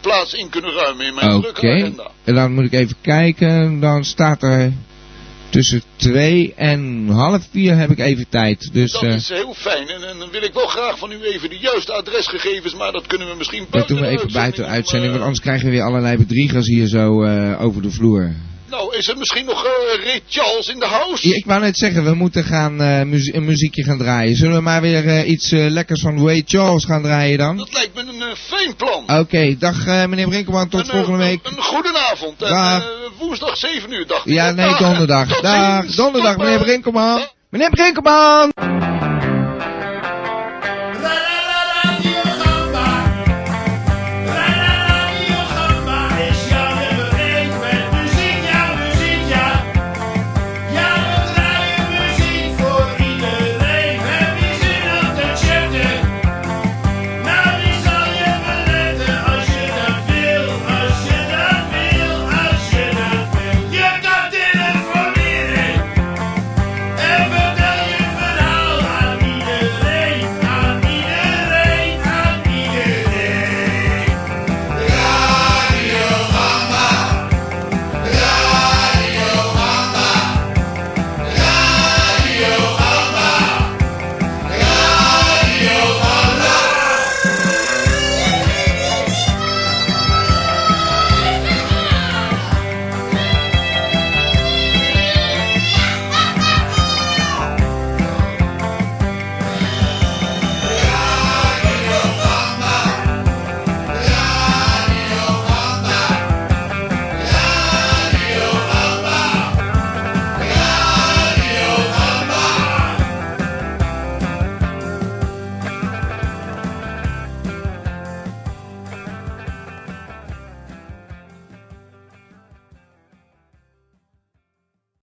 plaats 0.00 0.34
in 0.34 0.48
kunnen 0.48 0.72
ruimen 0.72 1.06
in 1.06 1.14
mijn 1.14 1.40
drukke 1.40 1.70
agenda. 1.70 2.10
En 2.24 2.34
dan 2.34 2.54
moet 2.54 2.64
ik 2.64 2.72
even 2.72 2.96
kijken. 3.00 3.80
Dan 3.80 4.04
staat 4.04 4.42
er 4.42 4.72
tussen 5.48 5.82
twee 5.96 6.54
en 6.56 7.08
half 7.08 7.48
vier 7.50 7.76
heb 7.76 7.90
ik 7.90 7.98
even 7.98 8.28
tijd. 8.28 8.72
Dus 8.72 8.92
Dat 8.92 9.02
is 9.02 9.28
heel 9.28 9.54
fijn. 9.54 9.88
En, 9.88 10.08
en 10.08 10.18
dan 10.18 10.30
wil 10.30 10.42
ik 10.42 10.52
wel 10.52 10.66
graag 10.66 10.98
van 10.98 11.12
u 11.12 11.22
even 11.22 11.50
de 11.50 11.58
juiste 11.58 11.92
adresgegevens, 11.92 12.74
maar 12.74 12.92
dat 12.92 13.06
kunnen 13.06 13.28
we 13.28 13.34
misschien 13.36 13.60
dat 13.60 13.70
buiten 13.70 13.96
doen 13.96 14.04
we 14.04 14.10
even 14.10 14.32
buiten 14.32 14.62
de 14.62 14.68
uitzending 14.68 15.10
Want 15.10 15.22
anders 15.22 15.40
krijgen 15.40 15.64
we 15.64 15.70
weer 15.70 15.82
allerlei 15.82 16.16
bedriegers 16.16 16.66
hier 16.66 16.86
zo 16.86 17.24
over 17.56 17.82
de 17.82 17.90
vloer. 17.90 18.34
Nou, 18.70 18.96
is 18.96 19.08
er 19.08 19.16
misschien 19.18 19.44
nog 19.44 19.64
eh 19.64 20.04
Ray 20.04 20.20
Charles 20.28 20.68
in 20.68 20.78
de 20.78 20.86
house? 20.86 21.28
Ja, 21.28 21.34
ik 21.36 21.44
wou 21.46 21.60
net 21.60 21.78
zeggen, 21.78 22.04
we 22.04 22.14
moeten 22.14 22.44
gaan, 22.44 22.80
eh, 22.80 23.02
muzie- 23.02 23.34
een 23.34 23.44
muziekje 23.44 23.84
gaan 23.84 23.98
draaien. 23.98 24.36
Zullen 24.36 24.54
we 24.56 24.60
maar 24.62 24.80
weer 24.80 25.06
eh, 25.08 25.28
iets 25.28 25.50
lekkers 25.50 26.00
van 26.00 26.26
Ray 26.26 26.42
Charles 26.46 26.84
gaan 26.84 27.02
draaien 27.02 27.38
dan? 27.38 27.56
Dat 27.56 27.72
lijkt 27.72 27.94
me 27.94 28.00
een 28.00 28.36
fijn 28.36 28.76
plan. 28.76 29.18
Oké, 29.20 29.56
dag 29.58 29.86
meneer 29.86 30.28
Brinkelman, 30.28 30.68
tot 30.68 30.80
Een, 30.80 30.86
volgende 30.86 31.18
week. 31.18 31.40
Een 31.46 31.62
goedenavond. 31.62 32.42
En 32.42 32.48
Dag. 32.48 32.88
woensdag 33.18 33.56
7 33.56 33.92
uur, 33.92 34.06
dacht 34.06 34.26
ik. 34.26 34.32
Ja, 34.32 34.50
nee, 34.50 34.66
Dag. 34.68 34.78
donderdag. 34.78 35.40
Dag, 35.40 35.84
donderdag, 35.86 36.36
meneer 36.36 36.58
Brinkelman. 36.58 37.20
Meneer 37.50 37.70
Brinkelman! 37.70 38.50